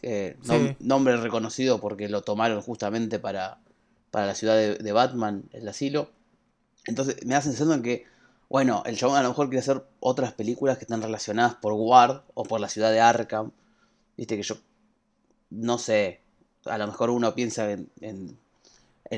nombre 0.80 1.18
reconocido 1.18 1.82
porque 1.82 2.08
lo 2.08 2.22
tomaron 2.22 2.62
justamente 2.62 3.18
para, 3.18 3.58
para 4.12 4.28
la 4.28 4.36
ciudad 4.36 4.78
de, 4.78 4.92
Batman, 4.92 5.46
el 5.54 5.68
asilo. 5.68 6.12
Entonces 6.86 7.26
me 7.26 7.34
da 7.34 7.42
sensación 7.42 7.82
de 7.82 7.82
que, 7.82 8.06
bueno, 8.50 8.84
el 8.86 8.98
chabón 8.98 9.18
a 9.18 9.24
lo 9.24 9.30
mejor 9.30 9.48
quiere 9.48 9.62
hacer 9.62 9.84
otras 10.00 10.34
películas 10.34 10.78
que 10.78 10.84
están 10.84 11.02
relacionadas 11.02 11.56
por 11.56 11.74
Ward 11.74 12.22
o 12.34 12.44
por 12.44 12.60
la 12.60 12.70
ciudad 12.70 12.92
de 12.92 13.00
Arkham. 13.00 13.52
Viste 14.18 14.38
que 14.38 14.44
yo 14.44 14.56
no 15.50 15.78
sé, 15.78 16.22
a 16.66 16.78
lo 16.78 16.88
mejor 16.88 17.10
uno 17.10 17.34
piensa 17.34 17.72
en, 17.72 17.90
en, 18.02 18.38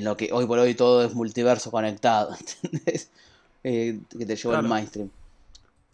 lo 0.03 0.17
que 0.17 0.31
hoy 0.31 0.45
por 0.45 0.59
hoy 0.59 0.75
todo 0.75 1.03
es 1.03 1.13
multiverso 1.13 1.71
conectado, 1.71 2.35
¿entendés? 2.63 3.09
Eh, 3.63 3.99
que 4.17 4.25
te 4.25 4.35
lleva 4.35 4.59
el 4.59 4.67
mainstream. 4.67 5.09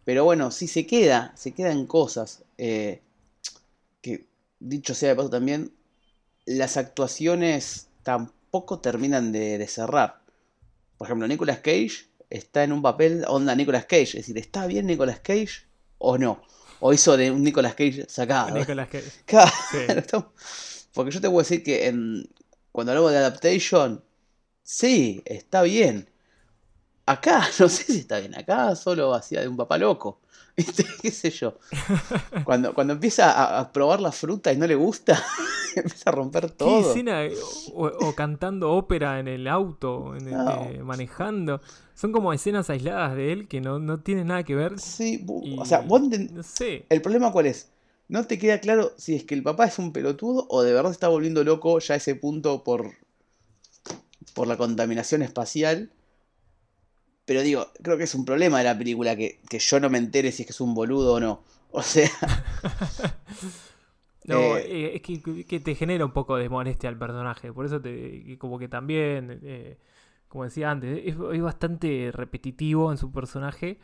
Pero 0.05 0.25
bueno, 0.25 0.51
si 0.51 0.67
se 0.67 0.85
queda, 0.85 1.31
se 1.35 1.53
quedan 1.53 1.85
cosas 1.85 2.43
eh, 2.57 3.01
que, 4.01 4.25
dicho 4.59 4.93
sea 4.93 5.09
de 5.09 5.15
paso 5.15 5.29
también, 5.29 5.71
las 6.45 6.75
actuaciones 6.77 7.87
tampoco 8.03 8.79
terminan 8.79 9.31
de, 9.31 9.57
de, 9.57 9.67
cerrar. 9.67 10.19
Por 10.97 11.07
ejemplo, 11.07 11.27
Nicolas 11.27 11.59
Cage 11.59 12.05
está 12.33 12.63
en 12.63 12.73
un 12.73 12.81
papel 12.81 13.23
onda 13.27 13.55
Nicolas 13.55 13.85
Cage, 13.85 14.03
es 14.03 14.13
decir, 14.13 14.37
¿está 14.39 14.65
bien 14.65 14.87
Nicolas 14.87 15.19
Cage 15.19 15.67
o 15.99 16.17
no? 16.17 16.41
O 16.79 16.91
hizo 16.91 17.15
de 17.15 17.29
un 17.31 17.43
Nicolas 17.43 17.75
Cage 17.75 18.05
sacado. 18.09 18.57
Nicolas 18.57 18.89
Cage. 18.89 19.11
Claro. 19.25 20.33
Porque 20.93 21.11
yo 21.11 21.21
te 21.21 21.27
a 21.27 21.31
decir 21.31 21.63
que 21.63 21.87
en, 21.87 22.27
cuando 22.71 22.91
hablamos 22.91 23.11
de 23.11 23.19
adaptation, 23.19 24.03
sí, 24.63 25.21
está 25.25 25.61
bien. 25.61 26.09
Acá, 27.05 27.47
no 27.59 27.69
sé 27.69 27.83
si 27.83 27.99
está 27.99 28.19
bien. 28.19 28.35
Acá 28.35 28.75
solo 28.75 29.13
hacía 29.13 29.41
de 29.41 29.47
un 29.47 29.57
papá 29.57 29.77
loco. 29.77 30.19
¿Viste? 30.57 30.85
¿Qué 31.01 31.09
sé 31.09 31.31
yo? 31.31 31.57
Cuando, 32.43 32.73
cuando 32.75 32.93
empieza 32.93 33.59
a, 33.59 33.71
probar 33.71 33.99
la 33.99 34.11
fruta 34.11 34.53
y 34.53 34.57
no 34.57 34.67
le 34.67 34.75
gusta, 34.75 35.23
empieza 35.81 36.09
a 36.09 36.13
romper 36.13 36.51
todo. 36.51 36.93
o, 37.73 38.15
cantando 38.15 38.71
ópera 38.71 39.19
en 39.19 39.27
el 39.27 39.47
auto, 39.47 40.15
eh, 40.15 40.81
manejando. 40.83 41.61
Son 41.95 42.11
como 42.11 42.33
escenas 42.33 42.69
aisladas 42.69 43.15
de 43.15 43.31
él 43.31 43.47
que 43.47 43.61
no, 43.61 43.79
no 43.79 43.99
tienen 43.99 44.27
nada 44.27 44.43
que 44.43 44.55
ver. 44.55 44.79
Sí, 44.79 45.25
o 45.57 45.65
sea, 45.65 45.81
vos 45.81 46.01
no 46.01 46.43
sé. 46.43 46.85
El 46.89 47.01
problema 47.01 47.31
cuál 47.31 47.47
es? 47.47 47.69
No 48.07 48.25
te 48.25 48.37
queda 48.37 48.59
claro 48.59 48.93
si 48.97 49.15
es 49.15 49.23
que 49.23 49.35
el 49.35 49.43
papá 49.43 49.65
es 49.65 49.79
un 49.79 49.93
pelotudo 49.93 50.45
o 50.49 50.61
de 50.61 50.73
verdad 50.73 50.89
se 50.89 50.95
está 50.95 51.07
volviendo 51.07 51.43
loco 51.43 51.79
ya 51.79 51.93
a 51.93 51.97
ese 51.97 52.15
punto 52.15 52.63
por, 52.63 52.91
por 54.33 54.47
la 54.47 54.57
contaminación 54.57 55.21
espacial. 55.21 55.91
Pero 57.25 57.41
digo, 57.41 57.71
creo 57.81 57.97
que 57.97 58.03
es 58.03 58.15
un 58.15 58.25
problema 58.25 58.57
de 58.57 58.65
la 58.65 58.77
película 58.77 59.15
que, 59.15 59.39
yo 59.49 59.79
no 59.79 59.89
me 59.89 59.97
entere 59.97 60.31
si 60.31 60.43
es 60.43 60.47
que 60.47 60.51
es 60.51 60.61
un 60.61 60.73
boludo 60.73 61.13
o 61.13 61.19
no. 61.19 61.43
O 61.71 61.81
sea. 61.81 62.09
no, 64.25 64.57
eh, 64.57 64.65
eh, 64.67 64.91
es 64.95 65.45
que, 65.45 65.59
te 65.59 65.75
genera 65.75 66.05
un 66.05 66.11
poco 66.11 66.37
de 66.37 66.49
molestia 66.49 66.89
al 66.89 66.97
personaje. 66.97 67.51
Por 67.51 67.65
eso 67.65 67.81
te, 67.81 68.37
como 68.37 68.57
que 68.59 68.67
también. 68.67 69.39
Eh, 69.43 69.79
como 70.27 70.45
decía 70.45 70.71
antes, 70.71 71.01
es, 71.05 71.41
bastante 71.41 72.11
repetitivo 72.11 72.91
en 72.91 72.97
su 72.97 73.11
personaje. 73.11 73.79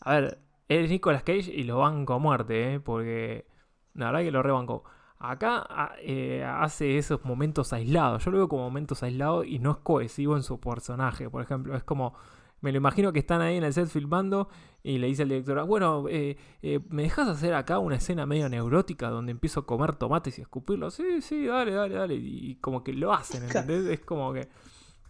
A 0.00 0.14
ver, 0.14 0.38
es 0.68 0.90
Nicolas 0.90 1.22
Cage 1.22 1.52
y 1.54 1.62
lo 1.62 1.78
banco 1.78 2.14
a 2.14 2.18
muerte, 2.18 2.74
¿eh? 2.74 2.80
porque 2.80 3.46
la 3.94 4.06
verdad 4.06 4.22
que 4.22 4.32
lo 4.32 4.42
rebanco. 4.42 4.84
Acá 5.18 5.60
hace 6.60 6.98
esos 6.98 7.24
momentos 7.24 7.72
aislados. 7.72 8.24
Yo 8.24 8.30
lo 8.30 8.38
veo 8.38 8.48
como 8.48 8.64
momentos 8.64 9.02
aislados 9.02 9.46
y 9.46 9.58
no 9.58 9.70
es 9.70 9.76
cohesivo 9.78 10.36
en 10.36 10.42
su 10.42 10.60
personaje. 10.60 11.30
Por 11.30 11.42
ejemplo, 11.42 11.76
es 11.76 11.84
como. 11.84 12.14
Me 12.62 12.72
lo 12.72 12.78
imagino 12.78 13.12
que 13.12 13.18
están 13.18 13.42
ahí 13.42 13.56
en 13.56 13.64
el 13.64 13.72
set 13.74 13.86
filmando 13.86 14.48
y 14.86 14.98
le 14.98 15.08
dice 15.08 15.22
al 15.22 15.28
director: 15.28 15.66
Bueno, 15.66 16.04
eh, 16.08 16.36
¿me 16.90 17.02
dejas 17.02 17.28
hacer 17.28 17.54
acá 17.54 17.80
una 17.80 17.96
escena 17.96 18.24
medio 18.24 18.48
neurótica 18.48 19.08
donde 19.08 19.32
empiezo 19.32 19.60
a 19.60 19.66
comer 19.66 19.96
tomates 19.96 20.38
y 20.38 20.42
escupirlos? 20.42 20.94
Sí, 20.94 21.20
sí, 21.22 21.46
dale, 21.46 21.72
dale, 21.72 21.94
dale. 21.96 22.14
Y 22.14 22.54
como 22.60 22.84
que 22.84 22.92
lo 22.92 23.12
hacen, 23.12 23.42
¿entendés? 23.46 23.84
Es 23.86 24.00
como 24.00 24.32
que. 24.32 24.48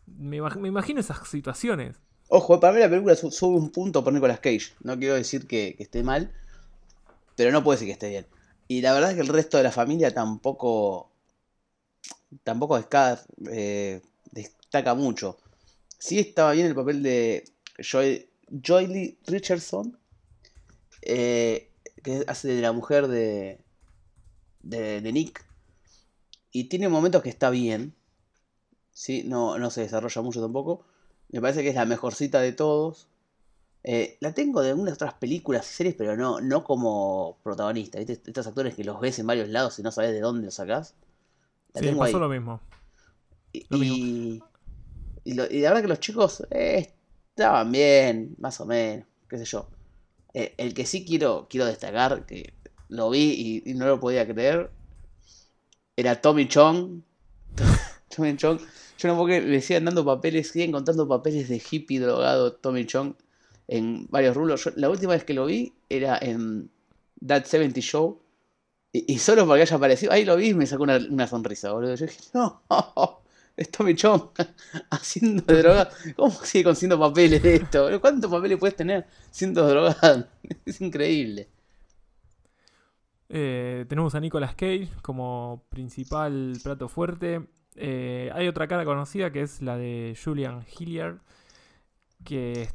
Me, 0.06 0.38
imagino 0.38 1.00
esas 1.00 1.28
situaciones. 1.28 2.00
Ojo, 2.28 2.58
para 2.58 2.72
mí 2.72 2.80
la 2.80 2.88
película 2.88 3.14
sube 3.14 3.56
un 3.56 3.70
punto 3.70 4.02
por 4.02 4.14
Nicolas 4.14 4.40
Cage. 4.40 4.72
No 4.80 4.98
quiero 4.98 5.14
decir 5.14 5.46
que, 5.46 5.76
esté 5.78 6.02
mal, 6.02 6.32
pero 7.36 7.52
no 7.52 7.62
puede 7.62 7.76
decir 7.76 7.88
que 7.88 7.92
esté 7.92 8.08
bien. 8.08 8.26
Y 8.68 8.80
la 8.80 8.94
verdad 8.94 9.10
es 9.10 9.16
que 9.16 9.22
el 9.22 9.28
resto 9.28 9.58
de 9.58 9.62
la 9.62 9.72
familia 9.72 10.12
tampoco. 10.14 11.12
Tampoco 12.44 12.82
eh, 13.50 14.00
destaca 14.32 14.94
mucho. 14.94 15.36
Sí 15.98 16.18
estaba 16.18 16.52
bien 16.52 16.66
el 16.66 16.74
papel 16.74 17.02
de 17.02 17.44
Joy, 17.78 18.26
Joy 18.48 19.18
Richardson, 19.26 19.98
eh, 21.02 21.70
que 22.02 22.24
hace 22.26 22.48
de 22.48 22.62
la 22.62 22.72
mujer 22.72 23.08
de, 23.08 23.60
de, 24.62 25.00
de 25.00 25.12
Nick. 25.12 25.44
Y 26.52 26.64
tiene 26.64 26.88
momentos 26.88 27.22
que 27.22 27.28
está 27.28 27.50
bien. 27.50 27.94
¿sí? 28.96 29.24
No, 29.24 29.58
no 29.58 29.70
se 29.70 29.82
desarrolla 29.82 30.22
mucho 30.22 30.40
tampoco. 30.40 30.84
Me 31.30 31.40
parece 31.40 31.62
que 31.62 31.68
es 31.68 31.74
la 31.74 31.84
mejorcita 31.84 32.40
de 32.40 32.52
todos. 32.52 33.08
Eh, 33.84 34.16
la 34.20 34.32
tengo 34.32 34.62
de 34.62 34.70
algunas 34.70 34.94
otras 34.94 35.14
películas 35.14 35.70
y 35.70 35.74
series, 35.74 35.94
pero 35.94 36.16
no, 36.16 36.40
no 36.40 36.64
como 36.64 37.36
protagonista. 37.44 37.98
Estos 38.00 38.46
actores 38.46 38.74
que 38.74 38.84
los 38.84 38.98
ves 38.98 39.18
en 39.18 39.26
varios 39.26 39.48
lados 39.50 39.78
y 39.78 39.82
no 39.82 39.92
sabes 39.92 40.12
de 40.12 40.20
dónde 40.20 40.46
los 40.46 40.54
sacás. 40.54 40.94
La 41.74 41.82
sí, 41.82 41.94
pasó 41.94 42.18
lo 42.18 42.28
mismo. 42.28 42.60
Y, 43.52 44.42
y, 45.24 45.34
la 45.34 45.46
verdad 45.46 45.82
que 45.82 45.88
los 45.88 46.00
chicos 46.00 46.46
eh, 46.50 46.94
estaban 47.36 47.70
bien, 47.70 48.34
más 48.38 48.60
o 48.60 48.66
menos, 48.66 49.06
qué 49.28 49.38
sé 49.38 49.44
yo. 49.44 49.68
Eh, 50.34 50.54
el 50.56 50.74
que 50.74 50.86
sí 50.86 51.04
quiero, 51.04 51.46
quiero 51.50 51.66
destacar, 51.66 52.26
que 52.26 52.54
lo 52.88 53.10
vi 53.10 53.62
y, 53.64 53.70
y 53.70 53.74
no 53.74 53.86
lo 53.86 54.00
podía 54.00 54.26
creer, 54.26 54.70
era 55.96 56.20
Tommy 56.20 56.48
Chong. 56.48 57.02
Tommy 58.16 58.36
Chong 58.36 58.60
yo 58.98 59.08
no 59.08 59.16
porque 59.16 59.40
le 59.42 59.60
siguen 59.60 59.84
dando 59.84 60.04
papeles, 60.04 60.48
siguen 60.48 60.72
contando 60.72 61.06
papeles 61.06 61.48
de 61.48 61.62
hippie 61.70 62.00
drogado 62.00 62.54
Tommy 62.54 62.86
Chong 62.86 63.14
en 63.68 64.06
varios 64.08 64.34
rulos. 64.34 64.70
la 64.76 64.88
última 64.88 65.12
vez 65.12 65.24
que 65.24 65.34
lo 65.34 65.46
vi 65.46 65.74
era 65.88 66.18
en 66.20 66.70
That 67.26 67.44
70 67.44 67.80
Show. 67.80 68.22
Y, 68.92 69.18
solo 69.18 69.46
porque 69.46 69.62
haya 69.62 69.76
aparecido, 69.76 70.12
ahí 70.12 70.24
lo 70.24 70.36
vi 70.36 70.48
y 70.48 70.54
me 70.54 70.66
sacó 70.66 70.84
una, 70.84 71.26
sonrisa, 71.26 71.72
boludo. 71.72 71.96
Yo 71.96 72.06
dije, 72.06 72.18
no, 72.34 72.62
Tommy 73.64 73.94
Chong 73.94 74.30
haciendo 74.90 75.42
droga. 75.54 75.88
¿Cómo 76.14 76.32
sigue 76.32 76.64
consiguiendo 76.64 76.98
papeles 76.98 77.42
de 77.42 77.56
esto? 77.56 78.00
¿Cuántos 78.00 78.30
papeles 78.30 78.58
puedes 78.58 78.76
tener 78.76 79.06
siendo 79.30 79.66
drogado? 79.66 80.26
Es 80.64 80.80
increíble. 80.80 81.48
Eh, 83.28 83.84
tenemos 83.88 84.14
a 84.14 84.20
Nicolas 84.20 84.54
Cage 84.54 84.88
como 85.02 85.64
principal 85.68 86.52
plato 86.62 86.88
fuerte. 86.88 87.46
Eh, 87.74 88.30
hay 88.34 88.46
otra 88.48 88.68
cara 88.68 88.84
conocida 88.84 89.32
que 89.32 89.42
es 89.42 89.60
la 89.62 89.76
de 89.76 90.16
Julian 90.22 90.64
Hilliard, 90.78 91.18
que 92.24 92.68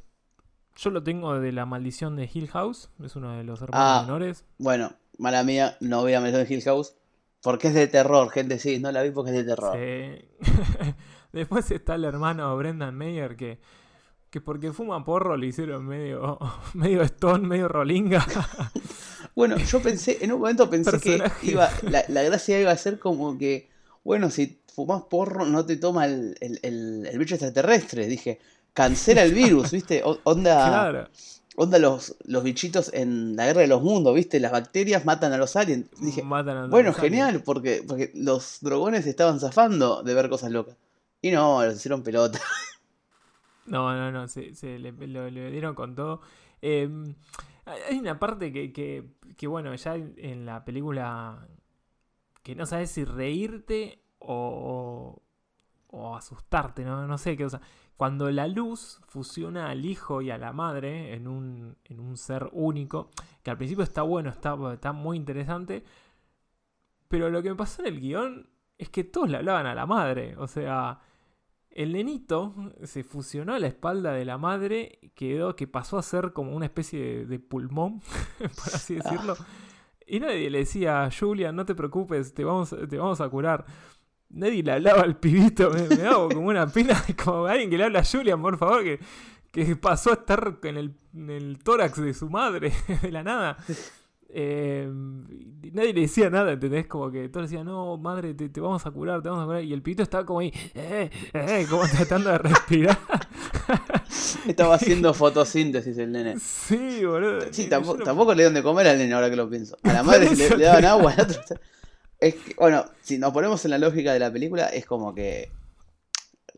yo 0.75 0.89
lo 0.89 1.03
tengo 1.03 1.39
de 1.39 1.51
la 1.51 1.65
maldición 1.65 2.15
de 2.15 2.29
Hill 2.31 2.49
House, 2.49 2.89
es 3.03 3.15
uno 3.15 3.35
de 3.37 3.43
los 3.43 3.61
hermanos 3.61 3.87
ah, 3.87 4.01
menores. 4.03 4.45
Bueno, 4.57 4.93
mala 5.17 5.43
mía, 5.43 5.77
no 5.79 6.01
voy 6.01 6.13
a 6.13 6.19
maldición 6.19 6.45
de 6.45 6.53
Hill 6.53 6.63
House, 6.63 6.95
porque 7.41 7.69
es 7.69 7.73
de 7.73 7.87
terror, 7.87 8.29
gente, 8.29 8.59
sí, 8.59 8.79
no 8.79 8.91
la 8.91 9.03
vi 9.03 9.11
porque 9.11 9.31
es 9.31 9.37
de 9.37 9.43
terror. 9.43 9.77
Después 11.31 11.71
está 11.71 11.95
el 11.95 12.05
hermano 12.05 12.55
Brendan 12.57 12.95
Mayer 12.95 13.35
que 13.35 13.59
que 14.31 14.39
porque 14.39 14.71
fuma 14.71 15.03
porro 15.03 15.35
le 15.35 15.47
hicieron 15.47 15.85
medio 15.85 16.39
medio 16.73 17.01
stone, 17.03 17.45
medio 17.45 17.67
rolinga. 17.67 18.25
bueno, 19.35 19.57
yo 19.57 19.81
pensé, 19.81 20.17
en 20.21 20.31
un 20.31 20.39
momento 20.39 20.69
pensé 20.69 20.99
que 20.99 21.21
iba, 21.43 21.69
la, 21.83 22.05
la, 22.07 22.23
gracia 22.23 22.59
iba 22.59 22.71
a 22.71 22.77
ser 22.77 22.97
como 22.97 23.37
que, 23.37 23.69
bueno, 24.05 24.29
si 24.29 24.61
fumás 24.73 25.03
porro, 25.03 25.45
no 25.45 25.65
te 25.65 25.75
toma 25.75 26.05
el, 26.05 26.37
el, 26.39 27.05
el, 27.05 27.19
bicho 27.19 27.35
extraterrestre. 27.35 28.07
Dije, 28.07 28.39
cancela 28.73 29.23
el 29.23 29.33
virus, 29.33 29.71
¿viste? 29.71 30.01
onda. 30.23 31.09
Onda 31.57 31.79
los, 31.79 32.15
los 32.25 32.43
bichitos 32.43 32.93
en 32.93 33.35
la 33.35 33.45
guerra 33.47 33.61
de 33.61 33.67
los 33.67 33.81
mundos, 33.81 34.15
¿viste? 34.15 34.39
Las 34.39 34.51
bacterias 34.51 35.05
matan 35.05 35.33
a 35.33 35.37
los 35.37 35.55
aliens. 35.55 35.89
Dije, 35.99 36.23
Matan 36.23 36.57
a 36.57 36.61
los 36.61 36.69
bueno, 36.71 36.89
aliens. 36.89 36.97
genial, 37.01 37.43
porque, 37.43 37.83
porque 37.87 38.11
los 38.15 38.59
drogones 38.61 39.05
estaban 39.07 39.39
zafando 39.39 40.03
de 40.03 40.13
ver 40.13 40.29
cosas 40.29 40.51
locas. 40.51 40.77
Y 41.21 41.31
no, 41.31 41.63
los 41.65 41.75
hicieron 41.75 42.03
pelota. 42.03 42.39
No, 43.65 43.93
no, 43.95 44.11
no, 44.11 44.27
se, 44.27 44.55
se 44.55 44.79
le, 44.79 44.91
lo- 44.91 45.29
le 45.29 45.51
dieron 45.51 45.75
con 45.75 45.95
todo. 45.95 46.21
Eh, 46.61 46.89
hay 47.65 47.99
una 47.99 48.17
parte 48.19 48.51
que, 48.51 48.73
que, 48.73 49.05
que, 49.37 49.47
bueno, 49.47 49.73
ya 49.75 49.95
en, 49.95 50.45
la 50.45 50.65
película 50.65 51.47
que 52.43 52.55
no 52.55 52.65
sabes 52.65 52.91
si 52.91 53.03
reírte 53.05 54.01
o, 54.19 55.21
o, 55.89 55.97
o 55.97 56.15
asustarte, 56.15 56.83
¿no? 56.83 57.05
No 57.07 57.17
sé 57.17 57.37
qué 57.37 57.43
cosa. 57.43 57.61
Cuando 58.01 58.31
la 58.31 58.47
luz 58.47 58.99
fusiona 59.09 59.69
al 59.69 59.85
hijo 59.85 60.23
y 60.23 60.31
a 60.31 60.39
la 60.39 60.53
madre 60.53 61.13
en 61.13 61.27
un, 61.27 61.77
en 61.85 61.99
un 61.99 62.17
ser 62.17 62.49
único, 62.51 63.11
que 63.43 63.51
al 63.51 63.57
principio 63.57 63.83
está 63.83 64.01
bueno, 64.01 64.31
está, 64.31 64.57
está 64.73 64.91
muy 64.91 65.17
interesante, 65.17 65.83
pero 67.07 67.29
lo 67.29 67.43
que 67.43 67.51
me 67.51 67.55
pasó 67.55 67.83
en 67.83 67.89
el 67.89 67.99
guion 67.99 68.49
es 68.79 68.89
que 68.89 69.03
todos 69.03 69.29
le 69.29 69.37
hablaban 69.37 69.67
a 69.67 69.75
la 69.75 69.85
madre, 69.85 70.35
o 70.37 70.47
sea... 70.47 70.99
El 71.69 71.93
nenito 71.93 72.55
se 72.83 73.03
fusionó 73.03 73.53
a 73.53 73.59
la 73.59 73.67
espalda 73.67 74.13
de 74.13 74.25
la 74.25 74.39
madre, 74.39 75.11
quedó 75.13 75.55
que 75.55 75.67
pasó 75.67 75.99
a 75.99 76.01
ser 76.01 76.33
como 76.33 76.55
una 76.55 76.65
especie 76.65 76.99
de, 76.99 77.25
de 77.27 77.39
pulmón, 77.39 77.99
por 78.39 78.73
así 78.73 78.95
decirlo. 78.95 79.35
Y 80.07 80.19
nadie 80.19 80.49
le 80.49 80.57
decía, 80.57 81.07
Julia, 81.17 81.53
no 81.53 81.65
te 81.65 81.75
preocupes, 81.75 82.33
te 82.33 82.43
vamos, 82.43 82.75
te 82.89 82.97
vamos 82.97 83.21
a 83.21 83.29
curar. 83.29 83.63
Nadie 84.33 84.63
le 84.63 84.71
hablaba 84.71 85.01
al 85.01 85.17
pibito, 85.17 85.69
me, 85.71 85.87
me 85.89 86.03
daba 86.03 86.29
como 86.29 86.47
una 86.47 86.67
pena, 86.67 87.03
como 87.23 87.45
alguien 87.45 87.69
que 87.69 87.77
le 87.77 87.83
habla 87.85 87.99
a 87.99 88.05
Julian, 88.05 88.41
por 88.41 88.57
favor, 88.57 88.83
que, 88.83 88.99
que 89.51 89.75
pasó 89.75 90.11
a 90.11 90.13
estar 90.13 90.59
en 90.63 90.77
el, 90.77 90.95
en 91.13 91.29
el 91.29 91.59
tórax 91.59 92.01
de 92.01 92.13
su 92.13 92.29
madre, 92.29 92.71
de 93.01 93.11
la 93.11 93.23
nada. 93.23 93.57
Eh, 94.33 94.89
nadie 95.73 95.93
le 95.93 96.01
decía 96.01 96.29
nada, 96.29 96.53
¿entendés? 96.53 96.87
Como 96.87 97.11
que 97.11 97.27
todos 97.27 97.49
decían, 97.49 97.65
no, 97.65 97.97
madre, 97.97 98.33
te, 98.33 98.47
te 98.47 98.61
vamos 98.61 98.85
a 98.85 98.91
curar, 98.91 99.21
te 99.21 99.27
vamos 99.27 99.43
a 99.43 99.45
curar. 99.45 99.63
Y 99.63 99.73
el 99.73 99.81
pibito 99.81 100.03
estaba 100.03 100.25
como 100.25 100.39
ahí, 100.39 100.53
eh, 100.73 101.09
eh, 101.33 101.67
como 101.69 101.83
tratando 101.97 102.29
de 102.29 102.37
respirar. 102.37 102.97
Estaba 104.47 104.75
haciendo 104.75 105.13
fotosíntesis 105.13 105.97
el 105.97 106.13
nene. 106.13 106.39
sí, 106.39 107.03
boludo. 107.03 107.41
Sí, 107.51 107.67
tampoco, 107.67 108.03
tampoco 108.03 108.31
le 108.33 108.43
dieron 108.43 108.53
de 108.53 108.63
comer 108.63 108.87
al 108.87 108.97
nene 108.97 109.13
ahora 109.13 109.29
que 109.29 109.35
lo 109.35 109.49
pienso. 109.49 109.75
A 109.83 109.91
la 109.91 110.03
madre 110.03 110.33
le, 110.33 110.49
le 110.55 110.63
daban 110.63 110.85
agua, 110.85 111.11
al 111.11 111.21
otro. 111.21 111.41
Es 112.21 112.35
que, 112.35 112.53
bueno, 112.55 112.85
si 113.01 113.17
nos 113.17 113.33
ponemos 113.33 113.65
en 113.65 113.71
la 113.71 113.77
lógica 113.77 114.13
de 114.13 114.19
la 114.19 114.31
película, 114.31 114.67
es 114.67 114.85
como 114.85 115.13
que 115.13 115.51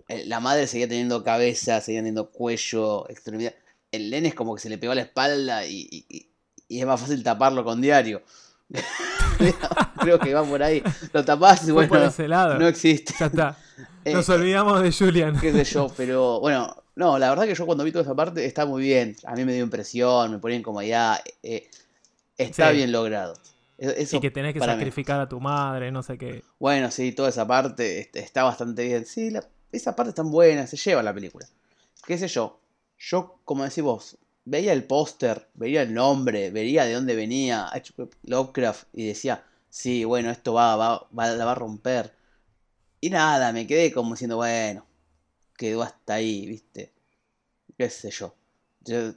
eh, 0.09 0.25
la 0.25 0.39
madre 0.39 0.67
seguía 0.67 0.87
teniendo 0.87 1.23
cabeza, 1.23 1.79
seguía 1.81 1.99
teniendo 2.01 2.29
cuello, 2.29 3.09
extremidad. 3.09 3.53
El 3.91 4.09
nene 4.11 4.27
es 4.27 4.35
como 4.35 4.53
que 4.55 4.61
se 4.61 4.69
le 4.69 4.77
pegó 4.77 4.91
a 4.91 4.95
la 4.95 5.01
espalda 5.03 5.65
y, 5.65 5.87
y- 5.89 6.05
y- 6.09 6.29
y 6.67 6.79
es 6.79 6.85
más 6.85 6.99
fácil 6.99 7.23
taparlo 7.23 7.63
con 7.63 7.79
diario. 7.81 8.21
Creo 9.99 10.19
que 10.19 10.33
va 10.33 10.43
por 10.43 10.61
ahí. 10.63 10.81
Lo 11.11 11.23
tapás 11.23 11.63
y 11.67 11.71
Fue 11.71 11.83
por 11.87 11.97
bueno, 11.97 12.05
ese 12.07 12.27
lado. 12.27 12.57
no 12.59 12.67
existe. 12.67 13.13
Ya 13.19 13.25
está. 13.27 13.57
Eh, 14.05 14.11
Nos 14.13 14.27
olvidamos 14.27 14.83
de 14.83 14.91
Julian. 14.91 15.39
qué 15.39 15.53
sé 15.53 15.63
yo, 15.63 15.87
pero 15.97 16.41
bueno, 16.41 16.75
no, 16.97 17.17
la 17.17 17.29
verdad 17.29 17.45
que 17.45 17.55
yo 17.55 17.65
cuando 17.65 17.85
vi 17.85 17.91
toda 17.93 18.03
esa 18.03 18.13
parte 18.13 18.43
está 18.45 18.65
muy 18.65 18.83
bien. 18.83 19.15
A 19.25 19.33
mí 19.33 19.45
me 19.45 19.53
dio 19.53 19.63
impresión, 19.63 20.29
me 20.29 20.39
ponía 20.39 20.57
incomodidad. 20.57 21.19
eh, 21.41 21.69
está 22.37 22.71
Sí. 22.71 22.75
bien 22.75 22.91
logrado. 22.91 23.33
E- 23.83 24.01
Eso 24.03 24.17
Y 24.17 24.19
que 24.21 24.31
tenés 24.31 24.53
que 24.53 24.59
mí. 24.61 24.65
sacrificar 24.65 25.19
a 25.19 25.27
tu 25.27 25.39
madre, 25.41 25.91
no 25.91 26.01
sé 26.03 26.17
qué. 26.17 26.41
Bueno, 26.57 26.89
sí, 26.89 27.11
toda 27.11 27.27
esa 27.29 27.45
parte 27.45 27.99
este, 27.99 28.19
está 28.19 28.43
bastante 28.43 28.83
bien. 28.85 29.05
Sí, 29.05 29.29
la- 29.29 29.47
esa 29.73 29.95
parte 29.95 30.13
tan 30.13 30.31
buena, 30.31 30.65
se 30.67 30.77
lleva 30.77 31.03
la 31.03 31.13
película. 31.13 31.45
¿Qué 32.07 32.17
sé 32.17 32.27
yo? 32.29 32.61
Yo, 32.97 33.39
como 33.43 33.63
decís 33.65 33.83
vos, 33.83 34.17
veía 34.45 34.71
el 34.71 34.85
póster, 34.85 35.49
veía 35.55 35.81
el 35.81 35.93
nombre, 35.93 36.51
veía 36.51 36.85
de 36.85 36.93
dónde 36.93 37.15
venía. 37.15 37.69
Lovecraft 38.23 38.87
y 38.93 39.07
decía, 39.07 39.43
sí, 39.69 40.05
bueno, 40.05 40.29
esto 40.31 40.53
va, 40.53 40.75
va, 40.77 41.07
va- 41.17 41.31
la 41.31 41.43
va 41.45 41.51
a 41.51 41.55
romper. 41.55 42.13
Y 43.01 43.09
nada, 43.09 43.51
me 43.51 43.67
quedé 43.67 43.91
como 43.91 44.11
diciendo, 44.13 44.37
bueno, 44.37 44.85
quedó 45.57 45.81
hasta 45.83 46.13
ahí, 46.15 46.45
¿viste? 46.47 46.93
¿Qué 47.77 47.89
sé 47.89 48.11
yo? 48.11 48.33
Yo- 48.81 49.13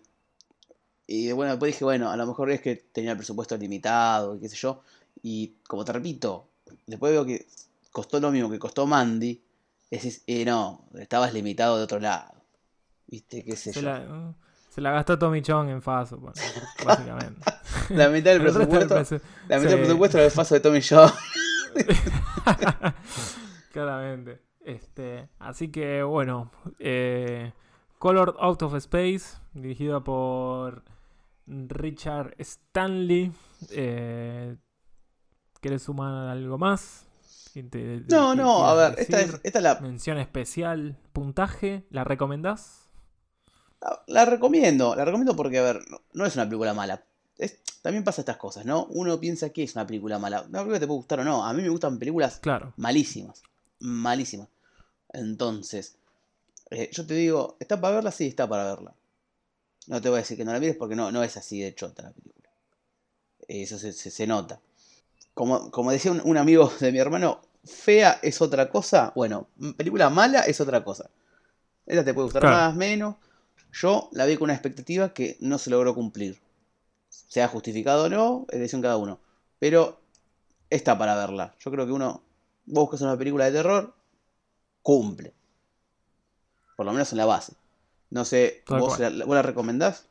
y 1.07 1.31
bueno, 1.33 1.53
después 1.53 1.73
dije, 1.73 1.85
bueno, 1.85 2.11
a 2.11 2.17
lo 2.17 2.27
mejor 2.27 2.51
es 2.51 2.61
que 2.61 2.77
tenía 2.77 3.13
el 3.13 3.17
presupuesto 3.17 3.57
limitado, 3.57 4.37
y 4.37 4.41
qué 4.41 4.49
sé 4.49 4.57
yo. 4.57 4.83
Y 5.23 5.55
como 5.69 5.85
te 5.85 5.93
repito, 5.93 6.49
después 6.87 7.13
veo 7.13 7.25
que 7.25 7.47
costó 7.93 8.19
lo 8.21 8.31
mismo 8.31 8.51
que 8.51 8.59
costó 8.59 8.87
Mandy. 8.87 9.43
Decís, 9.91 10.23
eh, 10.27 10.45
no, 10.45 10.85
estabas 10.99 11.33
limitado 11.33 11.77
de 11.79 11.85
otro 11.85 12.01
lado. 12.01 12.33
¿Viste? 13.07 13.45
¿Qué 13.45 13.55
sé 13.57 13.73
Se 13.73 13.81
yo? 13.81 13.87
la, 13.89 14.35
se 14.69 14.81
la 14.81 14.91
gastó 14.91 15.17
Tommy 15.19 15.43
Chong 15.43 15.69
en 15.69 15.81
Faso, 15.81 16.17
bueno, 16.19 16.35
básicamente. 16.85 17.41
La 17.91 18.09
mitad 18.09 18.33
del 18.33 18.43
presupuesto. 18.43 18.97
presu- 18.97 19.21
La 19.49 19.59
mitad 19.59 19.71
sí. 19.71 19.77
del 19.77 19.85
presupuesto 19.85 20.19
era 20.19 20.27
el 20.27 20.33
paso 20.33 20.55
de 20.55 20.61
Tommy 20.61 20.81
Shaw. 20.81 21.09
Claramente. 23.73 24.41
Este, 24.65 25.29
así 25.39 25.69
que 25.69 26.03
bueno, 26.03 26.51
eh, 26.81 27.53
Colored 27.99 28.35
Out 28.41 28.63
of 28.63 28.75
Space, 28.75 29.39
dirigida 29.55 30.01
por 30.01 30.83
Richard 31.47 32.35
Stanley. 32.39 33.33
Eh, 33.71 34.57
¿Quieres 35.61 35.83
sumar 35.83 36.29
algo 36.29 36.59
más? 36.59 37.07
¿Qué 37.53 37.63
te- 37.63 38.03
No, 38.09 38.35
no, 38.35 38.67
a 38.67 38.75
ver, 38.75 38.99
esta 38.99 39.21
es, 39.21 39.35
esta 39.43 39.59
es 39.59 39.63
la, 39.63 39.81
Mención 39.81 40.19
especial, 40.19 40.97
puntaje, 41.13 41.87
¿la 41.91 42.05
recomendás? 42.05 42.83
la, 43.81 44.03
la 44.07 44.25
recomiendo. 44.27 44.95
La 44.95 45.05
recomiendo 45.05 45.35
porque, 45.37 45.59
a 45.59 45.63
ver, 45.63 45.81
no, 45.91 46.01
no 46.13 46.27
es 46.27 46.35
una 46.35 46.45
película 46.45 46.75
mala. 46.75 47.05
Es- 47.39 47.61
también 47.83 48.05
pasa 48.05 48.21
estas 48.23 48.37
cosas, 48.37 48.65
¿no? 48.67 48.87
Uno 48.87 49.19
piensa 49.21 49.51
que 49.51 49.63
es 49.63 49.75
una 49.75 49.87
película 49.87 50.19
mala. 50.19 50.41
Una 50.43 50.59
película 50.61 50.81
te 50.81 50.87
puede 50.87 50.99
gustar 50.99 51.21
o 51.21 51.25
no. 51.25 51.45
A 51.45 51.53
mí 51.53 51.63
me 51.63 51.69
gustan 51.69 51.99
películas 51.99 52.39
Claro. 52.41 52.73
malísimas. 52.77 53.43
Malísimas. 53.81 54.49
Entonces, 55.13 55.97
eh, 56.71 56.91
yo 56.93 57.07
te 57.07 57.15
digo, 57.15 57.57
¿está 57.61 57.81
para 57.81 57.95
verla? 57.97 58.11
Sí, 58.11 58.27
está 58.27 58.49
para 58.49 58.65
verla. 58.65 58.93
No 59.89 60.01
te 60.01 60.09
voy 60.09 60.19
a 60.19 60.23
decir 60.23 60.37
que 60.37 60.45
no 60.45 60.53
la 60.53 60.61
mires 60.61 60.77
porque 60.77 60.97
no, 60.97 61.11
no 61.13 61.23
es 61.23 61.37
así 61.37 61.61
de 61.61 61.75
chota 61.75 62.03
la 62.05 62.11
película. 62.13 62.51
Eso 63.49 63.79
se, 63.79 63.93
se- 63.93 64.11
se 64.11 64.27
nota. 64.27 64.61
Como, 65.35 65.71
como 65.71 65.93
decía 65.93 66.13
un, 66.13 66.23
un 66.25 66.37
amigo 66.39 66.73
de 66.81 66.93
mi 66.93 66.99
hermano, 66.99 67.43
fea 67.65 68.21
es 68.23 68.41
otra 68.43 68.71
cosa. 68.71 69.13
Bueno, 69.17 69.49
película 69.77 70.11
mala 70.11 70.43
es 70.43 70.61
otra 70.61 70.85
cosa. 70.85 71.11
Esta 71.87 72.05
te 72.05 72.15
puede 72.15 72.27
gustar 72.27 72.43
Claro. 72.43 72.57
más, 72.57 72.75
menos. 72.77 73.17
Yo 73.73 74.11
la 74.13 74.27
vi 74.27 74.37
con 74.37 74.45
una 74.47 74.55
expectativa 74.55 75.15
que 75.15 75.37
no 75.41 75.59
se 75.59 75.71
logró 75.71 75.95
cumplir. 75.95 76.41
Sea 77.11 77.49
justificado 77.49 78.05
o 78.07 78.09
no, 78.09 78.47
es 78.51 78.59
decisión 78.61 78.83
cada 78.83 78.97
uno. 78.99 79.21
Pero 79.59 80.01
está 80.71 80.99
para 80.99 81.17
verla. 81.17 81.55
Yo 81.61 81.71
creo 81.71 81.87
que 81.87 81.93
uno 81.93 82.23
vos 82.67 82.85
buscas 82.85 83.03
una 83.03 83.19
película 83.19 83.47
de 83.47 83.53
terror, 83.53 83.95
cumple. 84.83 85.35
Por 86.77 86.87
lo 86.87 86.93
menos 86.93 87.11
en 87.13 87.19
la 87.19 87.27
base. 87.27 87.55
No 88.11 88.25
sé, 88.25 88.63
Tal 88.67 88.81
¿vos 88.81 88.99
la, 88.99 89.11
vos 89.25 89.35
la 89.35 89.43
recomendás? 89.43 90.09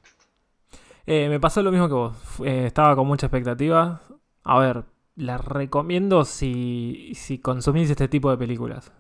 Eh, 1.05 1.29
me 1.29 1.39
pasó 1.39 1.61
lo 1.61 1.71
mismo 1.71 1.87
que 1.87 1.93
vos. 1.93 2.15
Eh, 2.43 2.65
estaba 2.67 2.95
con 2.95 3.07
mucha 3.07 3.27
expectativa. 3.27 4.01
A 4.43 4.59
ver, 4.59 4.83
la 5.15 5.37
recomiendo 5.37 6.25
si, 6.25 7.11
si 7.15 7.39
consumís 7.39 7.89
este 7.89 8.07
tipo 8.07 8.29
de 8.31 8.37
películas. 8.37 8.91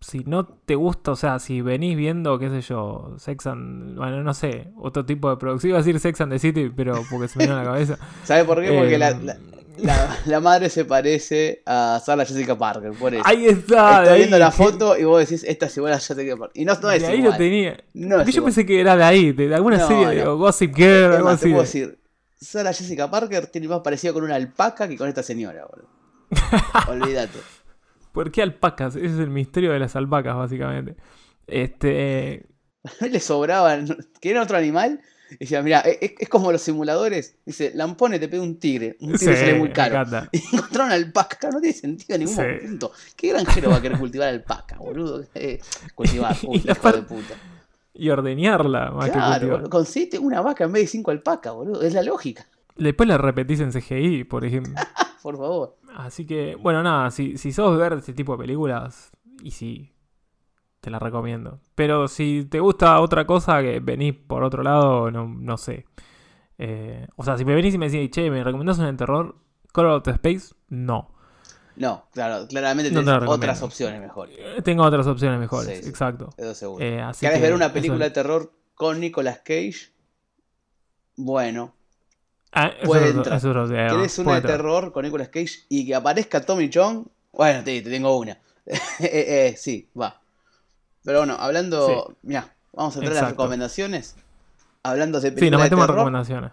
Si 0.00 0.20
no 0.20 0.46
te 0.46 0.76
gusta, 0.76 1.10
o 1.12 1.16
sea, 1.16 1.40
si 1.40 1.60
venís 1.60 1.96
viendo, 1.96 2.38
qué 2.38 2.48
sé 2.50 2.60
yo, 2.60 3.14
Sex 3.18 3.48
and... 3.48 3.96
Bueno, 3.98 4.22
no 4.22 4.32
sé, 4.32 4.70
otro 4.76 5.04
tipo 5.04 5.28
de 5.28 5.36
producción. 5.36 5.70
Iba 5.70 5.78
a 5.78 5.82
decir 5.82 5.98
Sex 5.98 6.20
and 6.20 6.32
the 6.32 6.38
City, 6.38 6.70
pero 6.74 7.02
porque 7.10 7.26
se 7.26 7.38
me 7.38 7.44
vino 7.46 7.56
a 7.56 7.58
la 7.62 7.64
cabeza. 7.72 7.98
¿Sabes 8.22 8.44
por 8.44 8.62
qué? 8.62 8.68
Porque 8.72 8.94
Eh, 8.94 8.98
la, 8.98 9.10
la- 9.10 9.36
la- 9.78 10.18
la 10.26 10.40
madre 10.40 10.68
se 10.70 10.84
parece 10.84 11.62
a 11.66 12.00
Sarah 12.04 12.24
Jessica 12.24 12.56
Parker, 12.56 12.92
por 12.92 13.14
eso. 13.14 13.22
Ahí 13.26 13.46
está. 13.46 14.00
ahí, 14.00 14.18
viendo 14.18 14.38
la 14.38 14.50
foto 14.50 14.96
y 14.98 15.04
vos 15.04 15.20
decís, 15.20 15.44
esta 15.48 15.66
es 15.66 15.76
igual 15.76 15.92
a 15.92 15.98
Jessica 16.00 16.36
Parker. 16.36 16.60
Y 16.60 16.64
no, 16.64 16.74
no 16.80 16.90
es 16.90 17.02
de 17.02 17.08
ahí 17.08 17.18
igual. 17.18 17.32
lo 17.32 17.38
tenía. 17.38 17.76
No 17.94 18.16
es 18.16 18.22
Porque 18.22 18.32
yo 18.32 18.38
igual. 18.38 18.44
pensé 18.54 18.66
que 18.66 18.80
era 18.80 18.96
de 18.96 19.04
ahí, 19.04 19.32
de, 19.32 19.54
alguna 19.54 19.78
No, 19.78 19.88
serie 19.88 20.24
no. 20.24 20.32
o 20.32 20.36
Gossip 20.36 20.74
Girl, 20.74 21.12
algo 21.14 21.24
más, 21.30 21.40
te 21.40 21.46
así. 21.46 21.50
puedo 21.54 21.62
de- 21.62 21.66
decir, 21.66 21.98
Sarah 22.40 22.72
Jessica 22.72 23.10
Parker 23.10 23.46
tiene 23.48 23.68
más 23.68 23.80
parecido 23.80 24.14
con 24.14 24.22
una 24.24 24.34
alpaca 24.36 24.86
que 24.88 24.96
con 24.96 25.08
esta 25.08 25.22
señora, 25.22 25.66
boludo. 25.66 25.88
Olvídate. 26.88 27.38
¿Por 28.12 28.30
qué 28.30 28.42
alpacas? 28.42 28.96
Ese 28.96 29.06
es 29.06 29.18
el 29.18 29.30
misterio 29.30 29.72
de 29.72 29.78
las 29.78 29.96
alpacas, 29.96 30.36
básicamente. 30.36 30.96
Este. 31.46 32.46
Le 33.00 33.20
sobraban. 33.20 33.86
¿Querían 34.20 34.42
otro 34.42 34.56
animal? 34.56 35.00
Y 35.32 35.36
decía, 35.40 35.62
mira, 35.62 35.80
es, 35.80 36.12
es 36.18 36.28
como 36.28 36.50
los 36.52 36.62
simuladores. 36.62 37.36
Dice, 37.44 37.72
Lampone 37.74 38.18
te 38.18 38.28
pide 38.28 38.40
un 38.40 38.58
tigre. 38.58 38.96
Un 39.00 39.12
tigre 39.18 39.34
sí, 39.36 39.40
sale 39.40 39.54
muy 39.58 39.70
caro. 39.70 40.26
Y 40.32 40.38
encontraron 40.56 40.92
alpaca. 40.92 41.50
No 41.50 41.60
tiene 41.60 41.74
sentido 41.76 42.14
en 42.16 42.20
ningún 42.24 42.34
Sí. 42.36 42.40
momento. 42.42 42.92
¿Qué 43.16 43.28
granjero 43.28 43.70
va 43.70 43.76
a 43.76 43.82
querer 43.82 43.98
cultivar 43.98 44.28
alpaca, 44.28 44.76
boludo? 44.78 45.24
Eh, 45.34 45.60
cultivar, 45.94 46.36
uy, 46.46 46.58
hijo 46.64 46.74
par- 46.80 46.96
de 46.96 47.02
puta. 47.02 47.34
Y 47.94 48.10
ordeñarla, 48.10 48.90
más 48.92 49.10
Claro, 49.10 49.68
consiste 49.68 50.18
una 50.18 50.40
vaca 50.40 50.64
en 50.64 50.72
vez 50.72 50.82
de 50.84 50.86
cinco 50.88 51.10
alpacas, 51.10 51.52
boludo. 51.52 51.82
Es 51.82 51.92
la 51.94 52.02
lógica. 52.02 52.46
Después 52.76 53.08
la 53.08 53.18
repetís 53.18 53.58
en 53.60 53.72
CGI, 53.72 54.22
por 54.24 54.44
ejemplo. 54.44 54.72
Por 55.20 55.36
favor. 55.36 55.76
Así 55.96 56.24
que, 56.24 56.54
bueno, 56.54 56.80
nada, 56.82 57.10
si, 57.10 57.36
si 57.36 57.50
sos 57.52 57.76
ver 57.76 57.94
este 57.94 58.12
tipo 58.12 58.32
de 58.36 58.38
películas, 58.44 59.10
y 59.42 59.50
si 59.50 59.90
te 60.88 60.92
la 60.92 60.98
recomiendo. 60.98 61.60
Pero 61.74 62.08
si 62.08 62.46
te 62.50 62.60
gusta 62.60 62.98
otra 63.00 63.26
cosa, 63.26 63.60
que 63.60 63.80
venís 63.80 64.14
por 64.14 64.42
otro 64.42 64.62
lado, 64.62 65.10
no, 65.10 65.28
no 65.28 65.56
sé. 65.58 65.84
Eh, 66.56 67.06
o 67.16 67.24
sea, 67.24 67.36
si 67.36 67.44
me 67.44 67.54
venís 67.54 67.74
y 67.74 67.78
me 67.78 67.90
decís, 67.90 68.10
che, 68.10 68.30
¿me 68.30 68.42
recomendás 68.42 68.78
una 68.78 68.90
de 68.90 68.96
terror? 68.96 69.36
Call 69.72 69.86
of 69.86 70.08
Space, 70.08 70.54
no. 70.68 71.10
No, 71.76 72.06
claro, 72.12 72.48
claramente 72.48 72.90
No 72.90 73.00
te 73.00 73.06
tenés 73.06 73.28
otras 73.28 73.62
opciones 73.62 74.00
mejor. 74.00 74.28
Eh, 74.32 74.62
Tengo 74.64 74.82
otras 74.82 75.06
opciones 75.06 75.38
mejores, 75.38 75.76
Sí, 75.76 75.84
sí. 75.84 75.88
exacto. 75.90 76.30
Eso 76.36 76.54
seguro. 76.54 76.84
Eh, 76.84 77.00
así 77.00 77.24
¿Querés 77.26 77.38
que 77.38 77.42
ver 77.42 77.54
una 77.54 77.72
película 77.72 78.06
de 78.06 78.10
terror 78.10 78.52
con 78.74 78.98
Nicolas 78.98 79.38
Cage? 79.44 79.92
Bueno. 81.16 81.74
Ah, 82.52 82.72
puede 82.84 83.10
entrar. 83.10 83.36
eso 83.36 83.52
tema, 83.52 83.88
¿Querés 83.88 84.18
una 84.18 84.32
de 84.32 84.36
entrar. 84.38 84.56
terror 84.56 84.92
con 84.92 85.04
Nicolas 85.04 85.28
Cage 85.28 85.66
y 85.68 85.86
que 85.86 85.94
aparezca 85.94 86.40
Tommy 86.40 86.70
Chong? 86.70 87.06
Bueno, 87.32 87.62
te, 87.62 87.82
te 87.82 87.90
tengo 87.90 88.16
una. 88.18 88.38
Eh, 89.00 89.48
eh, 89.50 89.54
sí, 89.56 89.88
va. 89.98 90.20
Pero 91.08 91.20
bueno, 91.20 91.36
hablando. 91.40 92.14
Mirá, 92.20 92.54
vamos 92.74 92.94
a 92.94 92.98
entrar 92.98 93.16
a 93.16 93.20
las 93.22 93.30
recomendaciones. 93.30 94.14
Hablando 94.82 95.20
de 95.22 95.30
Sí, 95.30 95.34
nos 95.34 95.38
películas 95.40 95.60
de 95.60 95.64
metemos 95.64 95.82
en 95.84 95.86
terror. 95.86 95.96
recomendaciones. 96.00 96.52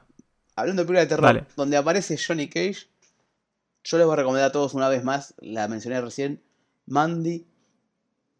Hablando 0.55 0.81
de 0.81 0.85
películas 0.85 1.03
de 1.03 1.09
terror, 1.09 1.25
Dale. 1.25 1.45
donde 1.57 1.75
aparece 1.75 2.17
Johnny 2.17 2.47
Cage, 2.47 2.87
yo 3.83 3.97
les 3.97 4.05
voy 4.05 4.13
a 4.13 4.15
recomendar 4.15 4.47
a 4.47 4.51
todos 4.53 4.73
una 4.73 4.87
vez 4.87 5.03
más, 5.03 5.33
la 5.39 5.67
mencioné 5.67 5.99
recién, 5.99 6.41
Mandy, 6.85 7.45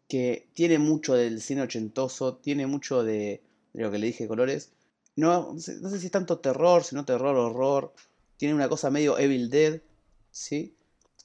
que 0.08 0.48
tiene 0.54 0.78
mucho 0.78 1.12
del 1.12 1.42
cine 1.42 1.60
ochentoso, 1.60 2.36
tiene 2.36 2.66
mucho 2.66 3.04
de, 3.04 3.42
de 3.74 3.82
lo 3.82 3.90
que 3.90 3.98
le 3.98 4.06
dije 4.06 4.24
de 4.24 4.28
colores. 4.28 4.72
No, 5.16 5.52
no 5.52 5.60
sé 5.60 5.76
no 5.82 5.90
sé 5.90 5.98
si 6.00 6.06
es 6.06 6.12
tanto 6.12 6.38
terror, 6.38 6.82
sino 6.82 7.04
terror, 7.04 7.36
horror. 7.36 7.92
Tiene 8.38 8.54
una 8.54 8.70
cosa 8.70 8.88
medio 8.88 9.18
Evil 9.18 9.50
Dead, 9.50 9.82
¿sí? 10.30 10.74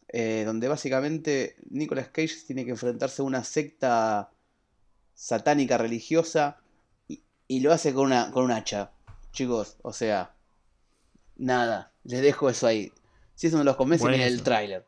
Eh, 0.10 0.44
donde 0.46 0.68
básicamente 0.68 1.56
Nicolas 1.70 2.10
Cage 2.10 2.36
tiene 2.46 2.66
que 2.66 2.72
enfrentarse 2.72 3.22
a 3.22 3.26
una 3.26 3.46
secta 3.46 4.32
satánica 5.22 5.78
religiosa 5.78 6.57
y, 7.07 7.22
y 7.47 7.59
lo 7.59 7.72
hace 7.72 7.93
con 7.93 8.05
una, 8.05 8.32
con 8.32 8.43
un 8.43 8.51
hacha. 8.51 8.89
Chicos, 9.32 9.78
o 9.84 9.93
sea, 9.93 10.34
nada, 11.38 11.91
les 12.03 12.24
dejo 12.24 12.49
eso 12.49 12.65
ahí. 12.65 12.91
Si 13.36 13.47
eso 13.47 13.57
no 13.57 13.63
los 13.63 13.76
convence, 13.76 14.03
miren 14.03 14.22
el 14.22 14.41
tráiler. 14.41 14.84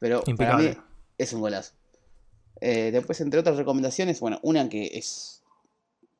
Pero 0.00 0.24
para 0.36 0.58
mí 0.58 0.70
es 1.18 1.32
un 1.32 1.40
golazo. 1.40 1.72
Eh, 2.60 2.90
después, 2.90 3.20
entre 3.20 3.38
otras 3.38 3.56
recomendaciones, 3.56 4.18
bueno, 4.18 4.40
una 4.42 4.68
que 4.68 4.90
es... 4.94 5.44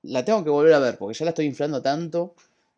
La 0.03 0.25
tengo 0.25 0.45
que 0.45 0.51
volver 0.51 0.75
a 0.75 0.79
ver 0.79 0.97
porque 0.97 1.19
ya 1.19 1.25
la 1.25 1.31
estoy 1.31 1.47
inflando 1.47 1.83
tanto 1.83 2.35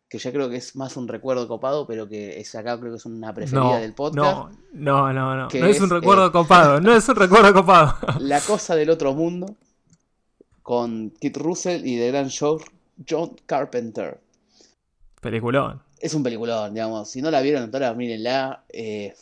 que 0.09 0.17
ya 0.17 0.31
creo 0.31 0.49
que 0.49 0.55
es 0.55 0.75
más 0.75 0.97
un 0.97 1.07
recuerdo 1.07 1.47
copado, 1.47 1.85
pero 1.85 2.09
que 2.09 2.39
es 2.39 2.55
acá 2.55 2.79
creo 2.79 2.93
que 2.93 2.97
es 2.97 3.05
una 3.05 3.31
preferida 3.31 3.63
No, 3.63 3.79
del 3.79 3.93
podcast. 3.93 4.17
no, 4.17 4.49
no, 4.73 5.13
no, 5.13 5.35
no. 5.35 5.47
No 5.53 5.65
es, 5.67 5.75
es, 5.75 5.81
un 5.83 5.91
recuerdo 5.91 6.25
eh, 6.25 6.31
copado, 6.31 6.81
no 6.81 6.95
es 6.95 7.07
un 7.07 7.15
recuerdo 7.15 7.53
copado. 7.53 7.95
La 8.19 8.41
cosa 8.41 8.75
del 8.75 8.89
otro 8.89 9.13
mundo 9.13 9.55
con 10.69 11.09
Kit 11.09 11.35
Russell 11.35 11.83
y 11.83 11.95
de 11.95 12.09
gran 12.09 12.29
Joe- 12.29 12.63
John 13.09 13.35
Carpenter. 13.47 14.19
Peliculón. 15.19 15.81
Es 15.99 16.13
un 16.13 16.21
peliculón, 16.21 16.75
digamos. 16.75 17.09
Si 17.09 17.23
no 17.23 17.31
la 17.31 17.41
vieron, 17.41 17.71
ahora 17.73 17.95
mírenla. 17.95 18.65
Eh, 18.69 19.15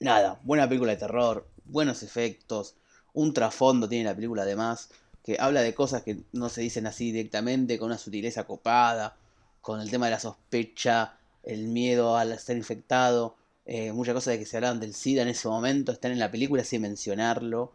nada, 0.00 0.40
buena 0.42 0.66
película 0.66 0.92
de 0.92 0.96
terror, 0.96 1.46
buenos 1.66 2.02
efectos, 2.02 2.76
un 3.12 3.34
trasfondo 3.34 3.90
tiene 3.90 4.06
la 4.06 4.14
película 4.14 4.40
además, 4.44 4.88
que 5.22 5.36
habla 5.38 5.60
de 5.60 5.74
cosas 5.74 6.02
que 6.02 6.20
no 6.32 6.48
se 6.48 6.62
dicen 6.62 6.86
así 6.86 7.12
directamente, 7.12 7.78
con 7.78 7.88
una 7.88 7.98
sutileza 7.98 8.44
copada, 8.44 9.16
con 9.60 9.82
el 9.82 9.90
tema 9.90 10.06
de 10.06 10.12
la 10.12 10.18
sospecha, 10.18 11.18
el 11.42 11.68
miedo 11.68 12.16
al 12.16 12.32
estar 12.32 12.56
infectado, 12.56 13.36
eh, 13.66 13.92
muchas 13.92 14.14
cosas 14.14 14.32
de 14.32 14.38
que 14.38 14.46
se 14.46 14.56
hablaban 14.56 14.80
del 14.80 14.94
SIDA 14.94 15.20
en 15.20 15.28
ese 15.28 15.46
momento, 15.46 15.92
están 15.92 16.12
en 16.12 16.20
la 16.20 16.30
película 16.30 16.64
sin 16.64 16.80
mencionarlo. 16.80 17.74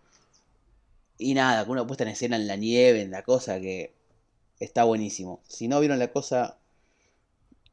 Y 1.20 1.34
nada, 1.36 1.63
con 1.65 1.74
una 1.74 1.86
puesta 1.86 2.03
en 2.05 2.09
escena 2.09 2.38
en 2.38 2.47
la 2.47 2.55
nieve, 2.55 3.01
en 3.01 3.11
la 3.11 3.22
cosa 3.24 3.59
que 3.59 3.93
está 4.59 4.86
buenísimo. 4.86 5.41
Si 5.47 5.67
no 5.67 5.80
vieron 5.80 5.99
la 5.99 6.07
cosa, 6.11 6.57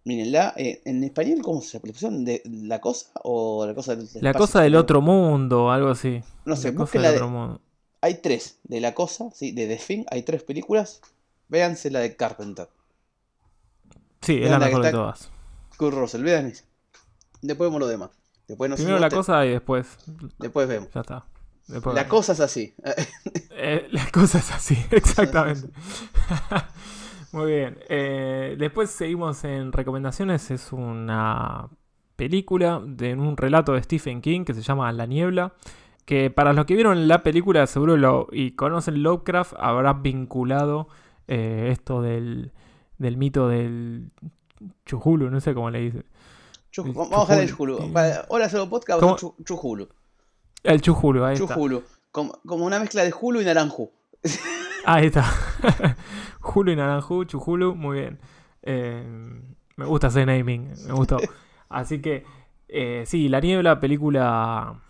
mírenla. 0.05 0.53
Eh, 0.57 0.83
en 0.85 1.03
español, 1.05 1.41
¿cómo 1.43 1.63
se 1.63 1.81
pusieron 1.81 2.25
de 2.25 2.43
la 2.45 2.81
cosa 2.81 3.09
o 3.23 3.65
la 3.67 3.75
cosa 3.75 3.95
del 3.97 4.09
La 4.21 4.35
cosa 4.35 4.61
del 4.63 4.75
otro 4.77 5.01
mundo, 5.01 5.71
algo 5.71 5.91
así. 5.91 6.23
No 6.45 6.57
sé, 6.57 6.73
La 6.73 6.77
cosa 6.79 6.99
del 6.99 7.03
de- 7.03 7.17
otro 7.17 7.29
mundo. 7.31 7.61
Hay 8.03 8.15
tres 8.17 8.59
de 8.65 8.81
la 8.81 8.95
cosa, 8.95 9.31
¿sí? 9.33 9.53
De 9.53 9.67
The 9.67 9.77
Thing, 9.77 10.05
hay 10.11 10.23
tres 10.23 10.43
películas. 10.43 11.01
Véanse 11.49 11.91
la 11.91 12.01
de 12.01 12.15
Carpenter. 12.17 12.69
Sí, 14.21 14.41
es 14.43 14.51
la 14.51 14.59
mejor 14.59 14.83
de 14.83 14.91
todas. 14.91 15.31
Kurt 15.77 15.95
Russell, 15.97 16.27
esa. 16.27 16.65
Después 17.43 17.69
vemos 17.69 17.81
lo 17.81 17.87
demás. 17.87 18.11
Después 18.49 18.71
no 18.71 18.77
sé, 18.77 18.83
Primero 18.83 19.01
la 19.01 19.11
cosa 19.11 19.45
y 19.47 19.51
después. 19.51 19.87
Después 20.39 20.69
vemos. 20.69 20.89
Ya 20.95 21.01
está. 21.01 21.27
Después 21.69 21.95
La 21.95 22.09
cosa 22.09 22.33
es 22.33 22.41
así. 22.41 22.75
Eh, 23.59 23.89
la 23.91 24.07
cosa 24.11 24.37
es 24.39 24.53
así, 24.53 24.77
exactamente. 24.91 25.69
Muy 27.33 27.51
bien. 27.53 27.79
Eh, 27.89 28.55
después 28.59 28.91
seguimos 28.91 29.45
en 29.45 29.73
recomendaciones. 29.73 30.51
Es 30.51 30.73
una 30.73 31.69
película 32.17 32.83
de 32.85 33.15
un 33.15 33.37
relato 33.37 33.73
de 33.73 33.83
Stephen 33.83 34.21
King 34.21 34.45
que 34.45 34.53
se 34.55 34.61
llama 34.63 34.93
La 34.93 35.07
Niebla. 35.07 35.55
Que 36.05 36.31
para 36.31 36.53
los 36.53 36.67
que 36.67 36.75
vieron 36.75 37.09
la 37.09 37.23
película 37.23 37.67
seguro 37.67 37.97
lo, 37.97 38.29
y 38.31 38.53
conocen 38.53 39.03
Lovecraft 39.03 39.55
habrán 39.59 40.03
vinculado 40.03 40.89
eh, 41.27 41.71
esto 41.73 42.01
del, 42.03 42.53
del 42.99 43.17
mito 43.17 43.49
del 43.49 44.11
Chuhulu, 44.85 45.31
no 45.31 45.41
sé 45.41 45.53
cómo 45.55 45.71
le 45.71 45.81
dice. 45.81 46.05
Chuj- 46.73 46.93
vamos 46.95 47.13
a 47.31 47.33
dejar 47.33 47.41
el 47.41 47.49
Chuhulu. 47.49 47.79
Ahora 48.31 48.49
solo 48.49 48.69
podcast, 48.69 49.03
Chuhulu. 49.45 49.89
El 50.67 50.81
Chuhulu, 50.81 51.25
ahí 51.25 51.35
está. 51.35 51.55
Chuhulu. 51.55 51.83
Como, 52.11 52.39
como 52.47 52.65
una 52.65 52.79
mezcla 52.79 53.03
de 53.05 53.15
Hulu 53.19 53.41
y 53.41 53.45
Naranju. 53.45 53.91
Ahí 54.85 55.07
está. 55.07 55.25
Hulu 56.43 56.73
y 56.73 56.77
Naranju, 56.77 57.25
Chuhulu, 57.25 57.75
muy 57.75 58.01
bien. 58.01 58.19
Eh, 58.63 59.05
me 59.77 59.85
gusta 59.85 60.09
ese 60.09 60.27
naming, 60.27 60.73
me 60.87 60.93
gustó. 60.93 61.19
Así 61.69 62.01
que, 62.01 62.25
eh, 62.69 63.05
sí, 63.07 63.29
La 63.29 63.41
Niebla, 63.41 63.81
película 63.81 64.81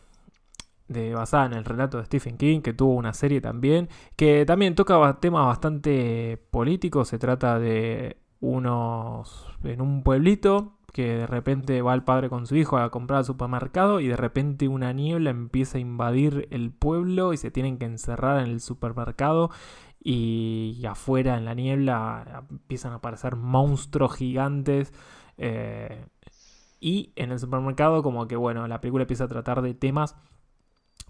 de, 0.89 1.15
basada 1.15 1.47
en 1.47 1.55
el 1.55 1.65
relato 1.65 1.99
de 1.99 2.05
Stephen 2.05 2.37
King, 2.37 2.61
que 2.61 2.73
tuvo 2.73 2.95
una 2.95 3.13
serie 3.13 3.41
también, 3.41 3.89
que 4.17 4.45
también 4.47 4.75
toca 4.75 5.19
temas 5.21 5.47
bastante 5.47 6.41
políticos. 6.51 7.09
Se 7.09 7.19
trata 7.19 7.59
de 7.59 8.19
unos. 8.41 9.47
en 9.65 9.81
un 9.81 10.03
pueblito 10.03 10.76
que 10.97 11.19
de 11.19 11.27
repente 11.27 11.83
va 11.83 11.93
el 11.93 12.05
padre 12.05 12.31
con 12.31 12.47
su 12.47 12.57
hijo 12.57 12.79
a 12.79 12.91
comprar 12.91 13.19
al 13.19 13.27
supermercado 13.27 14.01
y 14.01 14.09
de 14.09 14.17
repente 14.17 14.67
una 14.67 14.95
niebla 14.95 15.29
empieza 15.29 15.77
a 15.77 15.81
invadir 15.83 16.49
el 16.51 16.73
pueblo 16.73 17.35
y 17.35 17.37
se 17.37 17.51
tienen 17.51 17.77
que 17.77 17.85
encerrar 17.85 18.43
en 18.43 18.51
el 18.51 18.63
supermercado 18.63 19.51
y 20.03 20.83
afuera 20.89 21.37
en 21.37 21.45
la 21.45 21.53
niebla 21.53 22.47
empiezan 22.49 22.93
a 22.93 22.97
aparecer 22.97 23.37
monstruos 23.37 24.17
gigantes 24.17 24.95
eh, 25.37 26.07
y 26.81 27.13
en 27.17 27.31
el 27.31 27.41
supermercado 27.41 28.03
como 28.03 28.27
que 28.27 28.37
bueno 28.37 28.67
la 28.67 28.81
película 28.81 29.03
empieza 29.03 29.25
a 29.25 29.29
tratar 29.29 29.61
de 29.61 29.75
temas 29.75 30.17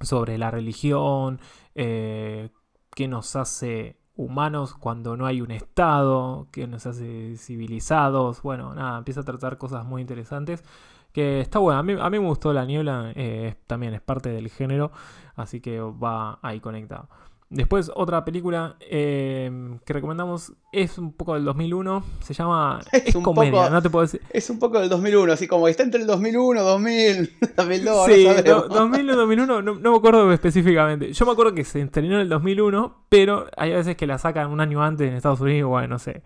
sobre 0.00 0.36
la 0.36 0.50
religión 0.50 1.38
eh, 1.76 2.50
qué 2.92 3.06
nos 3.06 3.36
hace 3.36 4.00
humanos 4.16 4.74
cuando 4.74 5.16
no 5.16 5.26
hay 5.26 5.40
un 5.40 5.50
estado 5.50 6.48
qué 6.52 6.66
nos 6.66 6.86
hace 6.86 7.36
civilizados. 7.36 8.42
Bueno 8.42 8.74
nada 8.74 8.98
empieza 8.98 9.20
a 9.20 9.24
tratar 9.24 9.58
cosas 9.58 9.84
muy 9.84 10.00
interesantes 10.02 10.64
que 11.12 11.40
está 11.40 11.58
bueno. 11.58 11.78
A 11.78 11.82
mí, 11.82 11.94
a 11.98 12.10
mí 12.10 12.18
me 12.18 12.26
gustó 12.26 12.52
la 12.52 12.64
niebla 12.64 13.12
eh, 13.14 13.54
también 13.66 13.94
es 13.94 14.00
parte 14.00 14.30
del 14.30 14.48
género 14.50 14.92
así 15.36 15.60
que 15.60 15.80
va 15.80 16.38
ahí 16.42 16.60
conectado 16.60 17.08
Después, 17.48 17.92
otra 17.94 18.24
película 18.24 18.74
eh, 18.80 19.78
que 19.84 19.92
recomendamos 19.92 20.52
es 20.72 20.98
un 20.98 21.12
poco 21.12 21.34
del 21.34 21.44
2001. 21.44 22.02
Se 22.20 22.34
llama. 22.34 22.80
Es 22.92 23.06
Es, 23.08 23.14
un 23.14 23.22
comedia, 23.22 23.52
poco- 23.52 23.70
no 23.70 23.82
te 23.82 23.88
puedo 23.90 24.02
decir. 24.02 24.20
Es 24.30 24.50
un 24.50 24.58
poco 24.58 24.80
del 24.80 24.88
2001, 24.88 25.32
así 25.32 25.46
como 25.46 25.68
está 25.68 25.84
entre 25.84 26.00
el 26.00 26.06
2001, 26.08 26.60
2000, 26.60 27.30
2002, 27.56 28.06
sí, 28.06 28.24
no 28.26 28.34
do- 28.34 28.36
sabemos. 28.36 28.68
2001, 28.68 29.16
2001, 29.16 29.62
no, 29.62 29.74
no 29.76 29.90
me 29.92 29.96
acuerdo 29.96 30.32
específicamente. 30.32 31.12
Yo 31.12 31.24
me 31.24 31.32
acuerdo 31.32 31.54
que 31.54 31.64
se 31.64 31.80
estrenó 31.82 32.16
en 32.16 32.22
el 32.22 32.28
2001, 32.28 33.04
pero 33.08 33.46
hay 33.56 33.72
veces 33.72 33.96
que 33.96 34.08
la 34.08 34.18
sacan 34.18 34.50
un 34.50 34.60
año 34.60 34.82
antes 34.82 35.08
en 35.08 35.14
Estados 35.14 35.40
Unidos, 35.40 35.68
bueno, 35.70 35.86
no 35.88 35.98
sé. 36.00 36.22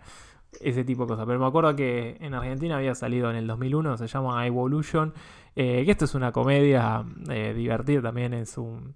Ese 0.59 0.83
tipo 0.83 1.03
de 1.03 1.09
cosas. 1.09 1.25
Pero 1.27 1.39
me 1.39 1.45
acuerdo 1.45 1.75
que 1.75 2.17
en 2.19 2.33
Argentina 2.33 2.77
había 2.77 2.93
salido 2.95 3.29
en 3.29 3.35
el 3.37 3.45
2001, 3.47 3.97
se 3.97 4.07
llama 4.07 4.45
Evolution. 4.47 5.13
eh, 5.55 5.83
que 5.85 5.91
esto 5.91 6.05
es 6.05 6.15
una 6.15 6.31
comedia 6.31 7.03
eh, 7.29 7.53
divertida 7.55 8.01
también, 8.01 8.33
es 8.33 8.57
un. 8.57 8.95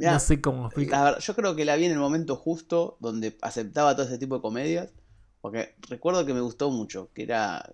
Mirá, 0.00 0.12
no 0.14 0.20
sé 0.20 0.40
cómo 0.40 0.66
explicar. 0.66 1.18
Yo 1.20 1.34
creo 1.34 1.54
que 1.54 1.64
la 1.64 1.76
vi 1.76 1.84
en 1.86 1.92
el 1.92 1.98
momento 1.98 2.36
justo 2.36 2.96
donde 3.00 3.36
aceptaba 3.42 3.94
todo 3.94 4.06
ese 4.06 4.18
tipo 4.18 4.34
de 4.36 4.42
comedias. 4.42 4.90
Porque 5.40 5.74
recuerdo 5.88 6.26
que 6.26 6.34
me 6.34 6.40
gustó 6.40 6.70
mucho. 6.70 7.08
Que 7.14 7.22
era. 7.22 7.68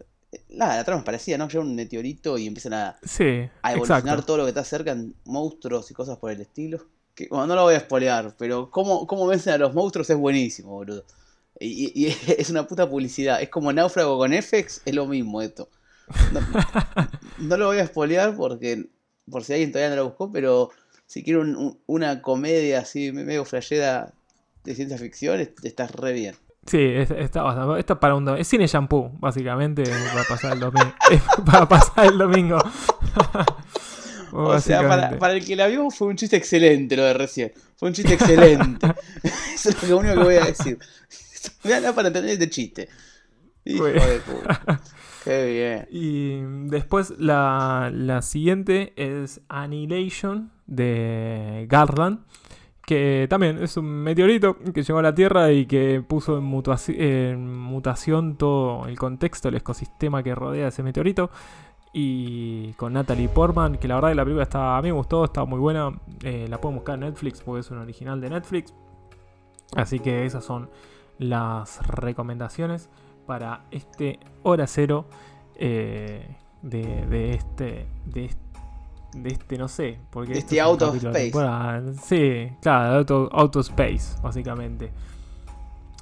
Nada, 0.51 0.77
la 0.77 0.85
trama 0.85 1.01
es 1.01 1.05
parecida, 1.07 1.39
¿no? 1.39 1.49
Llega 1.49 1.61
un 1.65 1.75
meteorito 1.75 2.37
y 2.37 2.47
empiezan 2.47 2.75
a, 2.75 2.97
Sí, 3.03 3.49
a 3.63 3.73
evolucionar 3.73 4.03
exacto. 4.05 4.25
todo 4.27 4.37
lo 4.39 4.43
que 4.45 4.51
está 4.51 4.65
cerca 4.65 4.93
en 4.93 5.15
monstruos 5.25 5.91
y 5.91 5.95
cosas 5.95 6.19
por 6.19 6.31
el 6.31 6.41
estilo. 6.41 6.85
Que, 7.15 7.29
bueno, 7.31 7.47
no 7.47 7.55
lo 7.55 7.63
voy 7.63 7.75
a 7.75 7.81
spoilear, 7.81 8.35
pero 8.37 8.71
cómo, 8.71 9.07
cómo 9.07 9.27
vencen 9.27 9.55
a 9.55 9.59
los 9.59 9.73
monstruos 9.73 10.11
es 10.11 10.17
buenísimo, 10.19 10.71
boludo. 10.73 11.05
Y, 11.59 11.87
y- 11.87 12.07
y 12.09 12.17
es 12.39 12.51
una 12.51 12.67
puta 12.67 12.89
publicidad. 12.91 13.41
Es 13.41 13.49
como 13.49 13.73
Náufrago 13.73 14.19
con 14.19 14.33
FX, 14.35 14.83
es 14.85 14.95
lo 14.95 15.07
mismo 15.07 15.41
esto. 15.41 15.69
No, 16.33 16.41
no 17.39 17.57
lo 17.57 17.67
voy 17.67 17.79
a 17.79 17.87
spoilear 17.87 18.37
porque, 18.37 18.91
por 19.31 19.43
si 19.43 19.55
alguien 19.55 19.73
todavía 19.73 19.91
no 19.91 20.03
lo 20.03 20.09
buscó, 20.11 20.31
pero 20.31 20.71
si 21.07 21.23
quiero 21.23 21.45
una 21.87 22.23
comedia 22.23 22.81
así 22.81 23.13
medio 23.13 23.45
flashera 23.45 24.13
de 24.65 24.75
ciencia 24.75 24.99
ficción, 24.99 25.49
estás 25.63 25.93
re 25.93 26.13
bien. 26.13 26.35
Sí, 26.67 26.81
está, 26.81 27.79
está 27.79 28.01
para 28.01 28.17
un 28.17 28.29
es 28.37 28.49
cine 28.49 28.67
shampoo, 28.67 29.13
básicamente, 29.21 29.85
para 30.13 30.25
pasar 30.25 30.53
el 30.55 30.61
domingo. 30.61 30.93
para 31.45 31.69
pasar 31.69 32.07
el 32.07 32.19
domingo. 32.19 32.59
o 34.33 34.59
sea, 34.59 35.17
para, 35.19 35.33
el 35.33 35.45
que 35.45 35.55
la 35.55 35.69
vio 35.69 35.91
fue 35.91 36.09
un 36.09 36.17
chiste 36.17 36.37
excelente 36.37 36.97
lo 36.97 37.05
de 37.05 37.15
recién. 37.15 37.53
Fue 37.77 37.89
un 37.89 37.95
chiste 37.95 38.15
excelente. 38.15 38.87
Eso 39.55 39.71
es 39.71 39.89
lo 39.89 39.99
único 39.99 40.15
que 40.15 40.25
voy 40.25 40.35
a 40.35 40.47
decir. 40.47 40.77
No 41.63 41.95
para 41.95 42.09
entender 42.09 42.33
este 42.33 42.51
chiste. 42.51 42.89
Hijo 43.65 43.85
de 43.85 44.21
puta. 44.21 44.81
Y 45.91 46.41
después 46.69 47.15
la, 47.19 47.91
la 47.93 48.23
siguiente 48.23 48.93
es 48.97 49.41
Annihilation 49.49 50.51
de 50.67 51.67
Garland 51.69 52.21
que 52.87 53.27
también 53.29 53.63
es 53.63 53.77
un 53.77 53.87
meteorito 53.87 54.57
que 54.73 54.85
llegó 54.85 55.01
a 55.01 55.03
la 55.03 55.15
Tierra 55.15 55.51
y 55.51 55.67
que 55.67 56.03
puso 56.07 56.39
en, 56.39 57.59
mutación 57.59 58.37
todo 58.37 58.87
el 58.87 58.97
contexto, 58.97 59.49
el 59.49 59.57
ecosistema 59.57 60.23
que 60.23 60.35
rodea 60.35 60.69
ese 60.69 60.85
meteorito. 60.85 61.31
Y 61.93 62.75
con 62.75 62.93
Natalie 62.93 63.29
Portman, 63.29 63.79
que 63.79 63.89
la 63.89 63.97
verdad 63.97 64.11
que 64.11 64.15
la 64.15 64.25
película 64.25 64.45
está, 64.45 64.77
a 64.77 64.83
mí 64.83 64.89
me 64.89 64.93
gustó, 64.93 65.25
está 65.25 65.45
muy 65.45 65.59
buena. 65.59 65.99
Eh, 66.23 66.47
la 66.49 66.61
pueden 66.61 66.77
buscar 66.77 66.95
en 66.95 67.01
Netflix 67.01 67.41
porque 67.41 67.61
es 67.61 67.71
un 67.73 67.79
original 67.79 68.21
de 68.21 68.31
Netflix. 68.31 68.73
Así 69.75 69.99
que 69.99 70.25
esas 70.25 70.45
son 70.45 70.71
las 71.19 71.85
recomendaciones 71.89 72.89
para 73.27 73.65
este 73.71 74.19
hora 74.43 74.67
cero 74.67 75.07
eh, 75.57 76.27
de, 76.63 77.31
este, 77.31 77.87
de 78.07 78.25
este 78.27 78.47
de 79.15 79.31
este, 79.31 79.57
no 79.57 79.69
sé. 79.69 79.99
Porque 80.11 80.35
de 80.35 80.39
este 80.41 80.61
Out 80.61 80.83
of 80.83 80.97
Space. 80.97 81.33
sí, 82.05 82.55
claro, 82.61 82.99
auto, 82.99 83.29
auto 83.33 83.61
Space, 83.61 84.21
básicamente. 84.23 84.91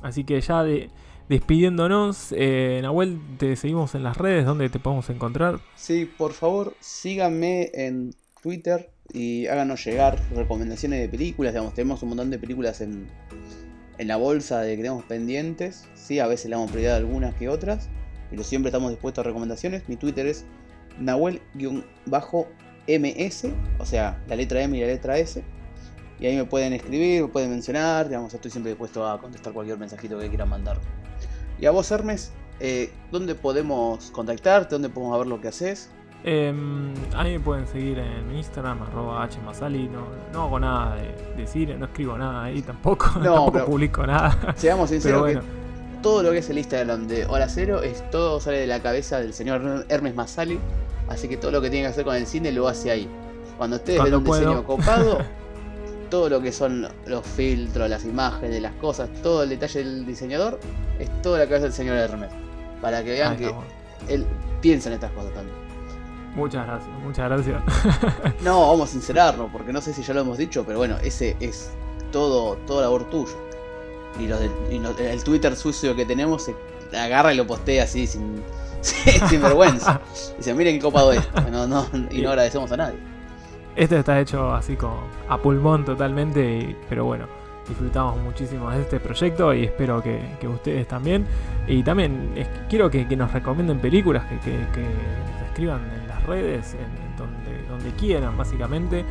Así 0.03 0.25
que 0.25 0.41
ya 0.41 0.63
de, 0.63 0.91
despidiéndonos, 1.29 2.35
eh, 2.37 2.81
Nahuel, 2.83 3.21
te 3.39 3.57
seguimos 3.57 3.95
en 3.95 4.03
las 4.03 4.17
redes, 4.17 4.45
¿dónde 4.45 4.69
te 4.69 4.79
podemos 4.79 5.09
encontrar? 5.11 5.61
Sí, 5.77 6.11
por 6.19 6.33
favor, 6.33 6.75
síganme 6.81 7.71
en 7.73 8.15
Twitter 8.43 8.91
y 9.13 9.47
háganos 9.47 9.85
llegar 9.85 10.21
recomendaciones 10.35 11.01
de 11.01 11.09
películas. 11.09 11.53
Digamos, 11.53 11.75
tenemos 11.75 12.03
un 12.03 12.11
montón 12.11 12.31
de 12.31 12.39
películas 12.39 12.81
en, 12.81 13.09
en 13.99 14.09
la 14.09 14.17
bolsa 14.17 14.61
de 14.61 14.77
que 14.77 14.83
tenemos 14.83 15.05
pendientes. 15.05 15.85
Sí, 15.95 16.19
a 16.19 16.27
veces 16.27 16.47
le 16.47 16.57
damos 16.57 16.71
prioridad 16.71 16.95
a 16.95 16.99
algunas 16.99 17.35
que 17.35 17.49
otras, 17.49 17.89
pero 18.31 18.43
siempre 18.43 18.69
estamos 18.71 18.91
dispuestos 18.91 19.25
a 19.25 19.27
recomendaciones. 19.27 19.89
Mi 19.89 19.97
Twitter 19.97 20.27
es 20.27 20.45
nahuel 20.99 21.41
MS, 22.87 23.47
o 23.79 23.87
sea, 23.87 24.23
la 24.29 24.37
letra 24.37 24.63
M 24.63 24.77
y 24.77 24.81
la 24.81 24.87
letra 24.87 25.19
S. 25.19 25.43
Y 26.21 26.27
ahí 26.27 26.37
me 26.37 26.45
pueden 26.45 26.73
escribir, 26.73 27.23
me 27.23 27.29
pueden 27.29 27.51
mencionar, 27.51 28.09
digamos, 28.09 28.33
estoy 28.35 28.51
siempre 28.51 28.71
dispuesto 28.71 29.07
a 29.07 29.21
contestar 29.21 29.53
cualquier 29.53 29.79
mensajito 29.79 30.19
que 30.19 30.29
quieran 30.29 30.49
mandar. 30.49 30.79
Y 31.61 31.67
a 31.67 31.71
vos, 31.71 31.91
Hermes, 31.91 32.33
eh, 32.61 32.93
¿dónde 33.11 33.35
podemos 33.35 34.11
contactarte? 34.11 34.75
¿Dónde 34.75 34.89
podemos 34.89 35.19
ver 35.19 35.27
lo 35.27 35.41
que 35.41 35.49
haces? 35.49 35.91
Em, 36.27 36.95
a 37.15 37.23
mí 37.23 37.33
me 37.33 37.41
pueden 37.41 37.67
seguir 37.67 37.99
en 37.99 38.35
Instagram, 38.35 38.83
arroba 38.83 39.29
hmasali. 39.29 39.89
No, 39.89 40.07
no 40.33 40.45
hago 40.45 40.59
nada 40.59 40.97
de, 40.97 41.15
decir, 41.37 41.77
no 41.79 41.85
escribo 41.85 42.17
nada 42.17 42.45
ahí 42.45 42.63
tampoco. 42.63 43.11
No, 43.21 43.35
tampoco 43.35 43.67
publico 43.67 44.07
nada. 44.07 44.55
Seamos 44.57 44.89
sinceros 44.89 45.27
que 45.27 45.41
todo 46.03 46.23
lo 46.23 46.33
que 46.33 46.39
es 46.39 46.49
el 46.49 46.59
Instagram 46.59 47.07
de 47.07 47.27
Hora 47.27 47.49
Cero 47.49 47.83
es 47.83 48.11
todo 48.11 48.41
sale 48.41 48.59
de 48.59 48.67
la 48.67 48.81
cabeza 48.81 49.21
del 49.21 49.35
señor 49.35 49.85
Hermes 49.91 50.15
Masali. 50.15 50.59
Así 51.09 51.29
que 51.29 51.37
todo 51.37 51.51
lo 51.51 51.61
que 51.61 51.69
tiene 51.69 51.87
que 51.87 51.93
hacer 51.93 52.05
con 52.05 52.17
el 52.17 52.27
cine 52.27 52.53
lo 52.53 52.69
hace 52.69 52.91
ahí. 52.91 53.09
Cuando 53.59 53.77
ustedes 53.77 54.03
ven 54.03 54.15
un 54.15 54.25
diseño 54.25 54.65
copado, 54.65 55.19
todo 56.11 56.31
lo 56.31 56.41
que 56.41 56.53
son 56.53 56.89
los 57.07 57.27
filtros, 57.27 57.91
las 57.91 58.07
imágenes, 58.07 58.63
las 58.63 58.73
cosas, 58.77 59.11
todo 59.23 59.43
el 59.43 59.51
detalle 59.51 59.85
del 59.85 60.07
diseñador, 60.07 60.59
es 60.99 61.11
todo 61.21 61.37
la 61.37 61.45
cabeza 61.45 61.65
del 61.65 61.75
señor 61.75 61.99
Hermes. 61.99 62.31
Para 62.81 63.05
que 63.05 63.11
vean 63.11 63.37
que 63.37 63.55
él 64.09 64.27
piensa 64.63 64.89
en 64.89 64.95
estas 64.95 65.13
cosas 65.13 65.35
también. 65.35 65.64
Muchas 66.35 66.67
gracias, 66.67 66.99
muchas 67.03 67.29
gracias. 67.29 67.63
no, 68.43 68.69
vamos 68.69 68.91
a 68.91 68.93
sincerarnos, 68.93 69.51
porque 69.53 69.73
no 69.73 69.81
sé 69.81 69.93
si 69.93 70.03
ya 70.03 70.15
lo 70.15 70.21
hemos 70.21 70.39
dicho, 70.39 70.65
pero 70.65 70.79
bueno, 70.79 70.97
ese 71.03 71.37
es 71.41 71.71
todo, 72.11 72.57
todo 72.67 72.81
labor 72.81 73.05
tuyo. 73.11 73.37
Y, 74.19 74.27
el 74.27 75.25
Twitter 75.25 75.57
sucio 75.57 75.95
que 75.97 76.05
tenemos 76.05 76.45
se 76.45 76.55
agarra 76.97 77.33
y 77.33 77.37
lo 77.37 77.47
postea 77.47 77.85
así 77.85 78.07
sin, 78.07 78.43
sin 78.83 79.43
vergüenza. 79.43 80.01
Dice, 80.37 80.55
miren 80.55 80.77
qué 80.77 80.83
copado 80.83 81.13
esto. 81.13 81.41
No, 81.51 81.67
no, 81.67 81.87
y 82.11 82.23
no 82.23 82.31
agradecemos 82.31 82.71
a 82.73 82.77
nadie. 82.77 82.99
Este 83.77 83.99
está 83.99 84.21
hecho 84.21 84.55
así 84.55 84.77
como 84.77 85.03
a 85.29 85.37
pulmón 85.39 85.85
totalmente, 85.85 86.77
pero 86.89 87.05
bueno, 87.05 87.27
disfrutamos 87.69 88.17
muchísimo 88.23 88.71
de 88.71 88.83
este 88.83 89.01
proyecto 89.01 89.53
y 89.53 89.65
espero 89.65 90.03
que, 90.03 90.21
ustedes 90.47 90.87
también. 90.87 91.27
Y 91.67 91.83
también 91.83 92.35
quiero 92.69 92.91
que, 92.91 93.05
nos 93.17 93.33
recomienden 93.33 93.81
películas, 93.81 94.25
que, 94.27 94.51
que, 94.51 94.87
escriban 95.49 95.81
en 95.91 96.04
redes, 96.27 96.75
en, 96.75 97.17
donde, 97.17 97.63
donde 97.69 97.91
quieran, 97.93 98.37
básicamente. 98.37 99.05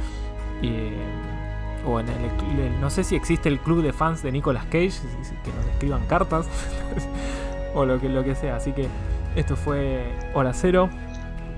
o 1.86 2.00
en 2.00 2.08
el, 2.10 2.80
no 2.80 2.90
sé 2.90 3.04
si 3.04 3.16
existe 3.16 3.50
el 3.50 3.60
club 3.60 3.82
de 3.82 3.94
fans 3.94 4.24
de 4.24 4.32
Nicolas 4.32 4.66
Cage, 4.66 4.94
que 5.44 5.52
nos 5.54 5.66
escriban 5.68 6.06
cartas, 6.08 6.48
o 7.76 7.86
lo 7.86 8.00
que, 8.00 8.10
lo 8.10 8.24
que 8.24 8.36
sea. 8.36 8.56
Así 8.56 8.72
que 8.72 8.88
esto 9.36 9.56
fue 9.56 10.06
Hora 10.34 10.54
Cero, 10.54 10.90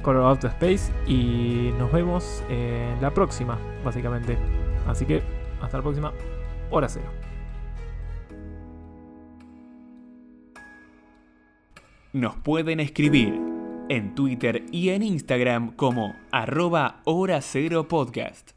Color 0.02 0.38
Space, 0.44 0.92
y 1.08 1.72
nos 1.78 1.92
vemos 1.92 2.44
en 2.50 3.02
la 3.02 3.12
próxima, 3.12 3.58
básicamente. 3.84 4.38
Así 4.88 5.06
que 5.06 5.24
hasta 5.62 5.78
la 5.78 5.84
próxima, 5.84 6.14
Hora 6.70 6.90
Cero. 6.90 7.08
Nos 12.14 12.36
pueden 12.38 12.80
escribir 12.80 13.55
en 13.90 14.16
Twitter 14.16 14.66
y 14.72 14.90
en 14.90 15.04
Instagram 15.04 15.76
como 15.76 16.16
arroba 16.32 17.02
hora 17.06 17.42
cero 17.42 17.88
podcast. 17.88 18.52